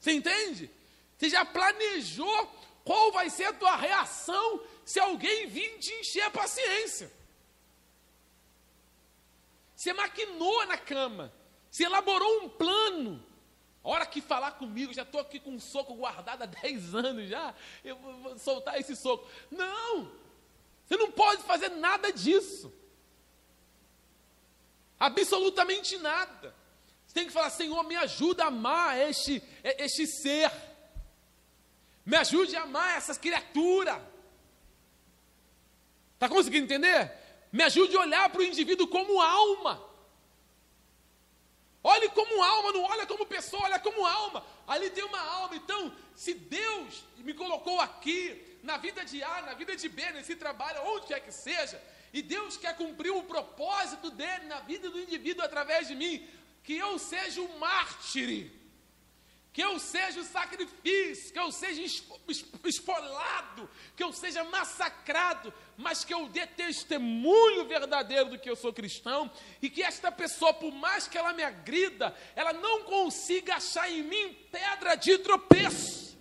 Você 0.00 0.10
entende? 0.10 0.68
Você 1.16 1.28
já 1.28 1.44
planejou 1.44 2.52
qual 2.84 3.12
vai 3.12 3.30
ser 3.30 3.44
a 3.44 3.52
tua 3.52 3.76
reação 3.76 4.60
se 4.86 4.98
alguém 4.98 5.46
vir 5.48 5.78
te 5.78 5.92
encher 5.92 6.22
a 6.22 6.30
paciência. 6.30 7.12
Você 9.74 9.92
maquinou 9.92 10.64
na 10.66 10.78
cama, 10.78 11.30
você 11.70 11.84
elaborou 11.84 12.44
um 12.44 12.48
plano. 12.48 13.22
A 13.84 13.88
hora 13.90 14.06
que 14.06 14.22
falar 14.22 14.52
comigo, 14.52 14.94
já 14.94 15.02
estou 15.02 15.20
aqui 15.20 15.38
com 15.38 15.50
um 15.50 15.60
soco 15.60 15.94
guardado 15.94 16.42
há 16.42 16.46
10 16.46 16.94
anos 16.96 17.28
já, 17.28 17.54
eu 17.84 17.96
vou 17.96 18.38
soltar 18.38 18.80
esse 18.80 18.96
soco. 18.96 19.28
Não! 19.50 20.10
Você 20.86 20.96
não 20.96 21.12
pode 21.12 21.42
fazer 21.42 21.68
nada 21.68 22.10
disso. 22.10 22.72
Absolutamente 24.98 25.98
nada 25.98 26.54
tem 27.16 27.26
que 27.26 27.32
falar: 27.32 27.48
Senhor, 27.48 27.82
me 27.84 27.96
ajuda 27.96 28.44
a 28.44 28.48
amar 28.48 29.00
este, 29.00 29.42
este 29.64 30.06
ser. 30.06 30.52
Me 32.04 32.14
ajude 32.18 32.54
a 32.54 32.62
amar 32.62 32.98
essa 32.98 33.14
criatura. 33.14 34.15
Está 36.16 36.28
conseguindo 36.28 36.64
entender? 36.64 37.12
Me 37.52 37.62
ajude 37.62 37.94
a 37.96 38.00
olhar 38.00 38.28
para 38.30 38.40
o 38.40 38.44
indivíduo 38.44 38.88
como 38.88 39.20
alma. 39.20 39.82
Olhe 41.82 42.08
como 42.08 42.42
alma, 42.42 42.72
não 42.72 42.82
olha 42.82 43.06
como 43.06 43.24
pessoa, 43.26 43.62
olha 43.62 43.78
como 43.78 44.04
alma. 44.04 44.44
Ali 44.66 44.90
tem 44.90 45.04
uma 45.04 45.20
alma. 45.20 45.54
Então, 45.54 45.94
se 46.14 46.34
Deus 46.34 47.04
me 47.18 47.34
colocou 47.34 47.80
aqui, 47.80 48.58
na 48.62 48.76
vida 48.78 49.04
de 49.04 49.22
A, 49.22 49.42
na 49.42 49.54
vida 49.54 49.76
de 49.76 49.88
B, 49.88 50.10
nesse 50.10 50.34
trabalho, 50.34 50.82
onde 50.86 51.06
quer 51.06 51.20
que 51.20 51.30
seja, 51.30 51.80
e 52.12 52.22
Deus 52.22 52.56
quer 52.56 52.76
cumprir 52.76 53.10
o 53.10 53.22
propósito 53.22 54.10
dele 54.10 54.46
na 54.46 54.60
vida 54.60 54.90
do 54.90 54.98
indivíduo 54.98 55.44
através 55.44 55.86
de 55.86 55.94
mim, 55.94 56.26
que 56.64 56.76
eu 56.76 56.98
seja 56.98 57.40
o 57.42 57.58
mártir, 57.60 58.50
que 59.56 59.62
eu 59.62 59.78
seja 59.78 60.20
o 60.20 60.24
sacrifício, 60.24 61.32
que 61.32 61.38
eu 61.38 61.50
seja 61.50 61.80
esfolado, 62.62 63.66
que 63.96 64.04
eu 64.04 64.12
seja 64.12 64.44
massacrado, 64.44 65.50
mas 65.78 66.04
que 66.04 66.12
eu 66.12 66.28
dê 66.28 66.46
testemunho 66.46 67.64
verdadeiro 67.64 68.28
do 68.28 68.38
que 68.38 68.50
eu 68.50 68.54
sou 68.54 68.70
cristão, 68.70 69.32
e 69.62 69.70
que 69.70 69.82
esta 69.82 70.12
pessoa, 70.12 70.52
por 70.52 70.70
mais 70.70 71.08
que 71.08 71.16
ela 71.16 71.32
me 71.32 71.42
agrida, 71.42 72.14
ela 72.34 72.52
não 72.52 72.82
consiga 72.82 73.54
achar 73.54 73.90
em 73.90 74.02
mim 74.02 74.34
pedra 74.52 74.94
de 74.94 75.16
tropeço. 75.20 76.18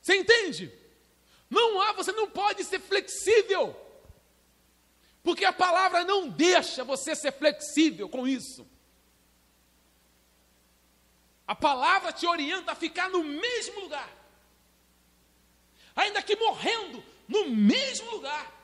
Você 0.00 0.16
entende? 0.16 0.72
Não 1.50 1.82
há, 1.82 1.92
você 1.92 2.12
não 2.12 2.30
pode 2.30 2.64
ser 2.64 2.80
flexível. 2.80 3.76
Porque 5.22 5.44
a 5.44 5.52
palavra 5.52 6.04
não 6.04 6.28
deixa 6.28 6.84
você 6.84 7.14
ser 7.14 7.32
flexível 7.32 8.08
com 8.08 8.26
isso. 8.26 8.66
A 11.46 11.54
palavra 11.54 12.12
te 12.12 12.26
orienta 12.26 12.72
a 12.72 12.74
ficar 12.74 13.08
no 13.08 13.24
mesmo 13.24 13.80
lugar. 13.80 14.08
Ainda 15.96 16.22
que 16.22 16.36
morrendo 16.36 17.02
no 17.26 17.48
mesmo 17.50 18.10
lugar. 18.10 18.58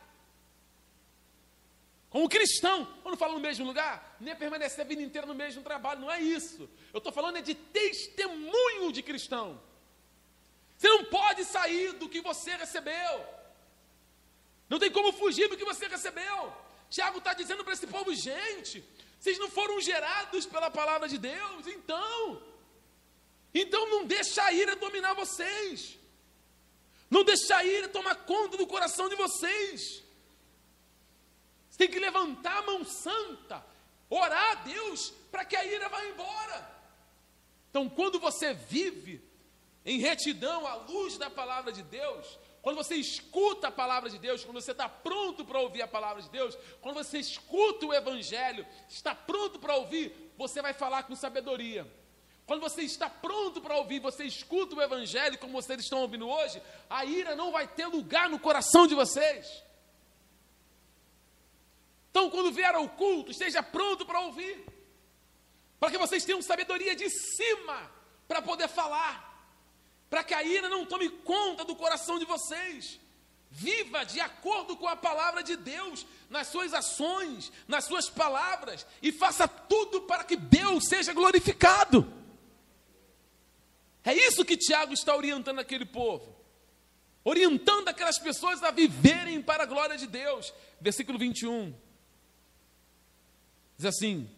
Como 2.11 2.29
cristão, 2.29 2.87
quando 3.03 3.17
falo 3.17 3.35
no 3.35 3.41
mesmo 3.41 3.67
lugar, 3.67 4.17
nem 4.21 4.33
é 4.33 4.37
permanecer 4.37 4.85
a 4.85 4.89
vida 4.89 5.03
inteira 5.03 5.27
no 5.27 5.35
mesmo 5.35 5.65
trabalho, 5.65 6.01
não 6.01 6.13
é 6.13 6.21
isso. 6.21 6.71
Eu 6.93 6.99
estou 6.99 7.13
falando 7.13 7.39
é 7.39 7.41
de 7.41 7.55
testemunho 7.55 8.93
de 8.93 9.03
cristão. 9.03 9.61
Você 10.77 10.89
não 10.89 11.05
pode 11.07 11.45
sair 11.45 11.93
do 11.95 12.09
que 12.09 12.21
você 12.21 12.55
recebeu. 12.55 13.27
Não 14.69 14.79
tem 14.79 14.91
como 14.91 15.13
fugir 15.13 15.49
do 15.49 15.57
que 15.57 15.65
você 15.65 15.87
recebeu. 15.87 16.53
Tiago 16.91 17.19
está 17.19 17.35
dizendo 17.35 17.65
para 17.65 17.75
esse 17.75 17.87
povo: 17.87 18.15
gente, 18.15 18.85
vocês 19.19 19.39
não 19.39 19.51
foram 19.51 19.81
gerados 19.81 20.47
pela 20.47 20.71
palavra 20.71 21.09
de 21.09 21.19
Deus, 21.19 21.67
então. 21.67 22.43
Então 23.55 23.89
não 23.89 24.05
deixa 24.05 24.43
a 24.43 24.53
ira 24.53 24.75
dominar 24.77 25.15
vocês. 25.15 25.99
Não 27.09 27.23
deixa 27.23 27.57
a 27.57 27.65
ira 27.65 27.89
tomar 27.89 28.17
conta 28.17 28.57
do 28.57 28.67
coração 28.67 29.09
de 29.09 29.15
vocês. 29.15 30.03
Você 31.71 31.79
tem 31.79 31.89
que 31.89 31.99
levantar 31.99 32.59
a 32.59 32.63
mão 32.63 32.85
santa, 32.85 33.65
orar 34.09 34.53
a 34.53 34.55
Deus 34.57 35.13
para 35.31 35.45
que 35.45 35.57
a 35.57 35.65
ira 35.65 35.89
vá 35.89 36.05
embora. 36.07 36.75
Então, 37.71 37.89
quando 37.89 38.21
você 38.21 38.55
vive 38.55 39.21
em 39.85 39.99
retidão 39.99 40.67
à 40.67 40.75
luz 40.75 41.19
da 41.19 41.29
palavra 41.29 41.73
de 41.73 41.83
Deus, 41.83 42.39
quando 42.65 42.77
você 42.77 42.95
escuta 42.95 43.69
a 43.69 43.71
palavra 43.71 44.09
de 44.09 44.19
Deus, 44.19 44.43
quando 44.43 44.59
você 44.59 44.73
está 44.73 44.89
pronto 44.89 45.45
para 45.45 45.61
ouvir 45.61 45.83
a 45.83 45.87
palavra 45.87 46.23
de 46.23 46.31
Deus, 46.31 46.57
quando 46.81 46.95
você 46.95 47.19
escuta 47.19 47.85
o 47.85 47.93
Evangelho, 47.93 48.67
está 48.89 49.15
pronto 49.15 49.59
para 49.59 49.77
ouvir, 49.77 50.33
você 50.35 50.63
vai 50.63 50.73
falar 50.73 51.03
com 51.03 51.15
sabedoria. 51.15 51.87
Quando 52.47 52.63
você 52.63 52.81
está 52.81 53.11
pronto 53.11 53.61
para 53.61 53.77
ouvir, 53.77 53.99
você 54.01 54.25
escuta 54.25 54.75
o 54.75 54.81
Evangelho, 54.81 55.37
como 55.37 55.53
vocês 55.53 55.79
estão 55.79 56.01
ouvindo 56.01 56.27
hoje, 56.27 56.63
a 56.89 57.05
ira 57.05 57.37
não 57.37 57.53
vai 57.53 57.69
ter 57.69 57.87
lugar 57.87 58.31
no 58.31 58.41
coração 58.41 58.87
de 58.87 58.95
vocês. 58.95 59.63
Então, 62.11 62.31
quando 62.31 62.51
vier 62.51 62.75
ao 62.75 62.89
culto, 62.89 63.31
esteja 63.31 63.63
pronto 63.63 64.07
para 64.07 64.21
ouvir, 64.21 64.65
para 65.79 65.91
que 65.91 65.99
vocês 65.99 66.25
tenham 66.25 66.41
sabedoria 66.41 66.97
de 66.97 67.11
cima 67.11 67.93
para 68.27 68.41
poder 68.41 68.69
falar 68.69 69.34
para 70.15 70.23
que 70.23 70.33
a 70.33 70.45
ira 70.45 70.69
não 70.69 70.87
tome 70.87 71.09
conta 71.09 71.65
do 71.65 71.75
coração 71.75 72.21
de 72.21 72.25
vocês. 72.25 73.01
Viva 73.51 74.05
de 74.05 74.21
acordo 74.21 74.77
com 74.77 74.87
a 74.87 74.95
palavra 74.95 75.43
de 75.43 75.57
Deus, 75.57 76.07
nas 76.31 76.47
suas 76.47 76.73
ações, 76.73 77.51
nas 77.67 77.87
suas 77.87 78.09
palavras, 78.09 78.87
e 79.03 79.11
faça 79.11 79.49
tudo 79.49 80.03
para 80.03 80.23
que 80.23 80.37
Deus 80.37 80.85
seja 80.87 81.13
glorificado. 81.13 82.09
É 84.05 84.15
isso 84.15 84.45
que 84.45 84.57
Tiago 84.57 84.93
está 84.93 85.17
orientando 85.17 85.59
aquele 85.59 85.85
povo, 85.85 86.33
orientando 87.25 87.89
aquelas 87.89 88.21
pessoas 88.21 88.63
a 88.63 88.71
viverem 88.71 89.43
para 89.43 89.65
a 89.65 89.67
glória 89.67 89.99
de 89.99 90.07
Deus. 90.07 90.55
Versículo 90.81 91.19
21 91.19 91.75
diz 93.77 93.87
assim: 93.87 94.31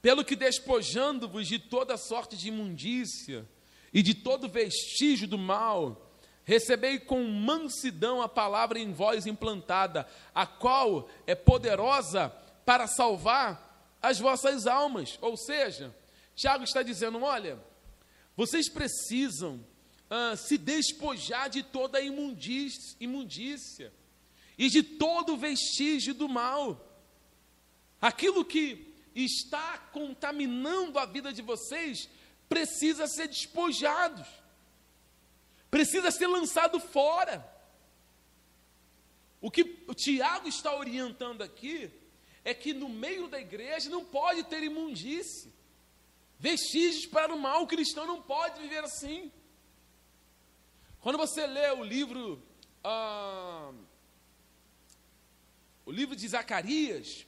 Pelo 0.00 0.24
que 0.24 0.34
despojando-vos 0.34 1.46
de 1.46 1.58
toda 1.58 1.98
sorte 1.98 2.34
de 2.34 2.48
imundícia 2.48 3.46
e 3.92 4.02
de 4.02 4.14
todo 4.14 4.48
vestígio 4.48 5.28
do 5.28 5.38
mal, 5.38 6.12
Recebei 6.44 6.98
com 6.98 7.22
mansidão 7.24 8.20
a 8.20 8.28
palavra 8.28 8.78
em 8.78 8.92
vós 8.92 9.26
implantada, 9.26 10.06
a 10.34 10.44
qual 10.44 11.08
é 11.24 11.34
poderosa 11.34 12.30
para 12.64 12.88
salvar 12.88 13.96
as 14.02 14.18
vossas 14.18 14.66
almas. 14.66 15.16
Ou 15.20 15.36
seja, 15.36 15.94
Tiago 16.34 16.64
está 16.64 16.82
dizendo: 16.82 17.22
olha, 17.22 17.62
vocês 18.36 18.68
precisam 18.68 19.64
ah, 20.10 20.34
se 20.36 20.58
despojar 20.58 21.48
de 21.48 21.62
toda 21.62 21.98
a 21.98 22.02
imundícia, 22.02 22.96
imundícia 22.98 23.92
e 24.58 24.68
de 24.68 24.82
todo 24.82 25.36
vestígio 25.36 26.12
do 26.12 26.28
mal. 26.28 26.88
Aquilo 28.00 28.44
que 28.44 28.92
está 29.14 29.78
contaminando 29.92 30.98
a 30.98 31.06
vida 31.06 31.32
de 31.32 31.40
vocês 31.40 32.08
precisa 32.52 33.06
ser 33.06 33.28
despojado 33.28 34.24
precisa 35.72 36.10
ser 36.10 36.26
lançado 36.26 36.78
fora. 36.78 37.50
O 39.40 39.50
que 39.50 39.82
o 39.88 39.94
Tiago 39.94 40.46
está 40.46 40.76
orientando 40.76 41.40
aqui 41.40 41.90
é 42.44 42.52
que 42.52 42.74
no 42.74 42.90
meio 42.90 43.26
da 43.26 43.40
igreja 43.40 43.88
não 43.88 44.04
pode 44.04 44.44
ter 44.44 44.62
imundície, 44.62 45.50
vestígios 46.38 47.06
para 47.06 47.34
o 47.34 47.38
mal. 47.38 47.62
O 47.62 47.66
cristão 47.66 48.06
não 48.06 48.20
pode 48.20 48.60
viver 48.60 48.84
assim. 48.84 49.32
Quando 51.00 51.16
você 51.16 51.46
lê 51.46 51.70
o 51.70 51.82
livro, 51.82 52.42
ah, 52.84 53.72
o 55.86 55.90
livro 55.90 56.14
de 56.14 56.28
Zacarias, 56.28 57.26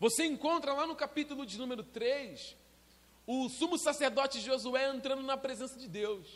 você 0.00 0.24
encontra 0.24 0.72
lá 0.72 0.84
no 0.84 0.96
capítulo 0.96 1.46
de 1.46 1.56
número 1.56 1.84
3, 1.84 2.56
o 3.30 3.46
sumo 3.50 3.76
sacerdote 3.76 4.40
Josué 4.40 4.88
entrando 4.88 5.22
na 5.22 5.36
presença 5.36 5.78
de 5.78 5.86
Deus. 5.86 6.26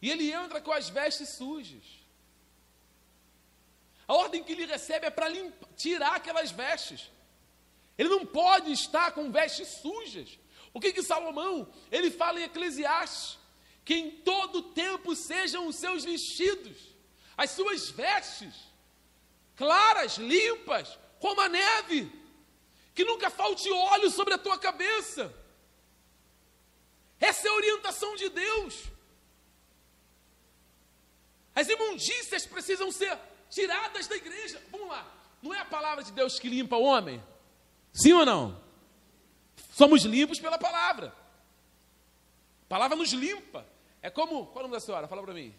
E 0.00 0.10
ele 0.10 0.32
entra 0.32 0.58
com 0.58 0.72
as 0.72 0.88
vestes 0.88 1.28
sujas. 1.28 1.84
A 4.08 4.14
ordem 4.14 4.42
que 4.42 4.52
ele 4.52 4.64
recebe 4.64 5.04
é 5.04 5.10
para 5.10 5.26
tirar 5.76 6.14
aquelas 6.14 6.50
vestes. 6.50 7.10
Ele 7.98 8.08
não 8.08 8.24
pode 8.24 8.72
estar 8.72 9.12
com 9.12 9.30
vestes 9.30 9.68
sujas. 9.68 10.38
O 10.72 10.80
que 10.80 10.94
que 10.94 11.02
Salomão, 11.02 11.68
ele 11.92 12.10
fala 12.10 12.40
em 12.40 12.44
Eclesiastes, 12.44 13.38
que 13.84 13.94
em 13.96 14.10
todo 14.12 14.72
tempo 14.72 15.14
sejam 15.14 15.66
os 15.66 15.76
seus 15.76 16.04
vestidos, 16.04 16.78
as 17.36 17.50
suas 17.50 17.90
vestes, 17.90 18.54
claras, 19.54 20.16
limpas, 20.16 20.98
como 21.20 21.38
a 21.42 21.50
neve, 21.50 22.10
que 22.94 23.04
nunca 23.04 23.28
falte 23.28 23.70
óleo 23.70 24.10
sobre 24.10 24.34
a 24.34 24.38
tua 24.38 24.58
cabeça. 24.58 25.34
Essa 27.20 27.48
é 27.48 27.50
a 27.50 27.54
orientação 27.54 28.14
de 28.16 28.28
Deus. 28.28 28.84
As 31.54 31.68
imundícias 31.68 32.46
precisam 32.46 32.90
ser 32.92 33.18
tiradas 33.50 34.06
da 34.06 34.16
igreja. 34.16 34.62
Vamos 34.70 34.88
lá. 34.88 35.06
Não 35.42 35.52
é 35.52 35.58
a 35.58 35.64
palavra 35.64 36.02
de 36.04 36.12
Deus 36.12 36.38
que 36.38 36.48
limpa 36.48 36.76
o 36.76 36.84
homem? 36.84 37.22
Sim 37.92 38.12
ou 38.12 38.24
não? 38.24 38.62
Somos 39.72 40.04
limpos 40.04 40.40
pela 40.40 40.58
palavra. 40.58 41.14
A 42.64 42.68
palavra 42.68 42.96
nos 42.96 43.12
limpa. 43.12 43.66
É 44.00 44.10
como. 44.10 44.46
Qual 44.46 44.56
é 44.56 44.58
o 44.60 44.62
nome 44.62 44.74
da 44.74 44.80
senhora? 44.80 45.08
Fala 45.08 45.22
para 45.22 45.34
mim. 45.34 45.54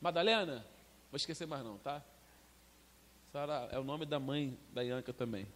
Madalena? 0.00 0.66
Vou 1.10 1.16
esquecer 1.16 1.46
mais 1.46 1.62
não, 1.62 1.78
tá? 1.78 2.02
Senhora 3.30 3.68
é 3.70 3.78
o 3.78 3.84
nome 3.84 4.04
da 4.04 4.18
mãe 4.18 4.58
da 4.70 4.82
Ianca 4.82 5.12
também. 5.12 5.46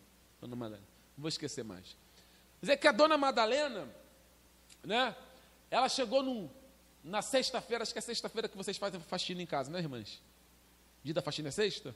Dona 0.46 0.56
Madalena. 0.56 0.86
Não 1.16 1.22
vou 1.22 1.28
esquecer 1.28 1.64
mais. 1.64 1.96
Dizer 2.60 2.76
que 2.76 2.88
a 2.88 2.92
dona 2.92 3.16
Madalena, 3.16 3.88
né? 4.84 5.14
Ela 5.70 5.88
chegou 5.88 6.22
num, 6.22 6.48
na 7.02 7.22
sexta-feira, 7.22 7.82
acho 7.82 7.92
que 7.92 7.98
é 7.98 8.02
sexta-feira 8.02 8.48
que 8.48 8.56
vocês 8.56 8.76
fazem 8.76 9.00
faxina 9.00 9.42
em 9.42 9.46
casa, 9.46 9.70
né, 9.70 9.78
irmãs? 9.78 10.22
Dia 11.02 11.14
da 11.14 11.22
faxina 11.22 11.48
é 11.48 11.52
sexta? 11.52 11.94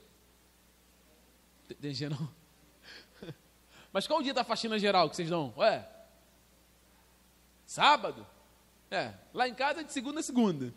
Tem 1.79 1.91
dia 1.91 2.09
não? 2.09 2.29
Mas 3.93 4.07
qual 4.07 4.19
o 4.19 4.23
dia 4.23 4.33
da 4.33 4.43
faxina 4.43 4.77
geral 4.77 5.09
que 5.09 5.15
vocês 5.15 5.29
dão? 5.29 5.53
Ué? 5.57 5.87
Sábado? 7.65 8.27
É, 8.89 9.13
lá 9.33 9.47
em 9.47 9.55
casa 9.55 9.81
é 9.81 9.83
de 9.83 9.93
segunda 9.93 10.19
a 10.19 10.23
segunda. 10.23 10.73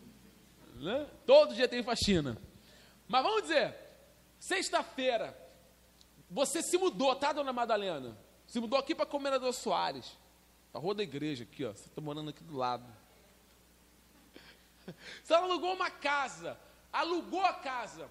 Né? 0.75 1.07
Todo 1.25 1.53
dia 1.53 1.67
tem 1.67 1.83
faxina. 1.83 2.37
Mas 3.07 3.23
vamos 3.23 3.43
dizer, 3.43 3.75
sexta-feira, 4.39 5.37
você 6.29 6.61
se 6.61 6.77
mudou, 6.77 7.15
tá, 7.15 7.31
dona 7.31 7.53
Madalena? 7.53 8.17
Se 8.47 8.59
mudou 8.59 8.77
aqui 8.79 8.93
para 8.93 9.05
Comendador 9.05 9.53
Soares. 9.53 10.17
A 10.73 10.79
rua 10.79 10.93
da 10.93 11.03
igreja 11.03 11.43
aqui, 11.43 11.63
ó. 11.63 11.71
Você 11.71 11.87
está 11.87 12.01
morando 12.01 12.29
aqui 12.29 12.43
do 12.43 12.57
lado. 12.57 12.85
Você 15.23 15.33
alugou 15.33 15.73
uma 15.73 15.89
casa, 15.89 16.59
alugou 16.91 17.43
a 17.43 17.53
casa. 17.53 18.09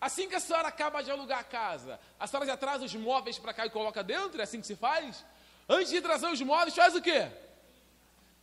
Assim 0.00 0.28
que 0.28 0.36
a 0.36 0.40
senhora 0.40 0.68
acaba 0.68 1.02
de 1.02 1.10
alugar 1.10 1.40
a 1.40 1.44
casa, 1.44 1.98
a 2.20 2.26
senhora 2.26 2.46
já 2.46 2.56
traz 2.56 2.82
os 2.82 2.94
móveis 2.94 3.36
para 3.36 3.52
cá 3.52 3.66
e 3.66 3.70
coloca 3.70 4.02
dentro? 4.02 4.40
É 4.40 4.44
assim 4.44 4.60
que 4.60 4.66
se 4.66 4.76
faz? 4.76 5.24
Antes 5.68 5.90
de 5.90 6.00
trazer 6.00 6.28
os 6.28 6.40
móveis, 6.40 6.74
faz 6.74 6.94
o 6.94 7.02
quê? 7.02 7.28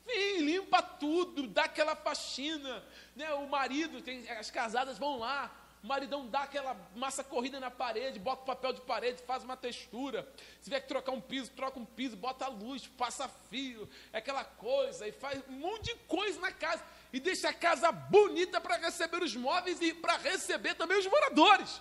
Vem, 0.05 0.41
limpa 0.41 0.81
tudo, 0.81 1.47
dá 1.47 1.63
aquela 1.63 1.95
faxina. 1.95 2.83
Né? 3.15 3.33
O 3.35 3.47
marido, 3.47 4.01
tem, 4.01 4.29
as 4.31 4.51
casadas 4.51 4.97
vão 4.97 5.17
lá, 5.17 5.49
o 5.85 5.87
maridão 5.87 6.25
dá 6.25 6.41
aquela 6.41 6.75
massa 6.95 7.23
corrida 7.23 7.59
na 7.59 7.69
parede, 7.69 8.17
bota 8.17 8.41
o 8.41 8.45
papel 8.45 8.73
de 8.73 8.81
parede, 8.81 9.21
faz 9.21 9.43
uma 9.43 9.55
textura. 9.55 10.27
Se 10.57 10.63
tiver 10.63 10.79
que 10.79 10.87
trocar 10.87 11.11
um 11.11 11.21
piso, 11.21 11.51
troca 11.51 11.79
um 11.79 11.85
piso, 11.85 12.17
bota 12.17 12.47
luz, 12.47 12.87
passa 12.87 13.29
fio, 13.51 13.87
é 14.11 14.17
aquela 14.17 14.43
coisa, 14.43 15.07
e 15.07 15.11
faz 15.11 15.43
um 15.47 15.51
monte 15.51 15.93
de 15.93 15.95
coisa 16.07 16.39
na 16.39 16.51
casa 16.51 16.83
e 17.13 17.19
deixa 17.19 17.49
a 17.49 17.53
casa 17.53 17.91
bonita 17.91 18.59
para 18.59 18.77
receber 18.77 19.21
os 19.21 19.35
móveis 19.35 19.79
e 19.79 19.93
para 19.93 20.17
receber 20.17 20.73
também 20.73 20.97
os 20.97 21.05
moradores. 21.05 21.79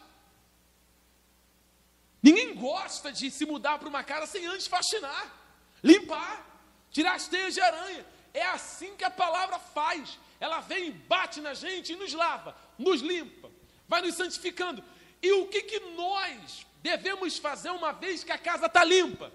Ninguém 2.22 2.54
gosta 2.54 3.10
de 3.10 3.30
se 3.30 3.46
mudar 3.46 3.78
para 3.78 3.88
uma 3.88 4.04
casa 4.04 4.26
sem 4.26 4.44
antes 4.44 4.66
faxinar, 4.66 5.34
limpar, 5.82 6.44
tirar 6.90 7.14
as 7.14 7.26
teias 7.26 7.54
de 7.54 7.60
aranha. 7.62 8.04
É 8.34 8.44
assim 8.44 8.94
que 8.96 9.04
a 9.04 9.10
palavra 9.10 9.58
faz. 9.58 10.18
Ela 10.38 10.60
vem, 10.60 10.92
bate 10.92 11.40
na 11.40 11.54
gente 11.54 11.94
e 11.94 11.96
nos 11.96 12.12
lava, 12.12 12.54
nos 12.78 13.00
limpa, 13.00 13.43
vai 13.88 14.02
nos 14.02 14.16
santificando. 14.16 14.82
E 15.22 15.32
o 15.32 15.46
que, 15.48 15.62
que 15.62 15.80
nós 15.96 16.66
devemos 16.82 17.38
fazer 17.38 17.70
uma 17.70 17.92
vez 17.92 18.22
que 18.22 18.32
a 18.32 18.38
casa 18.38 18.66
está 18.66 18.84
limpa? 18.84 19.32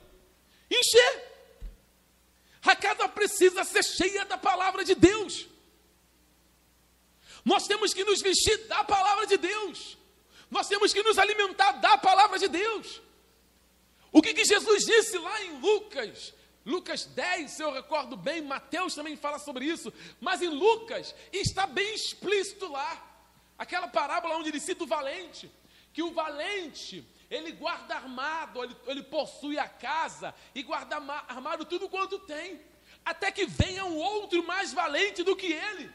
Encher. 0.69 1.29
A 2.61 2.75
casa 2.75 3.07
precisa 3.07 3.63
ser 3.63 3.83
cheia 3.83 4.25
da 4.25 4.37
palavra 4.37 4.83
de 4.83 4.93
Deus. 4.93 5.47
Nós 7.43 7.65
temos 7.67 7.93
que 7.93 8.03
nos 8.03 8.21
vestir 8.21 8.67
da 8.67 8.83
palavra 8.83 9.25
de 9.25 9.37
Deus. 9.37 9.97
Nós 10.51 10.67
temos 10.67 10.93
que 10.93 11.01
nos 11.03 11.17
alimentar 11.17 11.73
da 11.73 11.97
palavra 11.97 12.37
de 12.37 12.47
Deus. 12.47 13.01
O 14.11 14.21
que, 14.21 14.33
que 14.33 14.45
Jesus 14.45 14.85
disse 14.85 15.17
lá 15.17 15.43
em 15.43 15.59
Lucas? 15.59 16.33
Lucas 16.65 17.05
10, 17.05 17.51
se 17.51 17.63
eu 17.63 17.71
recordo 17.71 18.17
bem, 18.17 18.41
Mateus 18.41 18.93
também 18.93 19.15
fala 19.15 19.39
sobre 19.39 19.65
isso, 19.65 19.91
mas 20.19 20.41
em 20.41 20.49
Lucas 20.49 21.15
está 21.31 21.65
bem 21.65 21.95
explícito 21.95 22.71
lá. 22.71 23.08
Aquela 23.59 23.89
parábola 23.89 24.37
onde 24.37 24.47
ele 24.47 24.59
cita 24.59 24.85
o 24.85 24.87
valente, 24.87 25.51
que 25.91 26.01
o 26.01 26.13
valente, 26.13 27.05
ele 27.29 27.51
guarda 27.51 27.95
armado, 27.95 28.63
ele, 28.63 28.75
ele 28.87 29.03
possui 29.03 29.59
a 29.59 29.67
casa 29.67 30.33
e 30.55 30.63
guarda 30.63 30.95
armado 31.27 31.65
tudo 31.65 31.89
quanto 31.89 32.17
tem, 32.19 32.61
até 33.03 33.29
que 33.33 33.45
venha 33.45 33.83
um 33.83 33.97
outro 33.97 34.41
mais 34.47 34.71
valente 34.71 35.23
do 35.23 35.35
que 35.35 35.51
ele. 35.51 35.91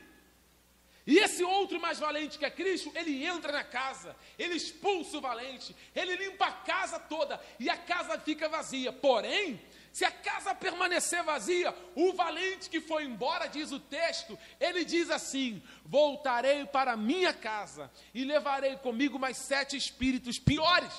E 1.06 1.18
esse 1.18 1.42
outro 1.42 1.80
mais 1.80 1.98
valente 1.98 2.38
que 2.38 2.44
é 2.44 2.50
Cristo, 2.50 2.92
ele 2.94 3.24
entra 3.24 3.52
na 3.52 3.64
casa, 3.64 4.14
ele 4.38 4.54
expulsa 4.54 5.16
o 5.16 5.20
valente, 5.22 5.74
ele 5.94 6.16
limpa 6.16 6.46
a 6.46 6.52
casa 6.52 6.98
toda 6.98 7.40
e 7.58 7.70
a 7.70 7.78
casa 7.78 8.18
fica 8.18 8.46
vazia. 8.46 8.92
Porém, 8.92 9.58
se 9.94 10.04
a 10.04 10.10
casa 10.10 10.52
permanecer 10.56 11.22
vazia, 11.22 11.72
o 11.94 12.12
valente 12.14 12.68
que 12.68 12.80
foi 12.80 13.04
embora, 13.04 13.46
diz 13.46 13.70
o 13.70 13.78
texto, 13.78 14.36
ele 14.58 14.84
diz 14.84 15.08
assim: 15.08 15.62
Voltarei 15.84 16.66
para 16.66 16.96
minha 16.96 17.32
casa 17.32 17.88
e 18.12 18.24
levarei 18.24 18.76
comigo 18.78 19.20
mais 19.20 19.36
sete 19.36 19.76
espíritos 19.76 20.36
piores. 20.36 20.92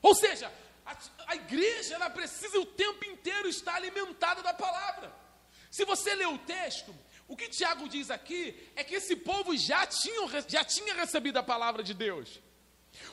Ou 0.00 0.14
seja, 0.14 0.50
a, 0.86 0.96
a 1.26 1.36
igreja 1.36 1.96
ela 1.96 2.08
precisa 2.08 2.58
o 2.58 2.64
tempo 2.64 3.04
inteiro 3.04 3.46
estar 3.46 3.74
alimentada 3.74 4.42
da 4.42 4.54
palavra. 4.54 5.14
Se 5.70 5.84
você 5.84 6.14
ler 6.14 6.28
o 6.28 6.38
texto, 6.38 6.94
O 7.26 7.36
que 7.36 7.48
Tiago 7.48 7.88
diz 7.88 8.10
aqui 8.10 8.70
é 8.76 8.84
que 8.84 8.96
esse 8.96 9.16
povo 9.16 9.56
já 9.56 9.86
tinha, 9.86 10.44
já 10.46 10.64
tinha 10.64 10.94
recebido 10.94 11.38
a 11.38 11.42
palavra 11.42 11.82
de 11.82 11.94
Deus. 11.94 12.40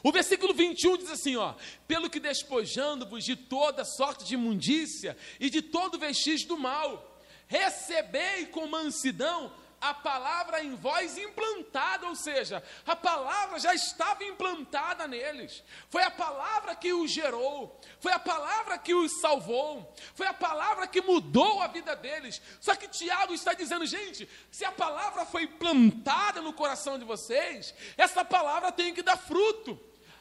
O 0.03 0.11
versículo 0.11 0.53
21 0.53 0.97
diz 0.97 1.11
assim: 1.11 1.35
ó, 1.35 1.55
pelo 1.87 2.09
que 2.09 2.19
despojando-vos 2.19 3.23
de 3.23 3.35
toda 3.35 3.85
sorte 3.85 4.25
de 4.25 4.33
imundícia 4.33 5.17
e 5.39 5.49
de 5.49 5.61
todo 5.61 5.99
vestígio 5.99 6.47
do 6.47 6.57
mal, 6.57 7.19
recebei 7.47 8.45
com 8.47 8.67
mansidão 8.67 9.53
a 9.81 9.95
palavra 9.95 10.63
em 10.63 10.75
vós 10.75 11.17
implantada, 11.17 12.07
ou 12.07 12.15
seja, 12.15 12.63
a 12.85 12.95
palavra 12.95 13.57
já 13.57 13.73
estava 13.73 14.23
implantada 14.23 15.07
neles. 15.07 15.63
Foi 15.89 16.03
a 16.03 16.11
palavra 16.11 16.75
que 16.75 16.93
os 16.93 17.09
gerou, 17.09 17.81
foi 17.99 18.11
a 18.11 18.19
palavra 18.19 18.77
que 18.77 18.93
os 18.93 19.19
salvou, 19.19 19.91
foi 20.13 20.27
a 20.27 20.33
palavra 20.33 20.85
que 20.85 21.01
mudou 21.01 21.59
a 21.61 21.67
vida 21.67 21.95
deles. 21.95 22.39
Só 22.59 22.75
que 22.75 22.87
Tiago 22.87 23.33
está 23.33 23.53
dizendo, 23.53 23.87
gente, 23.87 24.29
se 24.51 24.63
a 24.63 24.71
palavra 24.71 25.25
foi 25.25 25.47
plantada 25.47 26.41
no 26.41 26.53
coração 26.53 26.99
de 26.99 27.03
vocês, 27.03 27.73
essa 27.97 28.23
palavra 28.23 28.71
tem 28.71 28.93
que 28.93 29.01
dar 29.01 29.17
fruto. 29.17 29.79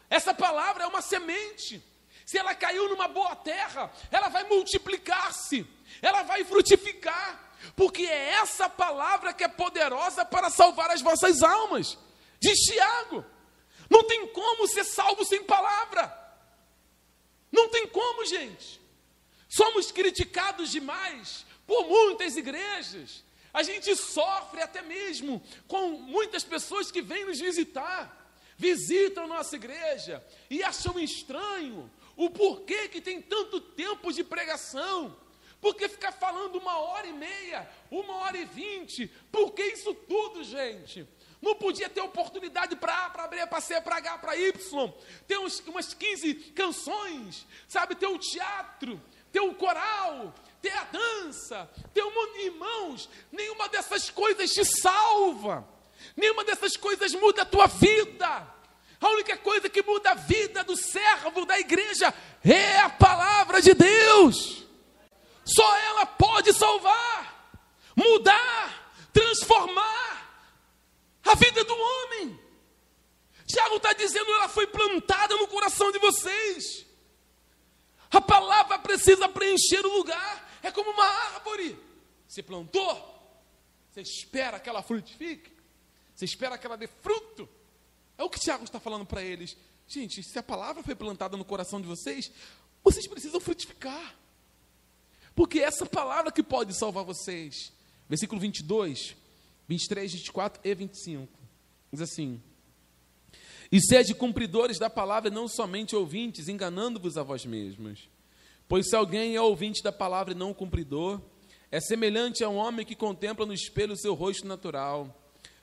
Essa 0.08 0.32
palavra 0.32 0.84
é 0.84 0.86
uma 0.86 1.02
semente. 1.02 1.84
Se 2.24 2.38
ela 2.38 2.54
caiu 2.54 2.88
numa 2.88 3.08
boa 3.08 3.36
terra, 3.36 3.92
ela 4.11 4.28
vai 4.28 4.44
multiplicar-se, 4.44 5.66
ela 6.00 6.22
vai 6.22 6.44
frutificar 6.44 7.49
porque 7.76 8.02
é 8.02 8.30
essa 8.30 8.68
palavra 8.68 9.32
que 9.32 9.44
é 9.44 9.48
poderosa 9.48 10.24
para 10.24 10.50
salvar 10.50 10.90
as 10.90 11.00
vossas 11.00 11.42
almas. 11.42 11.98
Diz 12.40 12.58
Tiago: 12.61 13.24
não 13.88 14.04
tem 14.04 14.28
como 14.28 14.68
ser 14.68 14.84
salvo 14.84 15.24
sem 15.24 15.42
palavra. 15.42 16.18
Não 17.50 17.68
tem 17.68 17.86
como, 17.88 18.24
gente. 18.24 18.80
Somos 19.48 19.90
criticados 19.90 20.70
demais 20.70 21.44
por 21.66 21.86
muitas 21.86 22.36
igrejas. 22.36 23.24
A 23.52 23.64
gente 23.64 23.94
sofre 23.96 24.62
até 24.62 24.80
mesmo 24.80 25.42
com 25.66 25.88
muitas 25.88 26.44
pessoas 26.44 26.90
que 26.90 27.02
vêm 27.02 27.24
nos 27.24 27.40
visitar, 27.40 28.32
visitam 28.56 29.26
nossa 29.26 29.56
igreja 29.56 30.24
e 30.48 30.62
acham 30.62 31.00
estranho 31.00 31.90
o 32.16 32.30
porquê 32.30 32.88
que 32.88 33.00
tem 33.00 33.20
tanto 33.20 33.61
tempo 33.61 34.12
de 34.12 34.22
pregação 34.22 35.16
porque 35.61 35.88
ficar 35.88 36.12
falando 36.12 36.56
uma 36.56 36.78
hora 36.78 37.06
e 37.06 37.12
meia, 37.12 37.68
uma 37.90 38.16
hora 38.16 38.38
e 38.38 38.44
vinte? 38.44 39.06
Por 39.30 39.52
que 39.52 39.62
isso 39.62 39.94
tudo, 39.94 40.42
gente? 40.42 41.06
Não 41.40 41.54
podia 41.54 41.88
ter 41.88 42.00
oportunidade 42.00 42.76
para 42.76 43.06
A, 43.06 43.11
para 43.11 43.26
B, 43.26 43.46
para 43.46 43.61
C, 43.61 43.80
para 43.80 43.96
H, 43.96 44.18
para 44.18 44.36
Y. 44.36 44.92
Ter 45.26 45.38
uns, 45.38 45.61
umas 45.61 45.94
15 45.94 46.34
canções, 46.54 47.46
sabe? 47.66 47.94
Ter 47.94 48.06
o 48.06 48.18
teatro, 48.18 49.00
ter 49.32 49.40
o 49.40 49.54
coral, 49.54 50.34
ter 50.61 50.72
a 50.72 50.84
dança, 50.84 51.70
ter 51.94 52.04
um 52.04 52.36
irmãos. 52.38 53.08
Nenhuma 53.32 53.68
dessas 53.68 54.11
coisas 54.11 54.50
te 54.50 54.64
salva. 54.64 55.66
Nenhuma 56.16 56.44
dessas 56.44 56.76
coisas 56.76 57.14
muda 57.14 57.42
a 57.42 57.46
tua 57.46 57.66
vida. 57.66 58.46
A 59.00 59.08
única 59.08 59.36
coisa 59.38 59.68
que 59.68 59.82
muda 59.82 60.11
a 60.11 60.14
vida 60.14 60.62
do 60.62 60.76
servo 60.76 61.46
da 61.46 61.58
igreja 61.58 62.12
é 62.44 62.78
a 62.80 62.90
palavra 62.90 63.62
de 63.62 63.72
Deus. 63.72 64.66
Só 65.55 65.76
ela 65.78 66.07
pode 66.07 66.53
salvar, 66.53 67.53
mudar, 67.96 69.09
transformar 69.12 70.46
a 71.24 71.34
vida 71.34 71.64
do 71.64 71.74
homem. 71.74 72.38
Tiago 73.46 73.76
está 73.76 73.92
dizendo, 73.92 74.30
ela 74.32 74.48
foi 74.48 74.66
plantada 74.66 75.36
no 75.36 75.48
coração 75.48 75.90
de 75.90 75.98
vocês. 75.98 76.86
A 78.11 78.20
palavra 78.20 78.78
precisa 78.78 79.28
preencher 79.28 79.84
o 79.84 79.96
lugar. 79.96 80.59
É 80.62 80.70
como 80.70 80.90
uma 80.90 81.05
árvore. 81.05 81.78
Você 82.28 82.42
plantou, 82.42 83.42
você 83.90 84.03
espera 84.03 84.61
que 84.61 84.68
ela 84.68 84.82
frutifique, 84.82 85.53
você 86.14 86.24
espera 86.24 86.57
que 86.57 86.64
ela 86.64 86.76
dê 86.76 86.86
fruto. 86.86 87.48
É 88.16 88.22
o 88.22 88.30
que 88.30 88.38
Tiago 88.38 88.62
está 88.62 88.78
falando 88.78 89.05
para 89.05 89.22
eles. 89.22 89.57
Gente, 89.88 90.22
se 90.22 90.38
a 90.38 90.42
palavra 90.42 90.82
foi 90.82 90.94
plantada 90.94 91.36
no 91.36 91.44
coração 91.44 91.80
de 91.80 91.88
vocês, 91.88 92.30
vocês 92.84 93.07
precisam 93.09 93.40
frutificar. 93.40 94.14
Porque 95.34 95.60
é 95.60 95.64
essa 95.64 95.86
palavra 95.86 96.32
que 96.32 96.42
pode 96.42 96.74
salvar 96.74 97.04
vocês. 97.04 97.72
Versículo 98.08 98.40
22, 98.40 99.16
23, 99.68 100.12
24 100.12 100.60
e 100.64 100.74
25. 100.74 101.28
Diz 101.92 102.02
assim: 102.02 102.42
E 103.70 103.80
sede 103.80 104.14
cumpridores 104.14 104.78
da 104.78 104.90
palavra, 104.90 105.30
não 105.30 105.48
somente 105.48 105.94
ouvintes, 105.94 106.48
enganando-vos 106.48 107.16
a 107.16 107.22
vós 107.22 107.44
mesmos. 107.44 108.08
Pois 108.68 108.88
se 108.88 108.96
alguém 108.96 109.34
é 109.34 109.40
ouvinte 109.40 109.82
da 109.82 109.92
palavra 109.92 110.32
e 110.32 110.36
não 110.36 110.54
cumpridor, 110.54 111.20
é 111.70 111.80
semelhante 111.80 112.42
a 112.42 112.48
um 112.48 112.56
homem 112.56 112.86
que 112.86 112.94
contempla 112.94 113.46
no 113.46 113.54
espelho 113.54 113.94
o 113.94 113.96
seu 113.96 114.14
rosto 114.14 114.46
natural. 114.46 115.16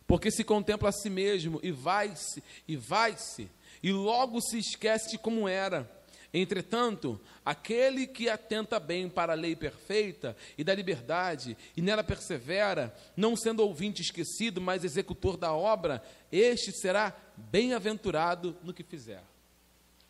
Porque 0.05 0.31
se 0.31 0.43
contempla 0.43 0.89
a 0.89 0.93
si 0.93 1.09
mesmo 1.09 1.59
e 1.61 1.71
vai-se, 1.71 2.41
e 2.65 2.77
vai-se, 2.77 3.49
e 3.83 3.91
logo 3.91 4.39
se 4.41 4.57
esquece 4.57 5.11
de 5.11 5.17
como 5.17 5.47
era 5.47 5.96
Entretanto, 6.33 7.19
aquele 7.45 8.05
que 8.05 8.29
atenta 8.29 8.79
bem 8.79 9.09
para 9.09 9.33
a 9.33 9.35
lei 9.35 9.55
perfeita 9.55 10.35
e 10.57 10.63
da 10.63 10.75
liberdade, 10.75 11.57
e 11.75 11.81
nela 11.81 12.03
persevera, 12.03 12.95
não 13.15 13.35
sendo 13.35 13.63
ouvinte 13.63 14.01
esquecido, 14.01 14.59
mas 14.59 14.83
executor 14.83 15.37
da 15.37 15.53
obra, 15.53 16.03
este 16.31 16.71
será 16.71 17.15
bem-aventurado 17.35 18.57
no 18.61 18.73
que 18.73 18.83
fizer. 18.83 19.23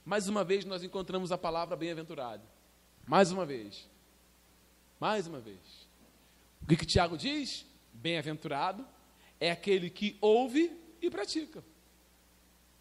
Mais 0.04 0.28
uma 0.28 0.44
vez 0.44 0.66
nós 0.66 0.84
encontramos 0.84 1.32
a 1.32 1.38
palavra 1.38 1.76
bem-aventurado. 1.76 2.44
Mais 3.06 3.32
uma 3.32 3.46
vez. 3.46 3.88
Mais 5.00 5.28
uma 5.28 5.40
vez. 5.40 5.88
O 6.62 6.66
que, 6.66 6.78
que 6.78 6.86
Tiago 6.86 7.18
diz? 7.18 7.66
Bem-aventurado 7.94 8.86
é 9.40 9.52
aquele 9.52 9.90
que 9.90 10.18
ouve 10.20 10.72
e 11.02 11.10
pratica. 11.10 11.64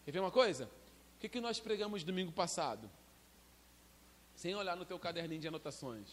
Quer 0.05 0.13
ver 0.13 0.21
uma 0.21 0.31
coisa? 0.31 0.71
O 1.17 1.19
que, 1.19 1.29
que 1.29 1.41
nós 1.41 1.61
pregamos 1.61 2.03
domingo 2.03 2.33
passado? 2.33 2.91
Sem 4.37 4.55
olhar 4.55 4.77
no 4.77 4.85
teu 4.85 4.99
caderninho 4.99 5.41
de 5.41 5.49
anotações. 5.49 6.09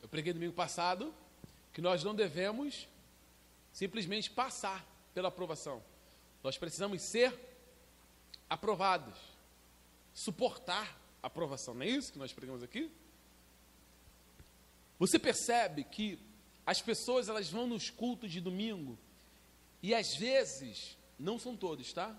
Eu 0.00 0.08
preguei 0.08 0.32
domingo 0.32 0.54
passado 0.54 1.12
que 1.74 1.82
nós 1.82 2.04
não 2.04 2.14
devemos 2.14 2.88
simplesmente 3.72 4.30
passar 4.30 4.86
pela 5.12 5.28
aprovação. 5.28 5.82
Nós 6.44 6.56
precisamos 6.56 7.02
ser 7.02 7.36
aprovados, 8.48 9.18
suportar 10.14 10.96
a 11.20 11.26
aprovação. 11.26 11.74
Não 11.74 11.82
é 11.82 11.88
isso 11.88 12.12
que 12.12 12.20
nós 12.20 12.32
pregamos 12.32 12.62
aqui? 12.62 12.88
Você 15.00 15.18
percebe 15.18 15.82
que 15.82 16.18
as 16.66 16.82
pessoas 16.82 17.28
elas 17.28 17.48
vão 17.48 17.66
nos 17.66 17.88
cultos 17.88 18.32
de 18.32 18.40
domingo 18.40 18.98
e 19.80 19.94
às 19.94 20.16
vezes, 20.16 20.98
não 21.16 21.38
são 21.38 21.56
todos, 21.56 21.92
tá? 21.92 22.18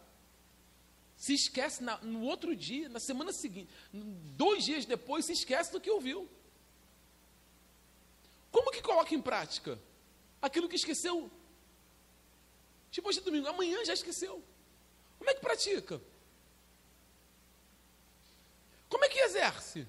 Se 1.17 1.33
esquece 1.33 1.83
na, 1.83 1.97
no 1.97 2.21
outro 2.21 2.55
dia, 2.55 2.87
na 2.87 2.99
semana 2.99 3.33
seguinte, 3.33 3.69
dois 3.91 4.63
dias 4.63 4.85
depois, 4.85 5.25
se 5.25 5.33
esquece 5.33 5.71
do 5.71 5.81
que 5.81 5.91
ouviu. 5.91 6.29
Como 8.51 8.71
que 8.71 8.81
coloca 8.81 9.13
em 9.13 9.21
prática 9.21 9.77
aquilo 10.41 10.69
que 10.69 10.75
esqueceu? 10.75 11.29
Tipo 12.89 13.09
hoje 13.09 13.19
é 13.19 13.21
domingo, 13.21 13.47
amanhã 13.47 13.83
já 13.83 13.93
esqueceu. 13.93 14.41
Como 15.17 15.29
é 15.29 15.33
que 15.33 15.41
pratica? 15.41 16.01
Como 18.87 19.03
é 19.03 19.09
que 19.09 19.19
exerce? 19.19 19.81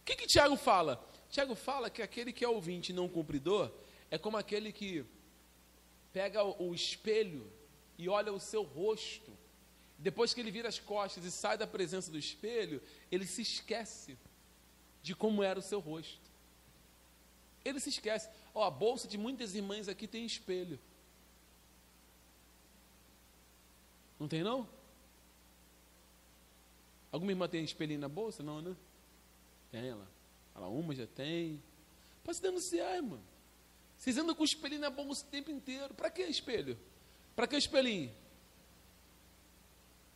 O 0.00 0.04
que, 0.04 0.16
que 0.16 0.26
Tiago 0.26 0.56
fala? 0.56 1.08
Tiago 1.30 1.54
fala 1.54 1.88
que 1.88 2.02
aquele 2.02 2.32
que 2.32 2.44
é 2.44 2.48
ouvinte 2.48 2.90
e 2.90 2.94
não 2.94 3.08
cumpridor 3.08 3.70
é 4.10 4.18
como 4.18 4.36
aquele 4.36 4.72
que 4.72 5.04
pega 6.12 6.42
o 6.42 6.74
espelho 6.74 7.50
e 7.96 8.08
olha 8.08 8.32
o 8.32 8.40
seu 8.40 8.62
rosto. 8.62 9.32
Depois 9.96 10.34
que 10.34 10.40
ele 10.40 10.50
vira 10.50 10.68
as 10.68 10.80
costas 10.80 11.24
e 11.24 11.30
sai 11.30 11.56
da 11.56 11.66
presença 11.66 12.10
do 12.10 12.18
espelho, 12.18 12.82
ele 13.12 13.26
se 13.26 13.42
esquece 13.42 14.18
de 15.02 15.14
como 15.14 15.42
era 15.42 15.58
o 15.58 15.62
seu 15.62 15.78
rosto. 15.78 16.30
Ele 17.64 17.78
se 17.78 17.90
esquece. 17.90 18.28
Ó, 18.54 18.64
a 18.64 18.70
bolsa 18.70 19.06
de 19.06 19.16
muitas 19.16 19.54
irmãs 19.54 19.88
aqui 19.88 20.08
tem 20.08 20.24
espelho. 20.24 20.80
Não 24.18 24.26
tem 24.26 24.42
não? 24.42 24.68
Alguma 27.12 27.32
irmã 27.32 27.48
tem 27.48 27.62
espelhinho 27.62 28.00
na 28.00 28.08
bolsa? 28.08 28.42
Não, 28.42 28.60
né? 28.60 28.74
Tem 29.70 29.86
ela. 29.86 30.19
Uma 30.68 30.94
já 30.94 31.06
tem. 31.06 31.62
Pode 32.22 32.36
se 32.36 32.42
denunciar, 32.42 32.96
irmão. 32.96 33.20
Vocês 33.96 34.16
andam 34.16 34.34
com 34.34 34.44
espelhinho 34.44 34.80
na 34.80 34.90
bolsa 34.90 35.24
o 35.26 35.28
tempo 35.28 35.50
inteiro. 35.50 35.94
Para 35.94 36.10
que 36.10 36.22
espelho? 36.22 36.78
Para 37.36 37.46
que 37.46 37.56
espelhinho? 37.56 38.14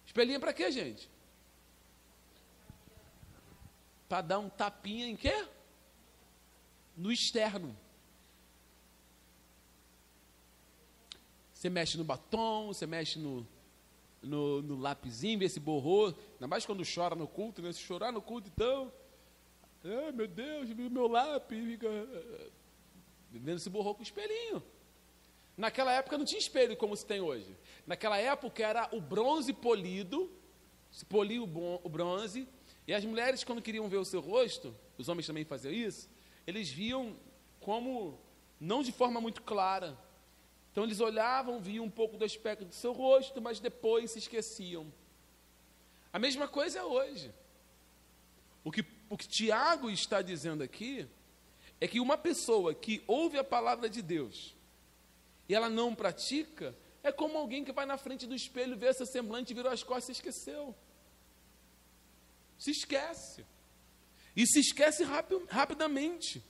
Espelhinho 0.07 0.36
é 0.36 0.38
para 0.38 0.53
quê, 0.53 0.70
gente? 0.70 1.11
Para 4.09 4.22
dar 4.22 4.38
um 4.38 4.49
tapinha 4.49 5.07
em 5.07 5.16
quê? 5.16 5.47
No 6.97 7.11
externo. 7.11 7.76
Você 11.53 11.68
mexe 11.70 11.97
no 11.97 12.05
batom, 12.05 12.68
você 12.68 12.86
mexe 12.86 13.18
no, 13.18 13.47
no, 14.22 14.62
no 14.62 14.82
vê 15.38 15.49
se 15.49 15.59
borrou. 15.59 16.14
Ainda 16.34 16.47
mais 16.47 16.66
quando 16.66 16.84
chora 16.84 17.14
no 17.14 17.26
culto, 17.26 17.62
né? 17.62 17.72
Se 17.72 17.80
chorar 17.80 18.12
no 18.12 18.20
culto, 18.22 18.51
então. 18.55 18.92
Ai, 19.85 20.12
meu 20.12 20.26
Deus, 20.26 20.70
meu 20.70 21.07
lápis. 21.07 21.62
Fica, 21.62 21.87
eh, 21.87 22.51
vendo 23.30 23.59
se 23.59 23.68
borrou 23.68 23.95
com 23.95 24.01
o 24.01 24.05
espelhinho. 24.05 24.62
Naquela 25.57 25.93
época 25.93 26.18
não 26.18 26.24
tinha 26.24 26.39
espelho 26.39 26.76
como 26.76 26.97
se 26.97 27.05
tem 27.05 27.20
hoje. 27.20 27.55
Naquela 27.87 28.18
época 28.18 28.64
era 28.64 28.89
o 28.93 29.01
bronze 29.01 29.53
polido, 29.53 30.32
se 30.91 31.05
polia 31.05 31.43
o 31.43 31.89
bronze, 31.89 32.49
e 32.87 32.93
as 32.95 33.05
mulheres, 33.05 33.45
quando 33.45 33.62
queriam 33.62 33.89
ver 33.89 33.99
o 33.99 34.05
seu 34.05 34.20
rosto, 34.20 34.74
os 34.99 35.09
homens 35.09 35.26
também 35.26 35.45
faziam 35.45 35.72
isso, 35.72 36.11
eles 36.47 36.70
viam 36.70 37.16
como, 37.61 38.18
não 38.61 38.82
de 38.82 38.91
forma 38.91 39.20
muito 39.20 39.43
clara. 39.43 39.97
Então 40.72 40.82
eles 40.82 41.01
olhavam, 41.01 41.61
viam 41.61 41.85
um 41.85 41.91
pouco 41.91 42.16
do 42.16 42.24
aspecto 42.24 42.64
do 42.64 42.74
seu 42.74 42.93
rosto, 42.93 43.41
mas 43.41 43.61
depois 43.61 44.11
se 44.11 44.18
esqueciam. 44.18 44.93
A 46.12 46.18
mesma 46.18 46.49
coisa 46.49 46.80
é 46.80 46.85
hoje. 46.85 47.32
O 48.64 48.72
que, 48.72 48.82
o 49.09 49.16
que 49.16 49.28
Tiago 49.28 49.90
está 49.90 50.22
dizendo 50.22 50.62
aqui 50.62 51.07
é 51.80 51.86
que 51.86 52.00
uma 52.00 52.16
pessoa 52.16 52.74
que 52.74 53.02
ouve 53.07 53.38
a 53.38 53.44
palavra 53.44 53.88
de 53.88 54.02
Deus 54.02 54.55
e 55.48 55.55
ela 55.55 55.68
não 55.68 55.94
pratica, 55.94 56.74
é 57.02 57.12
como 57.12 57.36
alguém 57.36 57.64
que 57.64 57.72
vai 57.72 57.84
na 57.84 57.98
frente 57.98 58.26
do 58.26 58.34
espelho, 58.34 58.76
vê 58.76 58.86
essa 58.86 59.05
semblante, 59.05 59.52
virou 59.52 59.70
as 59.70 59.82
costas 59.82 60.09
e 60.09 60.12
esqueceu. 60.12 60.74
Se 62.59 62.70
esquece. 62.70 63.44
E 64.34 64.46
se 64.46 64.61
esquece 64.61 65.05
rapidamente. 65.48 66.42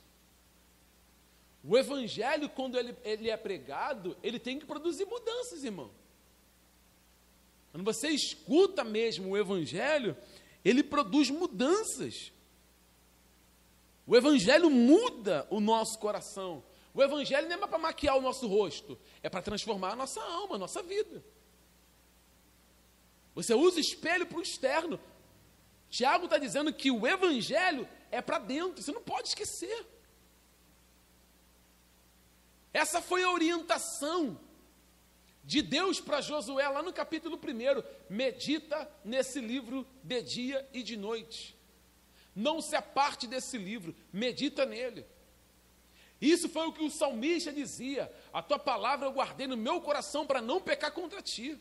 O 1.63 1.77
evangelho, 1.77 2.49
quando 2.49 2.77
ele, 2.77 2.95
ele 3.03 3.29
é 3.29 3.35
pregado, 3.35 4.15
ele 4.23 4.39
tem 4.39 4.57
que 4.57 4.65
produzir 4.65 5.05
mudanças, 5.05 5.63
irmão. 5.63 5.91
Quando 7.71 7.83
você 7.83 8.07
escuta 8.07 8.83
mesmo 8.83 9.31
o 9.31 9.37
evangelho, 9.37 10.15
ele 10.63 10.83
produz 10.83 11.29
mudanças. 11.29 12.31
O 14.05 14.15
evangelho 14.15 14.69
muda 14.69 15.47
o 15.49 15.59
nosso 15.59 15.97
coração. 15.99 16.63
O 16.93 17.01
evangelho 17.01 17.47
não 17.47 17.55
é 17.55 17.67
para 17.67 17.77
maquiar 17.77 18.17
o 18.17 18.21
nosso 18.21 18.47
rosto, 18.47 18.97
é 19.21 19.29
para 19.29 19.41
transformar 19.41 19.91
a 19.91 19.95
nossa 19.95 20.21
alma, 20.21 20.55
a 20.55 20.59
nossa 20.59 20.81
vida. 20.81 21.23
Você 23.33 23.53
usa 23.53 23.79
espelho 23.79 24.25
para 24.25 24.37
o 24.37 24.41
externo. 24.41 24.99
Tiago 25.89 26.25
está 26.25 26.37
dizendo 26.37 26.73
que 26.73 26.89
o 26.89 27.05
evangelho 27.05 27.87
é 28.09 28.21
para 28.21 28.39
dentro, 28.39 28.81
você 28.81 28.91
não 28.91 29.01
pode 29.01 29.29
esquecer. 29.29 29.85
Essa 32.73 33.01
foi 33.01 33.23
a 33.23 33.31
orientação 33.31 34.39
de 35.43 35.61
Deus 35.61 35.99
para 35.99 36.21
Josué 36.21 36.67
lá 36.67 36.81
no 36.81 36.93
capítulo 36.93 37.37
1. 37.37 37.83
Medita 38.09 38.89
nesse 39.03 39.39
livro 39.39 39.85
de 40.03 40.21
dia 40.21 40.69
e 40.73 40.81
de 40.81 40.97
noite. 40.97 41.57
Não 42.35 42.61
se 42.61 42.75
aparte 42.75 43.25
desse 43.27 43.57
livro, 43.57 43.95
medita 44.11 44.65
nele. 44.65 45.05
Isso 46.19 46.49
foi 46.49 46.67
o 46.67 46.73
que 46.73 46.83
o 46.83 46.91
salmista 46.91 47.51
dizia: 47.51 48.11
A 48.33 48.41
tua 48.41 48.59
palavra 48.59 49.07
eu 49.07 49.13
guardei 49.13 49.47
no 49.47 49.55
meu 49.55 49.79
coração 49.79 50.25
para 50.25 50.41
não 50.41 50.59
pecar 50.59 50.91
contra 50.91 51.21
ti. 51.21 51.57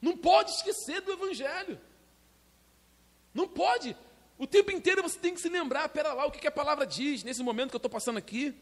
Não 0.00 0.16
pode 0.16 0.50
esquecer 0.52 1.00
do 1.00 1.12
Evangelho. 1.12 1.80
Não 3.34 3.46
pode. 3.46 3.96
O 4.36 4.46
tempo 4.46 4.70
inteiro 4.70 5.02
você 5.02 5.18
tem 5.18 5.34
que 5.34 5.40
se 5.40 5.48
lembrar: 5.48 5.88
pera 5.88 6.12
lá, 6.12 6.26
o 6.26 6.30
que, 6.30 6.40
que 6.40 6.46
a 6.46 6.52
palavra 6.52 6.86
diz 6.86 7.22
nesse 7.22 7.42
momento 7.42 7.70
que 7.70 7.76
eu 7.76 7.78
estou 7.78 7.90
passando 7.90 8.18
aqui? 8.18 8.54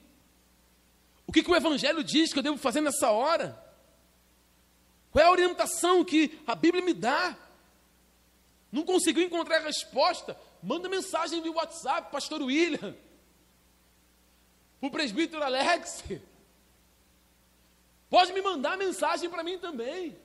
O 1.26 1.32
que, 1.32 1.42
que 1.42 1.50
o 1.50 1.56
Evangelho 1.56 2.04
diz 2.04 2.32
que 2.32 2.38
eu 2.38 2.42
devo 2.42 2.56
fazer 2.56 2.80
nessa 2.80 3.10
hora? 3.10 3.62
Qual 5.10 5.24
é 5.24 5.28
a 5.28 5.30
orientação 5.30 6.04
que 6.04 6.38
a 6.46 6.54
Bíblia 6.54 6.84
me 6.84 6.94
dá? 6.94 7.36
Não 8.70 8.82
conseguiu 8.82 9.22
encontrar 9.22 9.58
a 9.58 9.64
resposta? 9.64 10.38
Manda 10.62 10.88
mensagem 10.88 11.40
via 11.40 11.52
WhatsApp, 11.52 12.10
pastor 12.10 12.42
William. 12.42 12.96
Para 14.80 14.88
o 14.88 14.90
presbítero 14.90 15.42
Alex. 15.42 16.04
Pode 18.10 18.32
me 18.32 18.40
mandar 18.42 18.76
mensagem 18.76 19.28
para 19.28 19.42
mim 19.42 19.58
também. 19.58 20.16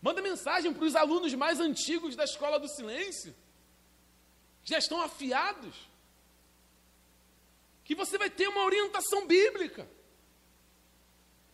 Manda 0.00 0.22
mensagem 0.22 0.72
para 0.72 0.84
os 0.84 0.94
alunos 0.94 1.34
mais 1.34 1.58
antigos 1.60 2.14
da 2.14 2.24
escola 2.24 2.58
do 2.58 2.68
silêncio. 2.68 3.34
Que 4.64 4.70
já 4.70 4.78
estão 4.78 5.00
afiados. 5.00 5.74
Que 7.84 7.94
você 7.94 8.18
vai 8.18 8.30
ter 8.30 8.48
uma 8.48 8.64
orientação 8.64 9.26
bíblica. 9.26 9.88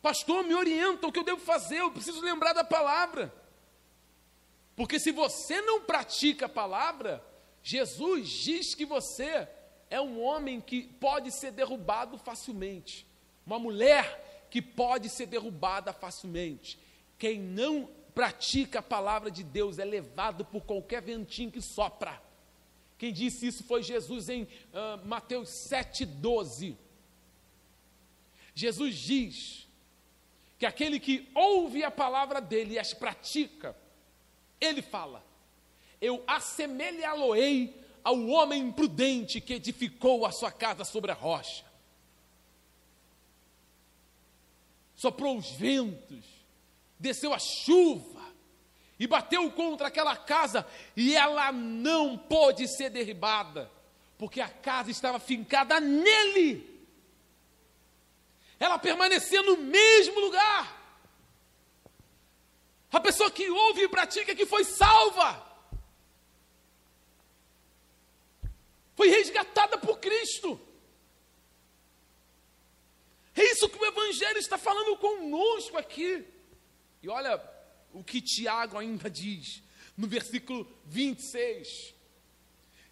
Pastor, 0.01 0.43
me 0.43 0.53
orienta 0.53 1.07
o 1.07 1.11
que 1.11 1.19
eu 1.19 1.23
devo 1.23 1.39
fazer, 1.39 1.77
eu 1.77 1.91
preciso 1.91 2.19
lembrar 2.21 2.53
da 2.53 2.63
palavra. 2.63 3.33
Porque 4.75 4.99
se 4.99 5.11
você 5.11 5.61
não 5.61 5.81
pratica 5.81 6.47
a 6.47 6.49
palavra, 6.49 7.23
Jesus 7.61 8.29
diz 8.29 8.73
que 8.73 8.85
você 8.85 9.47
é 9.89 10.01
um 10.01 10.21
homem 10.21 10.59
que 10.59 10.83
pode 10.83 11.31
ser 11.31 11.51
derrubado 11.51 12.17
facilmente, 12.17 13.05
uma 13.45 13.59
mulher 13.59 14.47
que 14.49 14.61
pode 14.61 15.09
ser 15.09 15.27
derrubada 15.27 15.93
facilmente. 15.93 16.79
Quem 17.17 17.39
não 17.39 17.89
pratica 18.13 18.79
a 18.79 18.83
palavra 18.83 19.29
de 19.29 19.43
Deus 19.43 19.79
é 19.79 19.85
levado 19.85 20.45
por 20.45 20.63
qualquer 20.63 21.01
ventinho 21.01 21.51
que 21.51 21.61
sopra. 21.61 22.21
Quem 22.97 23.11
disse 23.11 23.47
isso 23.47 23.63
foi 23.63 23.83
Jesus 23.83 24.29
em 24.29 24.43
uh, 24.43 25.05
Mateus 25.05 25.49
7,12. 25.49 26.75
Jesus 28.55 28.95
diz 28.95 29.67
que 30.57 30.65
aquele 30.65 30.99
que 30.99 31.29
ouve 31.33 31.83
a 31.83 31.91
palavra 31.91 32.39
dele 32.39 32.75
e 32.75 32.79
as 32.79 32.93
pratica, 32.93 33.75
ele 34.63 34.81
fala 34.81 35.23
eu 36.03 36.21
assemelhá-lo-ei 36.27 37.81
ao 38.03 38.27
homem 38.27 38.69
prudente 38.69 39.39
que 39.39 39.53
edificou 39.53 40.25
a 40.25 40.33
sua 40.33 40.51
casa 40.51 40.83
sobre 40.83 41.11
a 41.11 41.13
rocha. 41.13 41.63
Soprou 44.93 45.37
os 45.37 45.49
ventos, 45.51 46.25
desceu 46.99 47.33
a 47.33 47.39
chuva 47.39 48.21
e 48.99 49.07
bateu 49.07 49.49
contra 49.51 49.87
aquela 49.87 50.17
casa 50.17 50.67
e 50.93 51.15
ela 51.15 51.53
não 51.53 52.17
pôde 52.17 52.67
ser 52.67 52.89
derribada, 52.89 53.71
porque 54.17 54.41
a 54.41 54.49
casa 54.49 54.91
estava 54.91 55.19
fincada 55.19 55.79
nele. 55.79 56.69
Ela 58.59 58.77
permanecia 58.77 59.41
no 59.41 59.55
mesmo 59.55 60.19
lugar. 60.19 60.82
A 62.93 62.99
pessoa 63.01 63.29
que 63.29 63.49
ouve 63.49 63.81
e 63.81 63.89
pratica 63.89 64.33
que 64.33 64.45
foi 64.45 64.63
salva. 64.63 65.53
foi 68.95 69.09
resgatada 69.09 69.77
por 69.77 69.99
Cristo. 69.99 70.59
É 73.35 73.43
isso 73.51 73.67
que 73.67 73.77
o 73.77 73.85
Evangelho 73.85 74.37
está 74.37 74.57
falando 74.57 74.95
conosco 74.97 75.77
aqui. 75.77 76.25
E 77.01 77.09
olha 77.09 77.41
o 77.91 78.03
que 78.03 78.21
Tiago 78.21 78.77
ainda 78.77 79.09
diz, 79.09 79.61
no 79.97 80.07
versículo 80.07 80.65
26. 80.85 81.93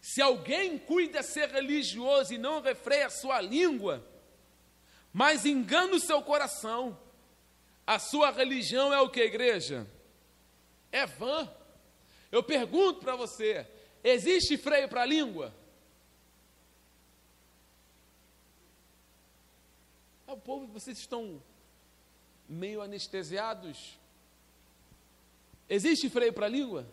Se 0.01 0.21
alguém 0.21 0.77
cuida 0.77 1.21
ser 1.21 1.49
religioso 1.49 2.33
e 2.33 2.37
não 2.37 2.61
refreia 2.61 3.09
sua 3.09 3.39
língua, 3.39 4.05
mas 5.13 5.45
engana 5.45 5.95
o 5.95 5.99
seu 5.99 6.21
coração, 6.23 6.99
a 7.93 7.99
sua 7.99 8.31
religião 8.31 8.93
é 8.93 9.01
o 9.01 9.09
que, 9.09 9.19
igreja? 9.19 9.85
É 10.93 11.05
vã. 11.05 11.49
Eu 12.31 12.41
pergunto 12.41 13.01
para 13.01 13.17
você: 13.17 13.67
existe 14.01 14.57
freio 14.57 14.87
para 14.87 15.01
a 15.01 15.05
língua? 15.05 15.53
Ah, 20.25 20.33
o 20.33 20.37
povo, 20.37 20.67
vocês 20.67 20.97
estão 20.97 21.43
meio 22.47 22.81
anestesiados. 22.81 23.99
Existe 25.67 26.09
freio 26.09 26.31
para 26.31 26.45
a 26.45 26.49
língua? 26.49 26.87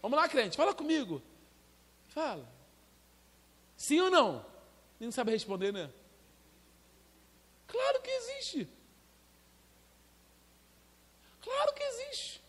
Vamos 0.00 0.18
lá, 0.18 0.28
crente, 0.30 0.56
fala 0.56 0.74
comigo. 0.74 1.22
Fala. 2.08 2.50
Sim 3.76 4.00
ou 4.00 4.10
não? 4.10 4.46
Nem 4.98 5.10
sabe 5.10 5.30
responder, 5.30 5.72
né? 5.72 5.92
Claro 7.66 8.00
que 8.00 8.10
existe. 8.10 8.81
Claro 11.52 11.74
que 11.74 11.82
existe. 11.82 12.42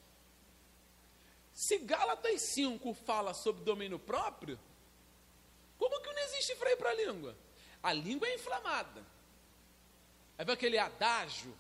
Se 1.54 1.78
Gálatas 1.80 2.42
5 2.42 2.94
fala 2.94 3.34
sobre 3.34 3.64
domínio 3.64 4.00
próprio, 4.00 4.58
como 5.78 6.00
que 6.02 6.14
não 6.14 6.24
existe 6.24 6.56
freio 6.56 6.78
para 6.78 6.92
a 6.92 6.94
língua? 6.94 7.36
A 7.82 7.92
língua 7.92 8.28
é 8.28 8.36
inflamada. 8.36 9.06
Aí 10.38 10.46
vem 10.46 10.54
aquele 10.54 10.78
adágio 10.78 11.54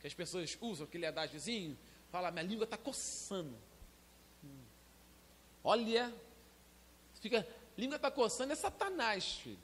que 0.00 0.06
as 0.06 0.14
pessoas 0.14 0.56
usam, 0.60 0.86
aquele 0.86 1.06
adágiozinho, 1.06 1.76
fala, 2.10 2.30
minha 2.30 2.44
língua 2.44 2.64
está 2.64 2.76
coçando. 2.76 3.58
Olha, 5.64 6.14
fica, 7.20 7.46
língua 7.76 7.96
está 7.96 8.10
coçando 8.10 8.52
é 8.52 8.56
Satanás, 8.56 9.32
filho. 9.32 9.58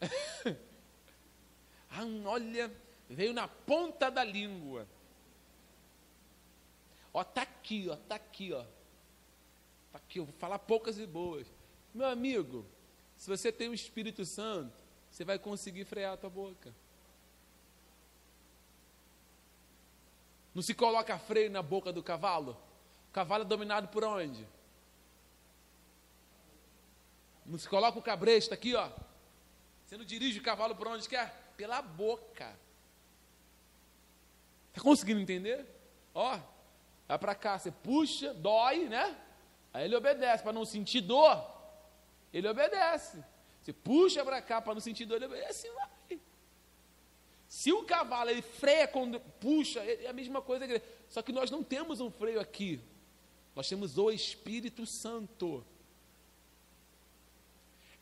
Ah, 1.94 2.06
olha, 2.24 2.72
veio 3.08 3.32
na 3.32 3.46
ponta 3.46 4.10
da 4.10 4.24
língua. 4.24 4.86
Ó, 7.12 7.22
tá 7.22 7.42
aqui, 7.42 7.88
ó, 7.90 7.96
tá 7.96 8.14
aqui, 8.14 8.52
ó. 8.52 8.64
Tá 9.92 9.98
aqui, 9.98 10.18
eu 10.18 10.24
vou 10.24 10.34
falar 10.34 10.58
poucas 10.58 10.98
e 10.98 11.06
boas. 11.06 11.46
Meu 11.92 12.06
amigo, 12.06 12.64
se 13.16 13.28
você 13.28 13.52
tem 13.52 13.68
o 13.68 13.74
Espírito 13.74 14.24
Santo, 14.24 14.74
você 15.10 15.24
vai 15.24 15.38
conseguir 15.38 15.84
frear 15.84 16.14
a 16.14 16.16
tua 16.16 16.30
boca. 16.30 16.74
Não 20.54 20.62
se 20.62 20.74
coloca 20.74 21.18
freio 21.18 21.50
na 21.50 21.62
boca 21.62 21.92
do 21.92 22.02
cavalo? 22.02 22.56
O 23.10 23.12
cavalo 23.12 23.44
é 23.44 23.46
dominado 23.46 23.88
por 23.88 24.04
onde? 24.04 24.46
Não 27.44 27.58
se 27.58 27.68
coloca 27.68 27.98
o 27.98 28.02
cabresto 28.02 28.54
aqui, 28.54 28.74
ó. 28.74 28.90
Você 29.84 29.96
não 29.96 30.04
dirige 30.04 30.38
o 30.38 30.42
cavalo 30.42 30.74
por 30.74 30.88
onde 30.88 31.08
quer? 31.08 31.52
Pela 31.56 31.82
boca. 31.82 32.58
Está 34.72 34.80
conseguindo 34.80 35.20
entender? 35.20 35.66
Ó, 36.14 36.38
vai 37.06 37.18
para 37.18 37.34
cá, 37.34 37.58
você 37.58 37.70
puxa, 37.70 38.32
dói, 38.32 38.88
né? 38.88 39.16
Aí 39.72 39.84
ele 39.84 39.94
obedece, 39.94 40.42
para 40.42 40.52
não 40.52 40.64
sentir 40.64 41.02
dor, 41.02 41.46
ele 42.32 42.48
obedece. 42.48 43.22
Você 43.60 43.72
puxa 43.72 44.24
para 44.24 44.40
cá 44.40 44.62
para 44.62 44.72
não 44.72 44.80
sentir 44.80 45.04
dor, 45.04 45.16
ele 45.16 45.26
obedece, 45.26 45.68
assim 45.68 45.76
vai. 45.76 46.20
Se 47.46 47.70
o 47.70 47.84
cavalo 47.84 48.30
ele 48.30 48.40
freia 48.40 48.88
quando 48.88 49.20
puxa, 49.20 49.80
é 49.80 50.06
a 50.06 50.12
mesma 50.14 50.40
coisa. 50.40 50.66
Só 51.06 51.20
que 51.20 51.32
nós 51.32 51.50
não 51.50 51.62
temos 51.62 52.00
um 52.00 52.10
freio 52.10 52.40
aqui. 52.40 52.80
Nós 53.54 53.68
temos 53.68 53.98
o 53.98 54.10
Espírito 54.10 54.86
Santo. 54.86 55.62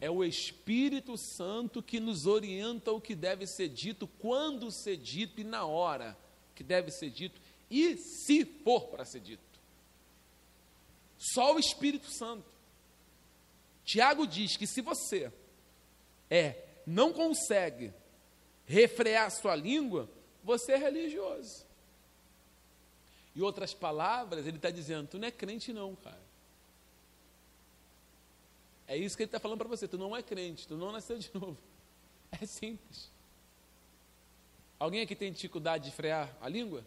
É 0.00 0.08
o 0.08 0.22
Espírito 0.22 1.16
Santo 1.16 1.82
que 1.82 1.98
nos 1.98 2.26
orienta 2.26 2.92
o 2.92 3.00
que 3.00 3.16
deve 3.16 3.44
ser 3.44 3.68
dito, 3.68 4.06
quando 4.06 4.70
ser 4.70 4.96
dito 4.96 5.40
e 5.40 5.44
na 5.44 5.66
hora 5.66 6.16
que 6.61 6.64
deve 6.64 6.90
ser 6.90 7.08
dito, 7.08 7.40
e 7.70 7.96
se 7.96 8.44
for 8.44 8.88
para 8.88 9.06
ser 9.06 9.20
dito. 9.20 9.42
Só 11.16 11.54
o 11.54 11.58
Espírito 11.58 12.11
Santo. 12.11 12.44
Tiago 13.82 14.26
diz 14.26 14.58
que 14.58 14.66
se 14.66 14.82
você 14.82 15.32
é 16.28 16.66
não 16.86 17.14
consegue 17.14 17.94
refrear 18.66 19.30
sua 19.30 19.56
língua, 19.56 20.06
você 20.44 20.72
é 20.72 20.76
religioso. 20.76 21.64
Em 23.34 23.40
outras 23.40 23.72
palavras, 23.72 24.46
ele 24.46 24.58
está 24.58 24.70
dizendo: 24.70 25.08
tu 25.08 25.18
não 25.18 25.28
é 25.28 25.30
crente, 25.30 25.72
não, 25.72 25.96
cara. 25.96 26.22
É 28.86 28.98
isso 28.98 29.16
que 29.16 29.22
ele 29.22 29.28
está 29.28 29.40
falando 29.40 29.56
para 29.56 29.68
você: 29.68 29.88
tu 29.88 29.96
não 29.96 30.14
é 30.14 30.22
crente, 30.22 30.68
tu 30.68 30.76
não 30.76 30.92
nasceu 30.92 31.16
de 31.16 31.30
novo. 31.32 31.56
É 32.38 32.44
simples. 32.44 33.11
Alguém 34.80 35.02
aqui 35.02 35.14
tem 35.14 35.30
dificuldade 35.30 35.84
de 35.84 35.94
frear 35.94 36.34
a 36.40 36.48
língua? 36.48 36.82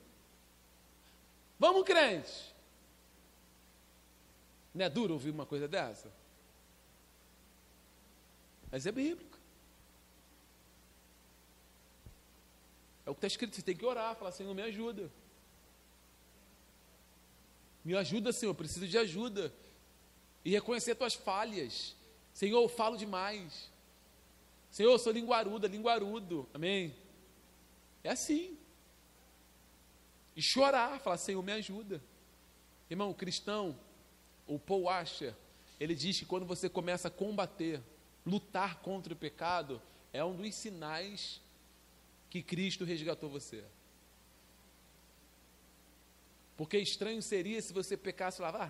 Vamos, 1.60 1.84
crente! 1.84 2.52
Não 4.74 4.84
é 4.84 4.90
duro 4.90 5.14
ouvir 5.14 5.30
uma 5.30 5.46
coisa 5.46 5.68
dessa? 5.68 6.12
Mas 8.72 8.88
é 8.88 8.92
bíblico. 8.92 9.38
É 13.06 13.12
o 13.12 13.14
que 13.14 13.20
está 13.20 13.28
escrito, 13.28 13.56
você 13.56 13.62
tem 13.62 13.78
que 13.78 13.86
orar, 13.86 14.16
falar, 14.16 14.32
Senhor, 14.32 14.56
me 14.56 14.64
ajuda. 14.64 15.12
Me 17.86 17.96
ajuda, 17.96 18.34
Senhor, 18.34 18.52
eu 18.52 18.56
preciso 18.56 18.88
de 18.88 18.98
ajuda. 18.98 19.54
E 20.44 20.50
reconhecer 20.50 20.96
tuas 20.96 21.14
falhas. 21.14 21.96
Senhor, 22.34 22.60
eu 22.60 22.68
falo 22.68 22.98
demais. 22.98 23.70
Senhor, 24.72 24.92
eu 24.92 24.98
sou 24.98 25.14
linguaruda, 25.14 25.68
linguarudo. 25.68 26.50
Amém? 26.52 27.03
É 28.04 28.10
assim. 28.10 28.58
E 30.36 30.42
chorar, 30.42 31.00
falar, 31.00 31.18
Senhor, 31.18 31.42
me 31.42 31.52
ajuda. 31.52 32.02
Irmão, 32.90 33.12
o 33.12 33.16
cristão, 33.16 33.80
o 34.48 34.60
Paul 34.60 34.84
Washer, 34.84 35.36
ele 35.80 35.96
diz 35.96 36.20
que 36.20 36.26
quando 36.26 36.46
você 36.46 36.70
começa 36.70 37.08
a 37.08 37.12
combater, 37.12 37.82
lutar 38.26 38.80
contra 38.82 39.14
o 39.14 39.16
pecado, 39.16 39.82
é 40.12 40.24
um 40.24 40.36
dos 40.36 40.54
sinais 40.56 41.42
que 42.30 42.42
Cristo 42.42 42.84
resgatou 42.84 43.30
você. 43.30 43.64
Porque 46.58 46.78
estranho 46.78 47.22
seria 47.22 47.62
se 47.62 47.74
você 47.74 47.98
pecasse 47.98 48.38
e 48.38 48.44
falava, 48.44 48.66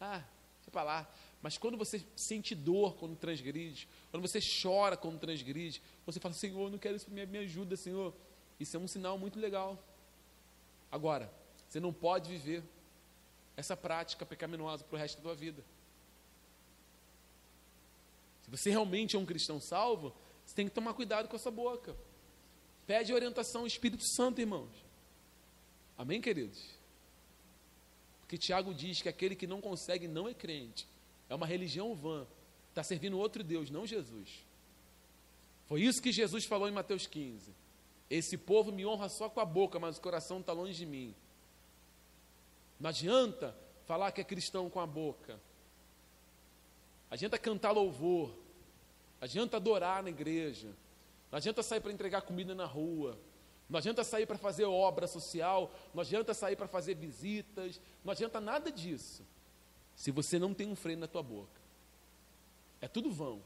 ah, 0.00 0.16
ah 0.16 0.24
deixa 0.56 0.70
para 0.70 0.82
lá. 0.82 1.14
Mas 1.42 1.58
quando 1.58 1.76
você 1.76 2.00
sente 2.14 2.54
dor 2.54 2.94
quando 2.94 3.16
transgride, 3.16 3.88
quando 4.10 4.26
você 4.26 4.38
chora 4.40 4.96
quando 4.96 5.18
transgride, 5.18 5.82
você 6.06 6.20
fala, 6.20 6.32
Senhor, 6.32 6.70
não 6.70 6.78
quero 6.78 6.96
isso, 6.96 7.10
me, 7.10 7.38
ajuda, 7.38 7.76
Senhor. 7.76 8.14
Isso 8.60 8.76
é 8.76 8.80
um 8.80 8.86
sinal 8.86 9.18
muito 9.18 9.40
legal. 9.40 9.84
Agora, 10.90 11.32
você 11.68 11.80
não 11.80 11.92
pode 11.92 12.30
viver 12.30 12.62
essa 13.56 13.76
prática 13.76 14.24
pecaminosa 14.24 14.84
para 14.84 14.94
o 14.94 14.98
resto 14.98 15.16
da 15.16 15.22
tua 15.22 15.34
vida. 15.34 15.64
Se 18.42 18.50
você 18.50 18.70
realmente 18.70 19.16
é 19.16 19.18
um 19.18 19.26
cristão 19.26 19.58
salvo, 19.60 20.14
você 20.46 20.54
tem 20.54 20.68
que 20.68 20.74
tomar 20.74 20.94
cuidado 20.94 21.28
com 21.28 21.34
essa 21.34 21.50
boca. 21.50 21.96
Pede 22.86 23.12
orientação 23.12 23.62
ao 23.62 23.66
Espírito 23.66 24.04
Santo, 24.04 24.40
irmãos. 24.40 24.70
Amém, 25.98 26.20
queridos? 26.20 26.78
Porque 28.20 28.38
Tiago 28.38 28.72
diz 28.72 29.02
que 29.02 29.08
aquele 29.08 29.34
que 29.34 29.46
não 29.46 29.60
consegue 29.60 30.06
não 30.06 30.28
é 30.28 30.34
crente. 30.34 30.86
É 31.32 31.34
uma 31.34 31.46
religião 31.46 31.94
vã. 31.94 32.26
Está 32.68 32.82
servindo 32.82 33.18
outro 33.18 33.42
Deus, 33.42 33.70
não 33.70 33.86
Jesus. 33.86 34.46
Foi 35.64 35.80
isso 35.80 36.02
que 36.02 36.12
Jesus 36.12 36.44
falou 36.44 36.68
em 36.68 36.72
Mateus 36.72 37.06
15. 37.06 37.54
Esse 38.10 38.36
povo 38.36 38.70
me 38.70 38.84
honra 38.84 39.08
só 39.08 39.30
com 39.30 39.40
a 39.40 39.44
boca, 39.46 39.78
mas 39.80 39.96
o 39.96 40.00
coração 40.02 40.40
está 40.40 40.52
longe 40.52 40.74
de 40.74 40.84
mim. 40.84 41.14
Não 42.78 42.90
adianta 42.90 43.56
falar 43.86 44.12
que 44.12 44.20
é 44.20 44.24
cristão 44.24 44.68
com 44.68 44.78
a 44.78 44.86
boca. 44.86 45.40
Adianta 47.10 47.38
cantar 47.38 47.70
louvor. 47.70 48.34
Adianta 49.18 49.56
adorar 49.56 50.02
na 50.02 50.10
igreja. 50.10 50.68
Não 51.30 51.38
adianta 51.38 51.62
sair 51.62 51.80
para 51.80 51.92
entregar 51.92 52.20
comida 52.20 52.54
na 52.54 52.66
rua. 52.66 53.18
Não 53.70 53.78
adianta 53.78 54.04
sair 54.04 54.26
para 54.26 54.36
fazer 54.36 54.66
obra 54.66 55.06
social. 55.06 55.74
Não 55.94 56.02
adianta 56.02 56.34
sair 56.34 56.56
para 56.56 56.68
fazer 56.68 56.94
visitas. 56.94 57.80
Não 58.04 58.12
adianta 58.12 58.38
nada 58.38 58.70
disso. 58.70 59.24
Se 59.96 60.10
você 60.10 60.38
não 60.38 60.52
tem 60.54 60.68
um 60.68 60.76
freio 60.76 60.98
na 60.98 61.06
tua 61.06 61.22
boca. 61.22 61.60
É 62.80 62.88
tudo 62.88 63.10
vão. 63.10 63.42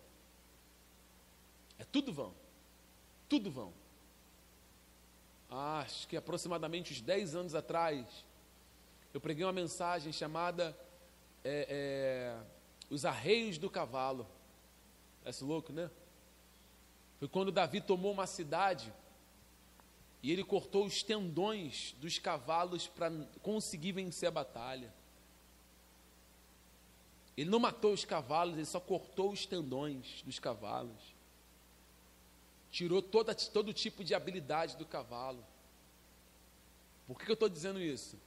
É 1.78 1.84
tudo 1.84 2.12
vão. 2.12 2.34
Tudo 3.28 3.50
vão. 3.50 3.72
Ah, 5.50 5.80
acho 5.80 6.08
que 6.08 6.16
aproximadamente 6.16 6.92
uns 6.92 7.00
10 7.00 7.34
anos 7.34 7.54
atrás, 7.54 8.24
eu 9.12 9.20
preguei 9.20 9.44
uma 9.44 9.52
mensagem 9.52 10.12
chamada 10.12 10.76
é, 11.44 11.66
é, 11.68 12.44
os 12.90 13.04
arreios 13.04 13.58
do 13.58 13.70
cavalo. 13.70 14.26
Esse 15.24 15.44
louco, 15.44 15.72
né? 15.72 15.90
Foi 17.18 17.28
quando 17.28 17.50
Davi 17.50 17.80
tomou 17.80 18.12
uma 18.12 18.26
cidade 18.26 18.92
e 20.22 20.32
ele 20.32 20.44
cortou 20.44 20.84
os 20.84 21.02
tendões 21.02 21.94
dos 22.00 22.18
cavalos 22.18 22.86
para 22.86 23.10
conseguir 23.42 23.92
vencer 23.92 24.28
a 24.28 24.32
batalha. 24.32 24.92
Ele 27.36 27.50
não 27.50 27.58
matou 27.58 27.92
os 27.92 28.04
cavalos, 28.04 28.54
ele 28.54 28.64
só 28.64 28.80
cortou 28.80 29.30
os 29.30 29.44
tendões 29.44 30.22
dos 30.22 30.38
cavalos. 30.38 31.14
Tirou 32.70 33.02
toda, 33.02 33.34
todo 33.34 33.72
tipo 33.72 34.02
de 34.02 34.14
habilidade 34.14 34.76
do 34.76 34.86
cavalo. 34.86 35.44
Por 37.06 37.18
que, 37.18 37.26
que 37.26 37.30
eu 37.30 37.34
estou 37.34 37.48
dizendo 37.48 37.80
isso? 37.80 38.18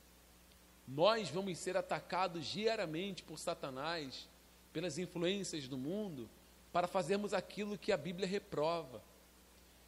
Nós 0.88 1.30
vamos 1.30 1.58
ser 1.58 1.76
atacados 1.76 2.46
diariamente 2.46 3.24
por 3.24 3.38
Satanás 3.38 4.28
pelas 4.72 4.98
influências 4.98 5.68
do 5.68 5.78
mundo, 5.78 6.30
para 6.72 6.88
fazermos 6.88 7.34
aquilo 7.34 7.78
que 7.78 7.92
a 7.92 7.98
Bíblia 7.98 8.28
reprova. 8.28 9.02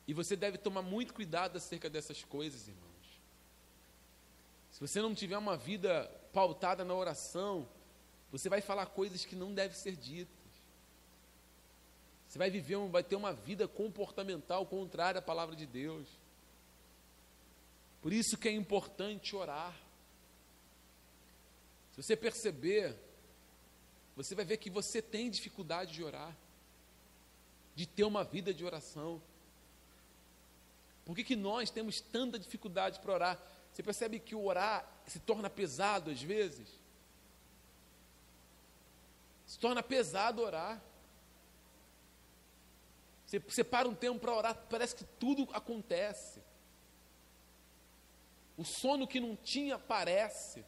E 0.08 0.14
você 0.14 0.36
deve 0.36 0.58
tomar 0.58 0.82
muito 0.82 1.14
cuidado 1.14 1.58
acerca 1.58 1.90
dessas 1.90 2.24
coisas, 2.24 2.68
irmãos. 2.68 2.92
Se 4.72 4.80
você 4.80 5.02
não 5.02 5.14
tiver 5.14 5.38
uma 5.38 5.56
vida 5.56 6.10
pautada 6.34 6.84
na 6.84 6.94
oração, 6.94 7.68
você 8.32 8.50
vai 8.50 8.62
falar 8.62 8.86
coisas 8.88 9.26
que 9.26 9.36
não 9.36 9.54
devem 9.54 9.78
ser 9.78 9.96
ditas. 9.96 10.32
Você 12.28 12.38
vai 12.40 12.50
viver, 12.50 12.78
vai 12.90 13.04
ter 13.04 13.16
uma 13.16 13.34
vida 13.34 13.68
comportamental 13.68 14.66
contrária 14.66 15.20
à 15.20 15.22
palavra 15.22 15.56
de 15.56 15.66
Deus. 15.66 16.08
Por 18.02 18.14
isso 18.14 18.38
que 18.38 18.48
é 18.48 18.52
importante 18.52 19.36
orar. 19.36 19.76
Se 21.92 22.02
você 22.02 22.16
perceber 22.16 22.98
você 24.16 24.36
vai 24.36 24.46
ver 24.46 24.58
que 24.58 24.70
você 24.70 25.02
tem 25.02 25.30
dificuldade 25.30 25.94
de 25.94 26.04
orar, 26.04 26.36
de 27.76 27.86
ter 27.86 28.04
uma 28.04 28.24
vida 28.24 28.54
de 28.54 28.64
oração. 28.64 29.22
Por 31.06 31.16
que, 31.16 31.24
que 31.24 31.36
nós 31.36 31.72
temos 31.72 32.02
tanta 32.02 32.38
dificuldade 32.38 33.00
para 33.00 33.14
orar? 33.14 33.44
Você 33.72 33.82
percebe 33.82 34.20
que 34.20 34.36
o 34.36 34.46
orar 34.46 34.88
se 35.08 35.20
torna 35.20 35.50
pesado 35.50 36.12
às 36.12 36.22
vezes? 36.22 36.68
Se 39.52 39.60
torna 39.60 39.84
pesado 39.84 40.42
orar. 40.42 40.82
Você 43.26 43.44
separa 43.50 43.86
um 43.86 43.94
tempo 43.94 44.18
para 44.18 44.34
orar, 44.34 44.56
parece 44.70 44.96
que 44.96 45.04
tudo 45.04 45.46
acontece. 45.52 46.42
O 48.56 48.64
sono 48.64 49.06
que 49.06 49.20
não 49.20 49.36
tinha 49.36 49.76
aparece. 49.76 50.64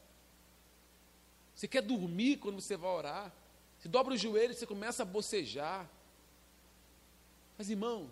Você 1.56 1.66
quer 1.66 1.82
dormir 1.82 2.40
quando 2.40 2.60
você 2.60 2.76
vai 2.76 2.92
orar. 2.92 3.34
Você 3.80 3.88
dobra 3.88 4.16
os 4.16 4.20
joelhos, 4.20 4.58
você 4.58 4.68
começa 4.68 5.04
a 5.04 5.06
bocejar. 5.06 5.90
Mas 7.58 7.70
irmãos, 7.70 8.12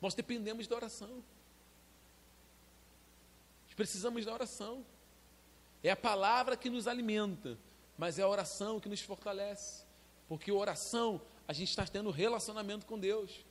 nós 0.00 0.14
dependemos 0.14 0.68
da 0.68 0.76
oração. 0.76 1.20
Nós 3.66 3.74
precisamos 3.74 4.24
da 4.24 4.32
oração. 4.32 4.86
É 5.82 5.90
a 5.90 5.96
palavra 5.96 6.56
que 6.56 6.70
nos 6.70 6.86
alimenta, 6.86 7.58
mas 7.98 8.16
é 8.18 8.22
a 8.22 8.28
oração 8.28 8.78
que 8.78 8.88
nos 8.88 9.00
fortalece. 9.00 9.84
Porque 10.28 10.52
a 10.52 10.54
oração, 10.54 11.20
a 11.48 11.52
gente 11.52 11.70
está 11.70 11.84
tendo 11.84 12.10
relacionamento 12.10 12.86
com 12.86 12.96
Deus. 12.98 13.44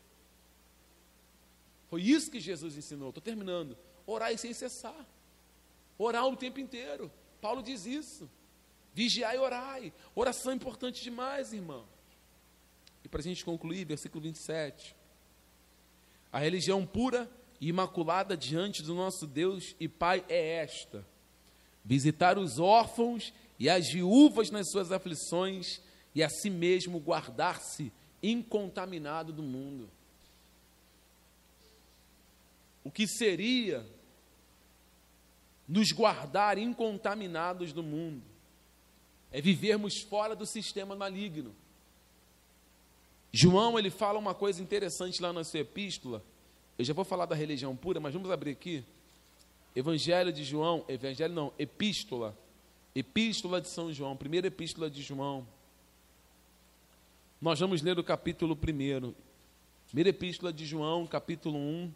Foi 1.89 2.01
isso 2.01 2.31
que 2.31 2.39
Jesus 2.39 2.77
ensinou. 2.77 3.09
Estou 3.09 3.21
terminando. 3.21 3.77
Orar 4.05 4.35
sem 4.37 4.53
cessar. 4.53 5.05
Orar 5.97 6.25
o 6.25 6.37
tempo 6.37 6.61
inteiro. 6.61 7.11
Paulo 7.41 7.61
diz 7.61 7.85
isso. 7.85 8.29
Vigiai 8.93 9.35
e 9.35 9.39
orai. 9.39 9.93
Oração 10.15 10.53
é 10.53 10.55
importante 10.55 11.03
demais, 11.03 11.51
irmão. 11.51 11.85
E 13.03 13.09
para 13.09 13.19
a 13.19 13.23
gente 13.23 13.43
concluir, 13.43 13.85
versículo 13.85 14.23
27. 14.23 14.95
A 16.31 16.39
religião 16.39 16.85
pura 16.85 17.29
e 17.59 17.67
imaculada 17.67 18.37
diante 18.37 18.81
do 18.81 18.93
nosso 18.93 19.27
Deus 19.27 19.75
e 19.79 19.87
Pai 19.87 20.23
é 20.29 20.57
esta: 20.57 21.05
visitar 21.83 22.37
os 22.37 22.59
órfãos 22.59 23.33
e 23.59 23.69
as 23.69 23.91
viúvas 23.91 24.49
nas 24.49 24.69
suas 24.69 24.91
aflições 24.91 25.81
e 26.13 26.23
a 26.23 26.29
si 26.29 26.49
mesmo 26.49 26.99
guardar-se 26.99 27.91
incontaminado 28.21 29.31
do 29.31 29.43
mundo. 29.43 29.89
O 32.83 32.91
que 32.91 33.07
seria 33.07 33.85
nos 35.67 35.91
guardar 35.91 36.57
incontaminados 36.57 37.73
do 37.73 37.83
mundo? 37.83 38.23
é 39.31 39.41
vivermos 39.41 40.01
fora 40.01 40.35
do 40.35 40.45
sistema 40.45 40.95
maligno. 40.95 41.55
João, 43.31 43.77
ele 43.77 43.89
fala 43.89 44.17
uma 44.17 44.33
coisa 44.33 44.61
interessante 44.61 45.21
lá 45.21 45.33
na 45.33 45.43
sua 45.43 45.59
epístola. 45.59 46.23
Eu 46.77 46.85
já 46.85 46.93
vou 46.93 47.03
falar 47.03 47.25
da 47.25 47.35
religião 47.35 47.75
pura, 47.75 47.99
mas 47.99 48.13
vamos 48.13 48.31
abrir 48.31 48.51
aqui. 48.51 48.83
Evangelho 49.75 50.31
de 50.31 50.43
João, 50.43 50.83
Evangelho 50.87 51.33
não, 51.33 51.53
Epístola. 51.59 52.35
Epístola 52.97 53.61
de 53.61 53.67
São 53.67 53.93
João, 53.93 54.17
primeira 54.17 54.47
epístola 54.47 54.89
de 54.89 55.03
João. 55.03 55.47
Nós 57.39 57.59
vamos 57.59 57.83
ler 57.83 57.99
o 57.99 58.03
capítulo 58.03 58.55
1. 58.55 59.13
Primeira 59.85 60.09
epístola 60.09 60.51
de 60.51 60.65
João, 60.65 61.05
capítulo 61.05 61.59
1. 61.59 61.93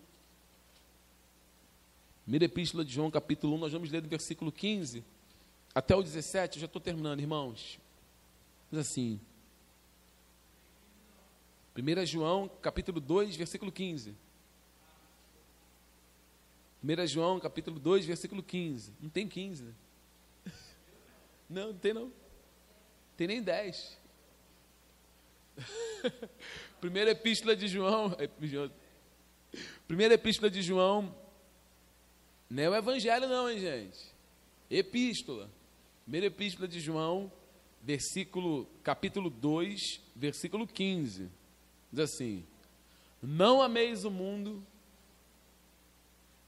Primeira 2.23 2.45
epístola 2.45 2.85
de 2.85 2.93
João, 2.93 3.09
capítulo 3.09 3.55
1, 3.55 3.57
nós 3.57 3.73
vamos 3.73 3.89
ler 3.89 4.01
do 4.01 4.07
versículo 4.07 4.51
15 4.51 5.03
até 5.73 5.95
o 5.95 6.03
17, 6.03 6.57
eu 6.57 6.61
já 6.61 6.65
estou 6.67 6.79
terminando, 6.79 7.19
irmãos. 7.19 7.79
Mas 8.69 8.81
assim. 8.81 9.19
1 11.75 12.05
João, 12.05 12.47
capítulo 12.61 12.99
2, 12.99 13.35
versículo 13.35 13.71
15. 13.71 14.13
1 16.83 17.07
João, 17.07 17.39
capítulo 17.39 17.79
2, 17.79 18.05
versículo 18.05 18.43
15. 18.43 18.93
Não 19.01 19.09
tem 19.09 19.27
15, 19.27 19.63
né? 19.63 19.73
Não, 21.51 21.67
não 21.67 21.77
tem 21.77 21.93
não. 21.93 22.11
Tem 23.17 23.27
nem 23.27 23.43
10. 23.43 23.99
Primeira 26.79 27.11
epístola 27.11 27.55
de 27.55 27.67
João. 27.67 28.15
Primeira 29.87 30.13
epístola 30.13 30.49
de 30.49 30.61
João. 30.61 31.13
Não 32.49 32.63
é 32.63 32.69
o 32.69 32.75
evangelho, 32.75 33.27
não, 33.27 33.49
hein, 33.49 33.59
gente? 33.59 33.99
Epístola. 34.69 35.49
Primeira 36.03 36.27
Epístola 36.27 36.67
de 36.67 36.79
João, 36.79 37.31
versículo, 37.81 38.67
capítulo 38.83 39.29
2, 39.29 40.01
versículo 40.15 40.67
15. 40.67 41.29
Diz 41.91 41.99
assim: 41.99 42.45
Não 43.21 43.61
ameis 43.61 44.03
o 44.03 44.11
mundo, 44.11 44.65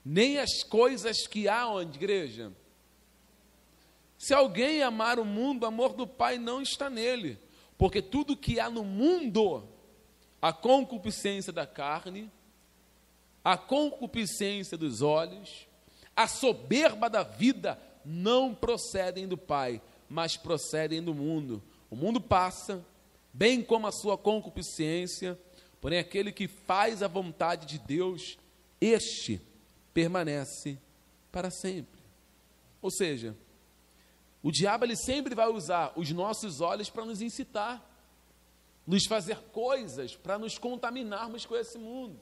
nem 0.04 0.40
as 0.40 0.64
coisas 0.64 1.28
que 1.28 1.48
há 1.48 1.68
onde, 1.68 1.98
igreja. 1.98 2.52
Se 4.24 4.34
alguém 4.34 4.82
amar 4.82 5.20
o 5.20 5.26
mundo, 5.26 5.64
o 5.64 5.66
amor 5.66 5.92
do 5.92 6.08
Pai 6.08 6.38
não 6.38 6.62
está 6.62 6.90
nele, 6.90 7.38
porque 7.78 8.02
tudo 8.02 8.38
que 8.38 8.58
há 8.58 8.70
no 8.70 8.82
mundo, 8.82 9.68
a 10.42 10.54
concupiscência 10.54 11.52
da 11.52 11.68
carne, 11.68 12.32
a 13.44 13.58
concupiscência 13.58 14.78
dos 14.78 15.02
olhos, 15.02 15.68
a 16.16 16.26
soberba 16.26 17.10
da 17.10 17.22
vida, 17.22 17.78
não 18.06 18.56
procedem 18.56 19.28
do 19.28 19.38
Pai, 19.38 19.82
mas 20.08 20.38
procedem 20.38 21.04
do 21.04 21.14
mundo. 21.14 21.62
O 21.90 21.96
mundo 21.98 22.22
passa, 22.22 22.82
bem 23.34 23.62
como 23.62 23.88
a 23.88 23.92
sua 23.92 24.18
concupiscência, 24.18 25.38
porém 25.82 26.00
aquele 26.00 26.32
que 26.32 26.48
faz 26.48 27.04
a 27.04 27.10
vontade 27.10 27.66
de 27.66 27.78
Deus, 27.78 28.38
este 28.80 29.42
permanece 29.94 30.78
para 31.30 31.52
sempre. 31.52 32.02
Ou 32.82 32.90
seja, 32.90 33.36
o 34.44 34.52
diabo 34.52 34.86
ele 34.86 34.96
sempre 34.96 35.34
vai 35.34 35.48
usar 35.48 35.94
os 35.96 36.12
nossos 36.12 36.62
olhos 36.62 36.90
para 36.90 37.06
nos 37.06 37.22
incitar, 37.22 37.82
nos 38.86 39.06
fazer 39.08 39.38
coisas 39.52 40.16
para 40.16 40.38
nos 40.38 40.60
contaminarmos 40.60 41.46
com 41.46 41.56
esse 41.56 41.80
mundo 41.80 42.20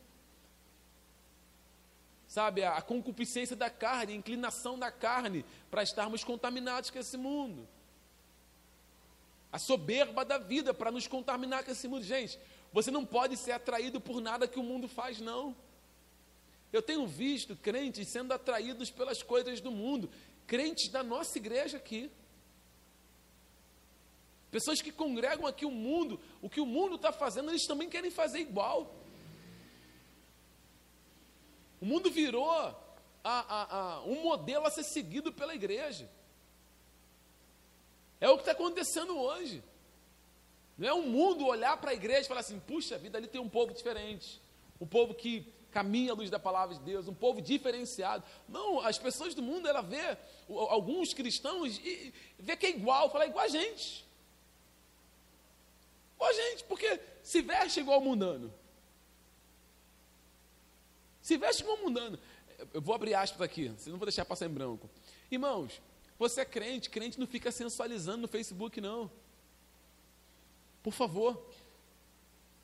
sabe, 2.31 2.63
a 2.63 2.81
concupiscência 2.81 3.57
da 3.57 3.69
carne, 3.69 4.13
a 4.13 4.15
inclinação 4.15 4.79
da 4.79 4.89
carne 4.89 5.43
para 5.69 5.83
estarmos 5.83 6.23
contaminados 6.23 6.89
com 6.89 6.97
esse 6.97 7.17
mundo. 7.17 7.67
A 9.51 9.59
soberba 9.59 10.23
da 10.23 10.37
vida 10.37 10.73
para 10.73 10.93
nos 10.93 11.07
contaminar 11.07 11.65
com 11.65 11.71
esse 11.71 11.89
mundo. 11.89 12.03
Gente, 12.03 12.39
você 12.71 12.89
não 12.89 13.05
pode 13.05 13.35
ser 13.35 13.51
atraído 13.51 13.99
por 13.99 14.21
nada 14.21 14.47
que 14.47 14.57
o 14.57 14.63
mundo 14.63 14.87
faz, 14.87 15.19
não. 15.19 15.53
Eu 16.71 16.81
tenho 16.81 17.05
visto 17.05 17.53
crentes 17.53 18.07
sendo 18.07 18.33
atraídos 18.33 18.89
pelas 18.89 19.21
coisas 19.21 19.59
do 19.59 19.69
mundo, 19.69 20.09
crentes 20.51 20.89
da 20.89 21.01
nossa 21.01 21.37
igreja 21.37 21.77
aqui. 21.77 22.11
Pessoas 24.51 24.81
que 24.81 24.91
congregam 24.91 25.47
aqui 25.47 25.65
o 25.65 25.71
mundo, 25.71 26.19
o 26.41 26.49
que 26.49 26.59
o 26.59 26.65
mundo 26.65 26.95
está 26.95 27.13
fazendo, 27.13 27.49
eles 27.49 27.65
também 27.65 27.89
querem 27.89 28.11
fazer 28.11 28.39
igual. 28.39 28.93
O 31.79 31.85
mundo 31.85 32.11
virou 32.11 32.51
a, 32.51 32.75
a, 33.23 33.77
a, 33.77 34.03
um 34.03 34.23
modelo 34.23 34.67
a 34.67 34.69
ser 34.69 34.83
seguido 34.83 35.31
pela 35.31 35.55
igreja. 35.55 36.11
É 38.19 38.27
o 38.27 38.35
que 38.35 38.41
está 38.41 38.51
acontecendo 38.51 39.17
hoje. 39.17 39.63
Não 40.77 40.85
é 40.85 40.93
o 40.93 41.03
mundo 41.03 41.45
olhar 41.45 41.77
para 41.77 41.91
a 41.91 41.93
igreja 41.93 42.23
e 42.23 42.27
falar 42.27 42.41
assim: 42.41 42.59
puxa 42.59 42.97
vida, 42.97 43.17
ali 43.17 43.27
tem 43.27 43.39
um 43.39 43.47
povo 43.47 43.73
diferente. 43.73 44.41
Um 44.81 44.85
povo 44.85 45.13
que 45.13 45.47
caminha 45.71 46.11
à 46.11 46.15
luz 46.15 46.29
da 46.29 46.37
palavra 46.37 46.75
de 46.75 46.81
Deus, 46.81 47.07
um 47.07 47.13
povo 47.13 47.41
diferenciado. 47.41 48.23
Não, 48.47 48.79
as 48.81 48.97
pessoas 48.97 49.33
do 49.33 49.41
mundo, 49.41 49.67
ela 49.67 49.81
vê 49.81 50.17
alguns 50.47 51.13
cristãos 51.13 51.79
e 51.79 52.13
vê 52.37 52.55
que 52.55 52.65
é 52.65 52.69
igual, 52.69 53.09
fala 53.09 53.23
é 53.23 53.27
igual 53.27 53.45
a 53.45 53.47
gente. 53.47 54.05
Igual 56.15 56.29
a 56.29 56.33
gente, 56.33 56.63
porque 56.65 56.99
se 57.23 57.41
veste 57.41 57.79
igual 57.79 57.97
ao 57.97 58.03
mundano. 58.03 58.53
Se 61.21 61.37
veste 61.37 61.63
como 61.63 61.83
mundano. 61.83 62.19
Eu 62.73 62.81
vou 62.81 62.93
abrir 62.93 63.15
aspas 63.15 63.41
aqui, 63.41 63.69
não 63.87 63.97
vou 63.97 64.05
deixar 64.05 64.25
passar 64.25 64.45
em 64.45 64.49
branco. 64.49 64.89
Irmãos, 65.31 65.81
você 66.19 66.41
é 66.41 66.45
crente, 66.45 66.89
crente 66.89 67.19
não 67.19 67.25
fica 67.25 67.51
sensualizando 67.51 68.19
no 68.19 68.27
Facebook, 68.27 68.79
não. 68.79 69.09
Por 70.83 70.93
favor. 70.93 71.43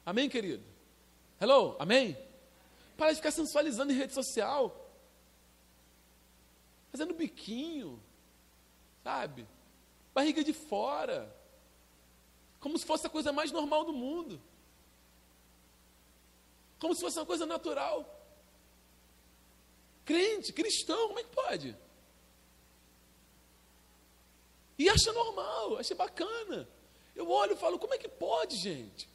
Amém, 0.06 0.30
querido? 0.30 0.64
Hello, 1.40 1.76
amém? 1.80 2.18
Para 2.98 3.12
de 3.12 3.18
ficar 3.18 3.32
sensualizando 3.32 3.94
em 3.94 3.96
rede 3.96 4.14
social. 4.14 4.86
Fazendo 6.92 7.14
biquinho, 7.14 8.02
sabe? 9.04 9.48
Barriga 10.14 10.44
de 10.44 10.54
fora. 10.54 11.34
Como 12.60 12.78
se 12.78 12.86
fosse 12.86 13.06
a 13.06 13.10
coisa 13.10 13.32
mais 13.32 13.52
normal 13.52 13.86
do 13.86 13.94
mundo. 13.94 14.42
Como 16.80 16.96
se 16.96 17.02
fosse 17.02 17.20
uma 17.20 17.26
coisa 17.26 17.46
natural. 17.46 18.14
Crente, 20.04 20.52
cristão, 20.52 21.08
como 21.08 21.20
é 21.20 21.24
que 21.24 21.36
pode? 21.36 21.78
E 24.78 24.90
acha 24.90 25.12
normal, 25.12 25.78
acha 25.78 25.94
bacana. 25.96 26.68
Eu 27.16 27.30
olho 27.30 27.54
e 27.54 27.58
falo, 27.58 27.80
como 27.80 27.94
é 27.94 27.98
que 27.98 28.08
pode, 28.08 28.56
gente? 28.58 29.10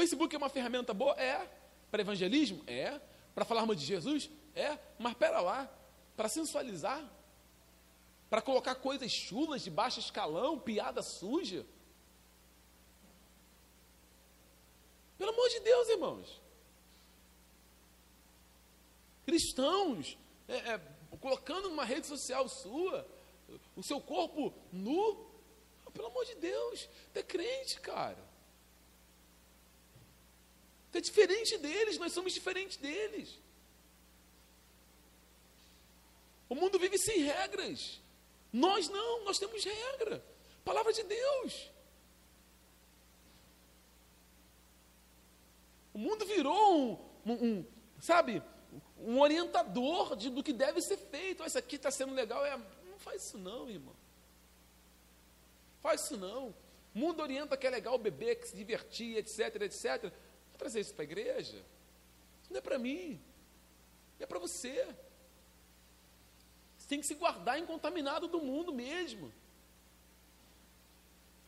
Facebook 0.00 0.34
é 0.34 0.38
uma 0.38 0.48
ferramenta 0.48 0.94
boa? 0.94 1.14
É. 1.20 1.46
Para 1.90 2.00
evangelismo? 2.00 2.64
É. 2.66 2.98
Para 3.34 3.44
falarmos 3.44 3.78
de 3.78 3.84
Jesus? 3.84 4.30
É. 4.54 4.78
Mas 4.98 5.14
pera 5.14 5.40
lá, 5.40 5.70
para 6.16 6.28
sensualizar? 6.28 7.02
Para 8.30 8.40
colocar 8.40 8.76
coisas 8.76 9.10
chulas 9.12 9.62
de 9.62 9.70
baixo 9.70 10.00
escalão, 10.00 10.58
piada 10.58 11.02
suja? 11.02 11.66
Pelo 15.18 15.32
amor 15.32 15.48
de 15.50 15.60
Deus, 15.60 15.88
irmãos. 15.90 16.40
Cristãos, 19.26 20.16
é, 20.48 20.56
é, 20.56 20.78
colocando 21.20 21.68
numa 21.68 21.84
rede 21.84 22.06
social 22.06 22.48
sua, 22.48 23.06
o 23.76 23.82
seu 23.82 24.00
corpo 24.00 24.54
nu. 24.72 25.28
Pelo 25.92 26.06
amor 26.06 26.24
de 26.24 26.36
Deus, 26.36 26.88
tu 27.12 27.18
é 27.18 27.22
crente, 27.22 27.80
cara. 27.80 28.29
É 30.92 31.00
diferente 31.00 31.56
deles, 31.58 31.98
nós 31.98 32.12
somos 32.12 32.32
diferentes 32.32 32.76
deles. 32.76 33.38
O 36.48 36.54
mundo 36.54 36.78
vive 36.78 36.98
sem 36.98 37.20
regras. 37.22 38.00
Nós 38.52 38.88
não, 38.88 39.24
nós 39.24 39.38
temos 39.38 39.62
regra. 39.64 40.22
Palavra 40.64 40.92
de 40.92 41.04
Deus. 41.04 41.70
O 45.94 45.98
mundo 45.98 46.24
virou 46.26 46.92
um, 47.24 47.32
um, 47.32 47.32
um 47.32 47.66
sabe, 48.00 48.42
um 48.98 49.20
orientador 49.20 50.16
de, 50.16 50.28
do 50.28 50.42
que 50.42 50.52
deve 50.52 50.80
ser 50.80 50.96
feito. 50.96 51.44
Isso 51.44 51.58
aqui 51.58 51.76
está 51.76 51.90
sendo 51.90 52.14
legal. 52.14 52.44
É, 52.44 52.56
não 52.56 52.98
faz 52.98 53.24
isso 53.24 53.38
não, 53.38 53.68
irmão. 53.68 53.94
Faz 55.80 56.02
isso 56.02 56.16
não. 56.16 56.54
O 56.94 56.98
mundo 56.98 57.22
orienta 57.22 57.56
que 57.56 57.66
é 57.66 57.70
legal 57.70 57.96
beber, 57.96 58.36
que 58.36 58.48
se 58.48 58.56
divertir, 58.56 59.16
etc, 59.16 59.62
etc. 59.62 60.12
Trazer 60.60 60.80
isso 60.80 60.92
para 60.92 61.04
a 61.04 61.10
igreja. 61.10 61.56
Isso 62.42 62.50
não 62.50 62.58
é 62.58 62.60
para 62.60 62.78
mim. 62.78 63.18
É 64.18 64.26
para 64.26 64.38
você. 64.38 64.86
Você 66.76 66.86
tem 66.86 67.00
que 67.00 67.06
se 67.06 67.14
guardar 67.14 67.58
incontaminado 67.58 68.28
do 68.28 68.42
mundo 68.42 68.70
mesmo. 68.70 69.32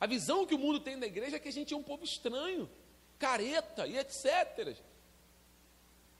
A 0.01 0.07
visão 0.07 0.47
que 0.47 0.55
o 0.55 0.59
mundo 0.59 0.81
tem 0.81 0.99
da 0.99 1.07
igreja 1.07 1.37
é 1.37 1.39
que 1.39 1.51
a 1.51 1.53
gente 1.53 1.75
é 1.75 1.77
um 1.77 1.83
povo 1.83 2.05
estranho, 2.05 2.71
careta 3.19 3.87
e 3.87 3.99
etc. 3.99 4.79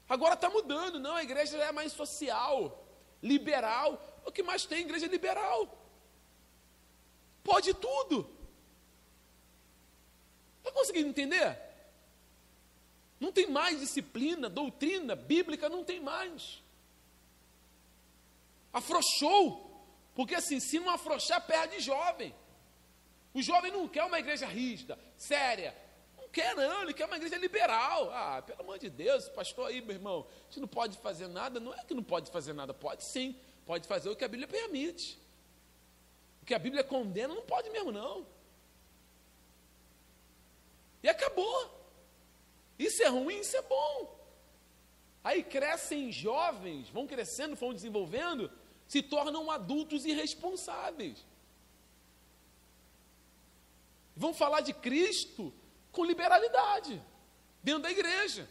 Agora 0.07 0.35
está 0.35 0.51
mudando, 0.51 0.99
não, 0.99 1.15
a 1.15 1.23
igreja 1.23 1.57
é 1.57 1.71
mais 1.71 1.93
social, 1.93 2.87
liberal. 3.23 4.21
O 4.23 4.31
que 4.31 4.43
mais 4.43 4.67
tem 4.67 4.81
igreja 4.81 5.07
liberal? 5.07 5.83
Pode 7.43 7.73
tudo. 7.73 8.29
Está 10.59 10.71
conseguindo 10.71 11.09
entender? 11.09 11.72
Não 13.23 13.31
tem 13.31 13.47
mais 13.49 13.79
disciplina, 13.79 14.49
doutrina 14.49 15.15
bíblica, 15.15 15.69
não 15.69 15.81
tem 15.81 16.01
mais. 16.01 16.61
Afrouxou. 18.73 19.87
Porque 20.13 20.35
assim, 20.35 20.59
se 20.59 20.77
não 20.77 20.89
afrouxar, 20.89 21.47
perde 21.47 21.79
jovem. 21.79 22.35
O 23.33 23.41
jovem 23.41 23.71
não 23.71 23.87
quer 23.87 24.03
uma 24.03 24.19
igreja 24.19 24.45
rígida, 24.45 24.99
séria, 25.17 25.73
quer 26.33 26.53
não, 26.53 26.83
ele 26.83 26.93
quer 26.93 27.05
uma 27.05 27.15
igreja 27.15 27.37
liberal. 27.37 28.11
Ah, 28.11 28.41
pelo 28.41 28.59
amor 28.59 28.77
de 28.77 28.89
Deus, 28.89 29.29
pastor 29.29 29.69
aí, 29.69 29.79
meu 29.79 29.95
irmão, 29.95 30.27
a 30.29 30.45
gente 30.47 30.59
não 30.59 30.67
pode 30.67 30.97
fazer 30.97 31.29
nada. 31.29 31.61
Não 31.61 31.73
é 31.73 31.81
que 31.85 31.93
não 31.93 32.03
pode 32.03 32.29
fazer 32.29 32.51
nada, 32.51 32.73
pode 32.73 33.05
sim. 33.05 33.39
Pode 33.65 33.87
fazer 33.87 34.09
o 34.09 34.17
que 34.17 34.25
a 34.25 34.27
Bíblia 34.27 34.49
permite. 34.49 35.17
O 36.41 36.45
que 36.45 36.53
a 36.53 36.59
Bíblia 36.59 36.83
condena 36.83 37.33
não 37.33 37.43
pode 37.43 37.69
mesmo, 37.69 37.89
não. 37.89 38.27
E 41.01 41.07
acabou. 41.07 41.82
Isso 42.77 43.03
é 43.03 43.07
ruim, 43.07 43.39
isso 43.39 43.55
é 43.55 43.61
bom. 43.61 44.19
Aí 45.23 45.43
crescem 45.43 46.11
jovens, 46.11 46.89
vão 46.89 47.07
crescendo, 47.07 47.55
vão 47.55 47.73
desenvolvendo, 47.73 48.51
se 48.87 49.01
tornam 49.01 49.49
adultos 49.49 50.05
irresponsáveis. 50.05 51.25
Vão 54.15 54.33
falar 54.33 54.61
de 54.61 54.73
Cristo 54.73 55.53
com 55.91 56.03
liberalidade 56.03 57.01
dentro 57.63 57.83
da 57.83 57.91
igreja. 57.91 58.47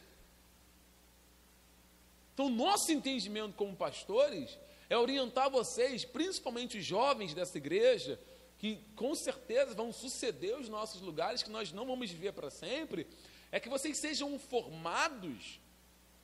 Então, 2.32 2.48
nosso 2.48 2.90
entendimento 2.90 3.54
como 3.54 3.76
pastores 3.76 4.58
é 4.88 4.96
orientar 4.96 5.50
vocês, 5.50 6.04
principalmente 6.04 6.78
os 6.78 6.84
jovens 6.84 7.34
dessa 7.34 7.58
igreja, 7.58 8.18
que 8.58 8.76
com 8.96 9.14
certeza 9.14 9.74
vão 9.74 9.92
suceder 9.92 10.58
os 10.58 10.68
nossos 10.68 11.00
lugares, 11.00 11.42
que 11.42 11.50
nós 11.50 11.72
não 11.72 11.86
vamos 11.86 12.10
viver 12.10 12.32
para 12.32 12.50
sempre, 12.50 13.06
é 13.52 13.60
que 13.60 13.68
vocês 13.68 13.98
sejam 13.98 14.38
formados, 14.38 15.60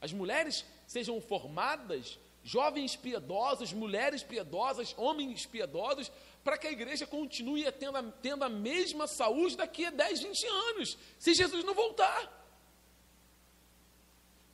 as 0.00 0.12
mulheres 0.12 0.64
sejam 0.86 1.20
formadas, 1.20 2.18
jovens 2.42 2.96
piedosos, 2.96 3.72
mulheres 3.72 4.22
piedosas, 4.22 4.94
homens 4.96 5.44
piedosos, 5.44 6.10
para 6.42 6.56
que 6.56 6.66
a 6.66 6.72
igreja 6.72 7.06
continue 7.06 7.70
tendo 7.72 7.98
a, 7.98 8.02
tendo 8.02 8.44
a 8.44 8.48
mesma 8.48 9.06
saúde 9.06 9.58
daqui 9.58 9.84
a 9.84 9.90
10, 9.90 10.22
20 10.22 10.46
anos, 10.46 10.98
se 11.18 11.34
Jesus 11.34 11.62
não 11.62 11.74
voltar. 11.74 12.34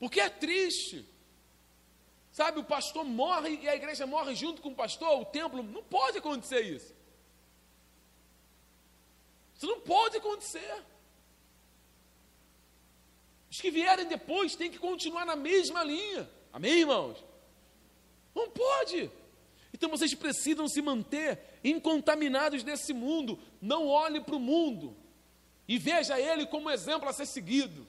Porque 0.01 0.21
é 0.21 0.29
triste. 0.29 1.07
Sabe, 2.33 2.59
o 2.59 2.65
pastor 2.65 3.05
morre 3.05 3.61
e 3.63 3.69
a 3.69 3.77
igreja 3.77 4.05
morre 4.05 4.35
junto 4.35 4.61
com 4.61 4.71
o 4.71 4.75
pastor, 4.75 5.21
o 5.21 5.25
templo, 5.25 5.63
não 5.63 5.85
pode 5.85 6.19
acontecer 6.19 6.63
isso. 6.63 6.93
Isso 9.55 9.67
não 9.69 9.81
pode 9.81 10.17
acontecer. 10.17 10.85
Os 13.55 13.61
que 13.61 13.71
vierem 13.71 14.09
depois 14.09 14.57
têm 14.57 14.69
que 14.69 14.81
continuar 14.81 15.25
na 15.25 15.37
mesma 15.37 15.85
linha. 15.85 16.29
Amém, 16.53 16.81
irmãos? 16.81 17.25
Não 18.35 18.51
pode. 18.51 19.09
Então 19.73 19.89
vocês 19.89 20.13
precisam 20.13 20.67
se 20.67 20.83
manter 20.83 21.39
incontaminados 21.63 22.65
desse 22.65 22.93
mundo. 22.93 23.39
Não 23.63 23.87
olhe 23.87 24.21
para 24.21 24.35
o 24.35 24.41
mundo 24.41 24.97
e 25.69 25.79
veja 25.79 26.19
ele 26.19 26.47
como 26.47 26.69
exemplo 26.69 27.09
a 27.09 27.13
ser 27.13 27.27
seguido. 27.27 27.87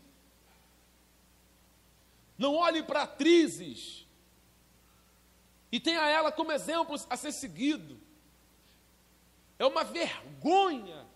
Não 2.38 2.54
olhe 2.54 2.84
para 2.84 3.02
atrizes 3.02 4.06
e 5.72 5.80
tenha 5.80 6.08
ela 6.08 6.32
como 6.32 6.52
exemplo 6.52 6.96
a 7.10 7.18
ser 7.18 7.32
seguido. 7.32 8.00
É 9.58 9.66
uma 9.66 9.84
vergonha, 9.84 11.08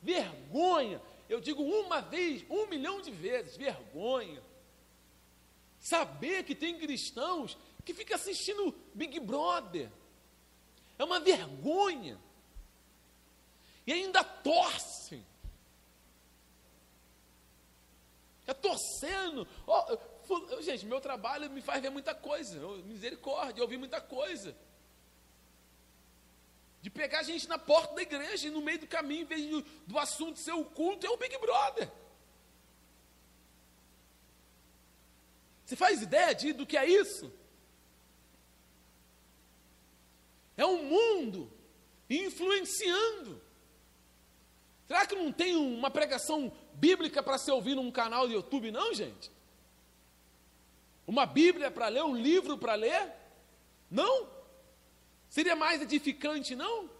vergonha. 0.00 1.02
Eu 1.30 1.40
digo 1.40 1.62
uma 1.62 2.00
vez, 2.00 2.44
um 2.50 2.66
milhão 2.66 3.00
de 3.00 3.12
vezes, 3.12 3.56
vergonha. 3.56 4.42
Saber 5.78 6.42
que 6.42 6.56
tem 6.56 6.76
cristãos 6.76 7.56
que 7.84 7.94
ficam 7.94 8.16
assistindo 8.16 8.74
Big 8.92 9.20
Brother 9.20 9.88
é 10.98 11.04
uma 11.04 11.20
vergonha. 11.20 12.20
E 13.86 13.92
ainda 13.92 14.24
torcem. 14.24 15.24
Fica 18.40 18.54
torcendo. 18.54 19.46
Oh, 19.68 20.60
gente, 20.60 20.84
meu 20.84 21.00
trabalho 21.00 21.48
me 21.48 21.62
faz 21.62 21.80
ver 21.80 21.90
muita 21.90 22.12
coisa. 22.12 22.58
Misericórdia, 22.78 23.60
eu 23.60 23.64
ouvi 23.66 23.78
muita 23.78 24.00
coisa. 24.00 24.56
De 26.80 26.88
pegar 26.88 27.20
a 27.20 27.22
gente 27.22 27.48
na 27.48 27.58
porta 27.58 27.94
da 27.94 28.02
igreja 28.02 28.48
e 28.48 28.50
no 28.50 28.62
meio 28.62 28.78
do 28.78 28.86
caminho, 28.86 29.22
em 29.22 29.26
vez 29.26 29.46
do, 29.46 29.62
do 29.86 29.98
assunto 29.98 30.38
ser 30.38 30.52
o 30.52 30.64
culto, 30.64 31.06
é 31.06 31.10
o 31.10 31.16
Big 31.16 31.36
Brother. 31.38 31.90
Você 35.64 35.76
faz 35.76 36.02
ideia 36.02 36.34
de, 36.34 36.52
do 36.52 36.66
que 36.66 36.76
é 36.76 36.86
isso? 36.86 37.32
É 40.56 40.66
um 40.66 40.82
mundo 40.82 41.52
influenciando. 42.08 43.40
Será 44.86 45.06
que 45.06 45.14
não 45.14 45.30
tem 45.30 45.54
uma 45.54 45.90
pregação 45.90 46.52
bíblica 46.74 47.22
para 47.22 47.38
se 47.38 47.50
ouvir 47.50 47.76
num 47.76 47.92
canal 47.92 48.26
do 48.26 48.34
YouTube, 48.34 48.72
não, 48.72 48.92
gente? 48.92 49.30
Uma 51.06 51.24
Bíblia 51.24 51.70
para 51.70 51.88
ler, 51.88 52.02
um 52.02 52.16
livro 52.16 52.58
para 52.58 52.74
ler? 52.74 53.12
Não? 53.88 54.28
Seria 55.30 55.54
mais 55.54 55.80
edificante, 55.80 56.56
não? 56.56 56.90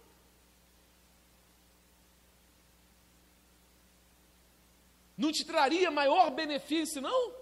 Não 5.17 5.31
te 5.33 5.43
traria 5.43 5.91
maior 5.91 6.31
benefício, 6.31 7.01
não? 7.01 7.35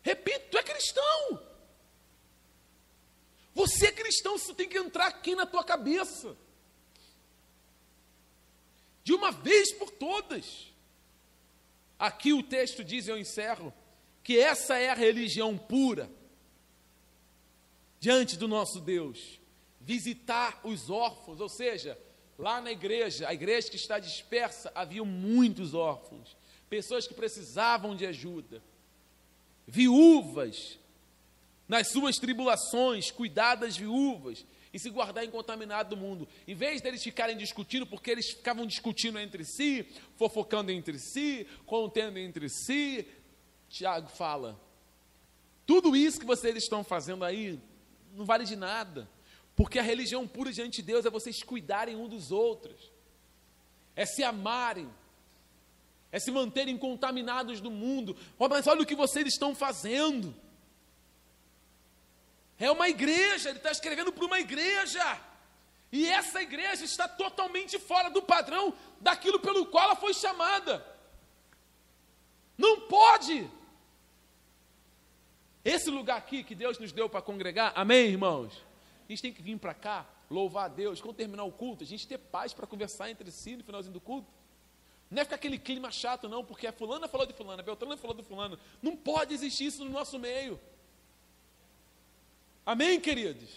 Repito, 0.00 0.46
tu 0.52 0.58
é 0.58 0.62
cristão. 0.62 1.42
Você 3.52 3.88
é 3.88 3.92
cristão, 3.92 4.36
isso 4.36 4.54
tem 4.54 4.68
que 4.68 4.78
entrar 4.78 5.08
aqui 5.08 5.34
na 5.34 5.44
tua 5.44 5.64
cabeça. 5.64 6.36
De 9.02 9.12
uma 9.12 9.32
vez 9.32 9.72
por 9.72 9.90
todas. 9.90 10.72
Aqui 11.98 12.32
o 12.32 12.42
texto 12.42 12.84
diz, 12.84 13.08
eu 13.08 13.18
encerro, 13.18 13.74
que 14.22 14.38
essa 14.38 14.78
é 14.78 14.88
a 14.88 14.94
religião 14.94 15.58
pura 15.58 16.10
diante 17.98 18.36
do 18.36 18.46
nosso 18.46 18.80
Deus. 18.80 19.40
Visitar 19.84 20.60
os 20.64 20.88
órfãos, 20.88 21.40
ou 21.40 21.48
seja, 21.48 21.98
lá 22.38 22.60
na 22.60 22.72
igreja, 22.72 23.28
a 23.28 23.34
igreja 23.34 23.68
que 23.68 23.76
está 23.76 23.98
dispersa, 23.98 24.72
havia 24.74 25.04
muitos 25.04 25.74
órfãos, 25.74 26.34
pessoas 26.70 27.06
que 27.06 27.12
precisavam 27.12 27.94
de 27.94 28.06
ajuda, 28.06 28.62
viúvas, 29.66 30.78
nas 31.68 31.88
suas 31.88 32.16
tribulações, 32.16 33.10
cuidar 33.10 33.56
das 33.56 33.76
viúvas. 33.76 34.44
e 34.72 34.78
se 34.80 34.90
guardar 34.90 35.24
incontaminado 35.24 35.90
do 35.94 35.96
mundo. 35.96 36.26
Em 36.48 36.54
vez 36.56 36.80
deles 36.80 37.00
ficarem 37.00 37.36
discutindo, 37.36 37.86
porque 37.86 38.10
eles 38.10 38.30
ficavam 38.30 38.66
discutindo 38.66 39.20
entre 39.20 39.44
si, 39.44 39.86
fofocando 40.16 40.72
entre 40.72 40.98
si, 40.98 41.46
contendo 41.64 42.18
entre 42.18 42.48
si, 42.48 43.06
Tiago 43.68 44.08
fala: 44.08 44.60
tudo 45.64 45.94
isso 45.94 46.18
que 46.18 46.26
vocês 46.26 46.56
estão 46.56 46.82
fazendo 46.82 47.24
aí 47.24 47.60
não 48.14 48.24
vale 48.24 48.44
de 48.44 48.56
nada, 48.56 49.08
porque 49.56 49.78
a 49.78 49.82
religião 49.82 50.26
pura 50.26 50.52
diante 50.52 50.76
de 50.76 50.82
Deus 50.82 51.06
é 51.06 51.10
vocês 51.10 51.42
cuidarem 51.42 51.96
um 51.96 52.08
dos 52.08 52.32
outros, 52.32 52.90
é 53.94 54.04
se 54.04 54.22
amarem, 54.24 54.90
é 56.10 56.18
se 56.18 56.30
manterem 56.30 56.76
contaminados 56.76 57.60
do 57.60 57.70
mundo. 57.70 58.16
Oh, 58.38 58.48
mas 58.48 58.66
olha 58.66 58.82
o 58.82 58.86
que 58.86 58.94
vocês 58.94 59.26
estão 59.26 59.54
fazendo. 59.54 60.34
É 62.58 62.70
uma 62.70 62.88
igreja, 62.88 63.48
ele 63.48 63.58
está 63.58 63.70
escrevendo 63.70 64.12
para 64.12 64.24
uma 64.24 64.38
igreja. 64.38 65.20
E 65.90 66.08
essa 66.08 66.42
igreja 66.42 66.84
está 66.84 67.06
totalmente 67.06 67.78
fora 67.78 68.10
do 68.10 68.22
padrão 68.22 68.74
daquilo 69.00 69.38
pelo 69.38 69.66
qual 69.66 69.84
ela 69.84 69.96
foi 69.96 70.14
chamada. 70.14 70.84
Não 72.58 72.82
pode. 72.82 73.48
Esse 75.64 75.90
lugar 75.90 76.18
aqui 76.18 76.42
que 76.42 76.54
Deus 76.54 76.78
nos 76.78 76.92
deu 76.92 77.08
para 77.08 77.22
congregar, 77.22 77.72
amém, 77.74 78.06
irmãos? 78.08 78.52
A 79.08 79.12
gente 79.12 79.22
tem 79.22 79.32
que 79.32 79.42
vir 79.42 79.58
para 79.58 79.74
cá, 79.74 80.06
louvar 80.30 80.66
a 80.66 80.68
Deus. 80.68 81.00
Quando 81.00 81.16
terminar 81.16 81.44
o 81.44 81.52
culto, 81.52 81.84
a 81.84 81.86
gente 81.86 82.06
ter 82.06 82.18
paz 82.18 82.52
para 82.52 82.66
conversar 82.66 83.10
entre 83.10 83.30
si 83.30 83.56
no 83.56 83.64
finalzinho 83.64 83.92
do 83.92 84.00
culto. 84.00 84.28
Não 85.10 85.20
é 85.20 85.24
ficar 85.24 85.36
aquele 85.36 85.58
clima 85.58 85.90
chato, 85.90 86.28
não, 86.28 86.44
porque 86.44 86.66
a 86.66 86.72
fulana 86.72 87.06
falou 87.06 87.26
de 87.26 87.32
fulana, 87.32 87.62
a 87.62 87.64
Beltrana 87.64 87.96
falou 87.96 88.16
de 88.16 88.22
fulano. 88.22 88.58
Não 88.82 88.96
pode 88.96 89.34
existir 89.34 89.66
isso 89.66 89.84
no 89.84 89.90
nosso 89.90 90.18
meio. 90.18 90.58
Amém, 92.64 93.00
queridos? 93.00 93.50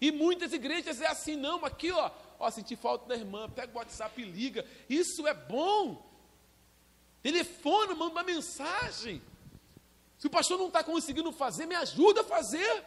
E 0.00 0.10
muitas 0.10 0.52
igrejas 0.52 1.00
é 1.00 1.06
assim, 1.06 1.36
não. 1.36 1.64
Aqui, 1.64 1.90
ó, 1.90 2.10
ó, 2.38 2.50
senti 2.50 2.76
falta 2.76 3.06
da 3.06 3.16
irmã, 3.16 3.48
pega 3.50 3.72
o 3.74 3.78
WhatsApp 3.78 4.22
e 4.22 4.24
liga. 4.24 4.64
Isso 4.88 5.26
é 5.26 5.34
bom. 5.34 6.10
Telefona, 7.22 7.94
manda 7.94 8.12
uma 8.12 8.22
mensagem. 8.22 9.20
Se 10.18 10.26
o 10.28 10.30
pastor 10.30 10.58
não 10.58 10.68
está 10.68 10.84
conseguindo 10.84 11.32
fazer, 11.32 11.66
me 11.66 11.74
ajuda 11.74 12.20
a 12.20 12.24
fazer. 12.24 12.84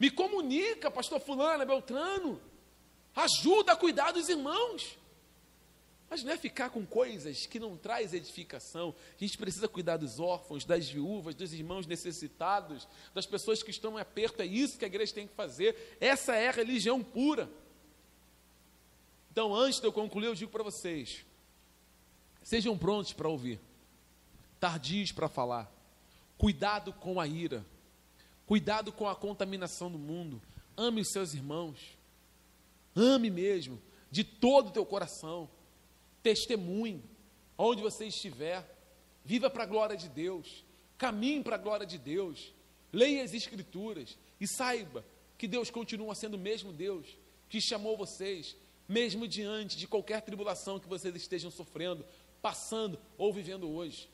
Me 0.00 0.10
comunica, 0.10 0.90
pastor 0.90 1.20
Fulano, 1.20 1.66
Beltrano. 1.66 2.40
Ajuda 3.14 3.72
a 3.72 3.76
cuidar 3.76 4.12
dos 4.12 4.30
irmãos. 4.30 4.98
Mas 6.08 6.24
não 6.24 6.32
é 6.32 6.38
ficar 6.38 6.70
com 6.70 6.84
coisas 6.86 7.44
que 7.46 7.60
não 7.60 7.76
traz 7.76 8.14
edificação. 8.14 8.94
A 9.14 9.22
gente 9.22 9.36
precisa 9.36 9.68
cuidar 9.68 9.98
dos 9.98 10.18
órfãos, 10.18 10.64
das 10.64 10.88
viúvas, 10.88 11.34
dos 11.34 11.52
irmãos 11.52 11.86
necessitados, 11.86 12.88
das 13.14 13.26
pessoas 13.26 13.62
que 13.62 13.70
estão 13.70 13.98
em 13.98 14.00
aperto. 14.00 14.40
É 14.40 14.46
isso 14.46 14.78
que 14.78 14.86
a 14.86 14.88
igreja 14.88 15.12
tem 15.12 15.28
que 15.28 15.34
fazer. 15.34 15.96
Essa 16.00 16.34
é 16.34 16.48
a 16.48 16.52
religião 16.52 17.04
pura. 17.04 17.48
Então, 19.30 19.54
antes 19.54 19.78
de 19.78 19.86
eu 19.86 19.92
concluir, 19.92 20.26
eu 20.26 20.34
digo 20.34 20.50
para 20.50 20.64
vocês: 20.64 21.24
sejam 22.42 22.76
prontos 22.76 23.12
para 23.12 23.28
ouvir 23.28 23.60
tardios 24.58 25.12
para 25.12 25.28
falar. 25.28 25.70
Cuidado 26.38 26.92
com 26.94 27.20
a 27.20 27.26
ira. 27.26 27.64
Cuidado 28.50 28.90
com 28.90 29.06
a 29.06 29.14
contaminação 29.14 29.88
do 29.88 29.96
mundo. 29.96 30.42
Ame 30.76 31.02
os 31.02 31.12
seus 31.12 31.34
irmãos. 31.34 31.96
Ame 32.96 33.30
mesmo, 33.30 33.80
de 34.10 34.24
todo 34.24 34.70
o 34.70 34.72
teu 34.72 34.84
coração. 34.84 35.48
Testemunhe, 36.20 37.00
onde 37.56 37.80
você 37.80 38.06
estiver. 38.06 38.68
Viva 39.24 39.48
para 39.48 39.62
a 39.62 39.66
glória 39.66 39.96
de 39.96 40.08
Deus. 40.08 40.64
Caminhe 40.98 41.44
para 41.44 41.54
a 41.54 41.60
glória 41.60 41.86
de 41.86 41.96
Deus. 41.96 42.52
Leia 42.92 43.22
as 43.22 43.32
Escrituras 43.34 44.18
e 44.40 44.48
saiba 44.48 45.04
que 45.38 45.46
Deus 45.46 45.70
continua 45.70 46.16
sendo 46.16 46.34
o 46.34 46.36
mesmo 46.36 46.72
Deus 46.72 47.06
que 47.48 47.60
chamou 47.60 47.96
vocês, 47.96 48.56
mesmo 48.88 49.28
diante 49.28 49.76
de 49.76 49.86
qualquer 49.86 50.22
tribulação 50.22 50.80
que 50.80 50.88
vocês 50.88 51.14
estejam 51.14 51.52
sofrendo, 51.52 52.04
passando 52.42 52.98
ou 53.16 53.32
vivendo 53.32 53.70
hoje. 53.70 54.10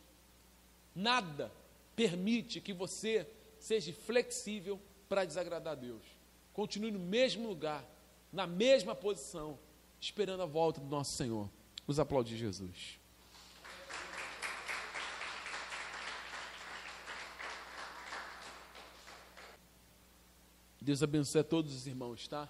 Nada 0.95 1.51
permite 1.97 2.61
que 2.61 2.75
você 2.75 3.27
seja 3.67 3.93
flexível 3.93 4.81
para 5.09 5.25
desagradar 5.25 5.73
a 5.73 5.77
Deus. 5.77 6.05
Continue 6.53 6.93
no 6.93 7.01
mesmo 7.01 7.49
lugar, 7.49 7.85
na 8.33 8.47
mesma 8.47 8.95
posição, 8.95 9.59
esperando 10.01 10.45
a 10.45 10.47
volta 10.47 10.81
do 10.81 10.87
nosso 10.87 11.17
Senhor. 11.17 11.51
Nos 11.85 11.99
aplaudir 11.99 12.37
Jesus. 12.37 13.01
Deus 20.81 21.03
abençoe 21.03 21.41
a 21.41 21.45
todos 21.45 21.75
os 21.75 21.89
irmãos, 21.89 22.29
tá? 22.29 22.49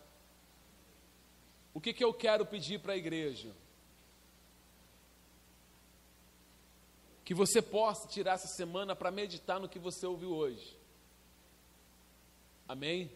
O 1.72 1.80
que, 1.80 1.94
que 1.94 2.04
eu 2.04 2.12
quero 2.12 2.44
pedir 2.44 2.78
para 2.80 2.92
a 2.92 2.96
igreja? 2.96 3.54
que 7.24 7.34
você 7.34 7.60
possa 7.60 8.06
tirar 8.06 8.34
essa 8.34 8.46
semana 8.46 8.94
para 8.94 9.10
meditar 9.10 9.58
no 9.58 9.68
que 9.68 9.80
você 9.80 10.06
ouviu 10.06 10.32
hoje. 10.32 10.75
Amém? 12.68 13.10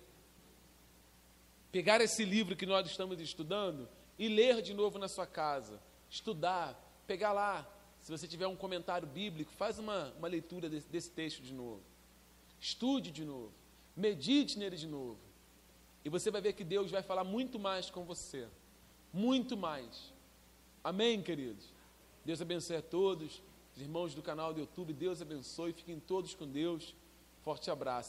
Pegar 1.72 2.00
esse 2.00 2.24
livro 2.24 2.56
que 2.56 2.66
nós 2.66 2.86
estamos 2.86 3.20
estudando 3.20 3.88
e 4.18 4.28
ler 4.28 4.60
de 4.62 4.74
novo 4.74 4.98
na 4.98 5.08
sua 5.08 5.26
casa. 5.26 5.80
Estudar, 6.08 6.78
pegar 7.06 7.32
lá. 7.32 7.68
Se 8.02 8.10
você 8.10 8.26
tiver 8.26 8.46
um 8.46 8.56
comentário 8.56 9.06
bíblico, 9.06 9.52
faz 9.52 9.78
uma, 9.78 10.12
uma 10.18 10.28
leitura 10.28 10.68
desse, 10.68 10.88
desse 10.88 11.10
texto 11.10 11.42
de 11.42 11.52
novo. 11.52 11.82
Estude 12.58 13.10
de 13.10 13.24
novo. 13.24 13.52
Medite 13.96 14.58
nele 14.58 14.76
de 14.76 14.86
novo. 14.86 15.18
E 16.04 16.08
você 16.08 16.30
vai 16.30 16.40
ver 16.40 16.54
que 16.54 16.64
Deus 16.64 16.90
vai 16.90 17.02
falar 17.02 17.24
muito 17.24 17.58
mais 17.58 17.90
com 17.90 18.04
você. 18.04 18.48
Muito 19.12 19.56
mais. 19.56 20.12
Amém, 20.82 21.22
queridos? 21.22 21.66
Deus 22.24 22.40
abençoe 22.40 22.76
a 22.76 22.82
todos. 22.82 23.42
Os 23.74 23.82
irmãos 23.82 24.14
do 24.14 24.22
canal 24.22 24.52
do 24.52 24.60
YouTube, 24.60 24.92
Deus 24.92 25.20
abençoe. 25.20 25.72
Fiquem 25.72 26.00
todos 26.00 26.34
com 26.34 26.46
Deus. 26.46 26.94
Forte 27.42 27.70
abraço. 27.70 28.08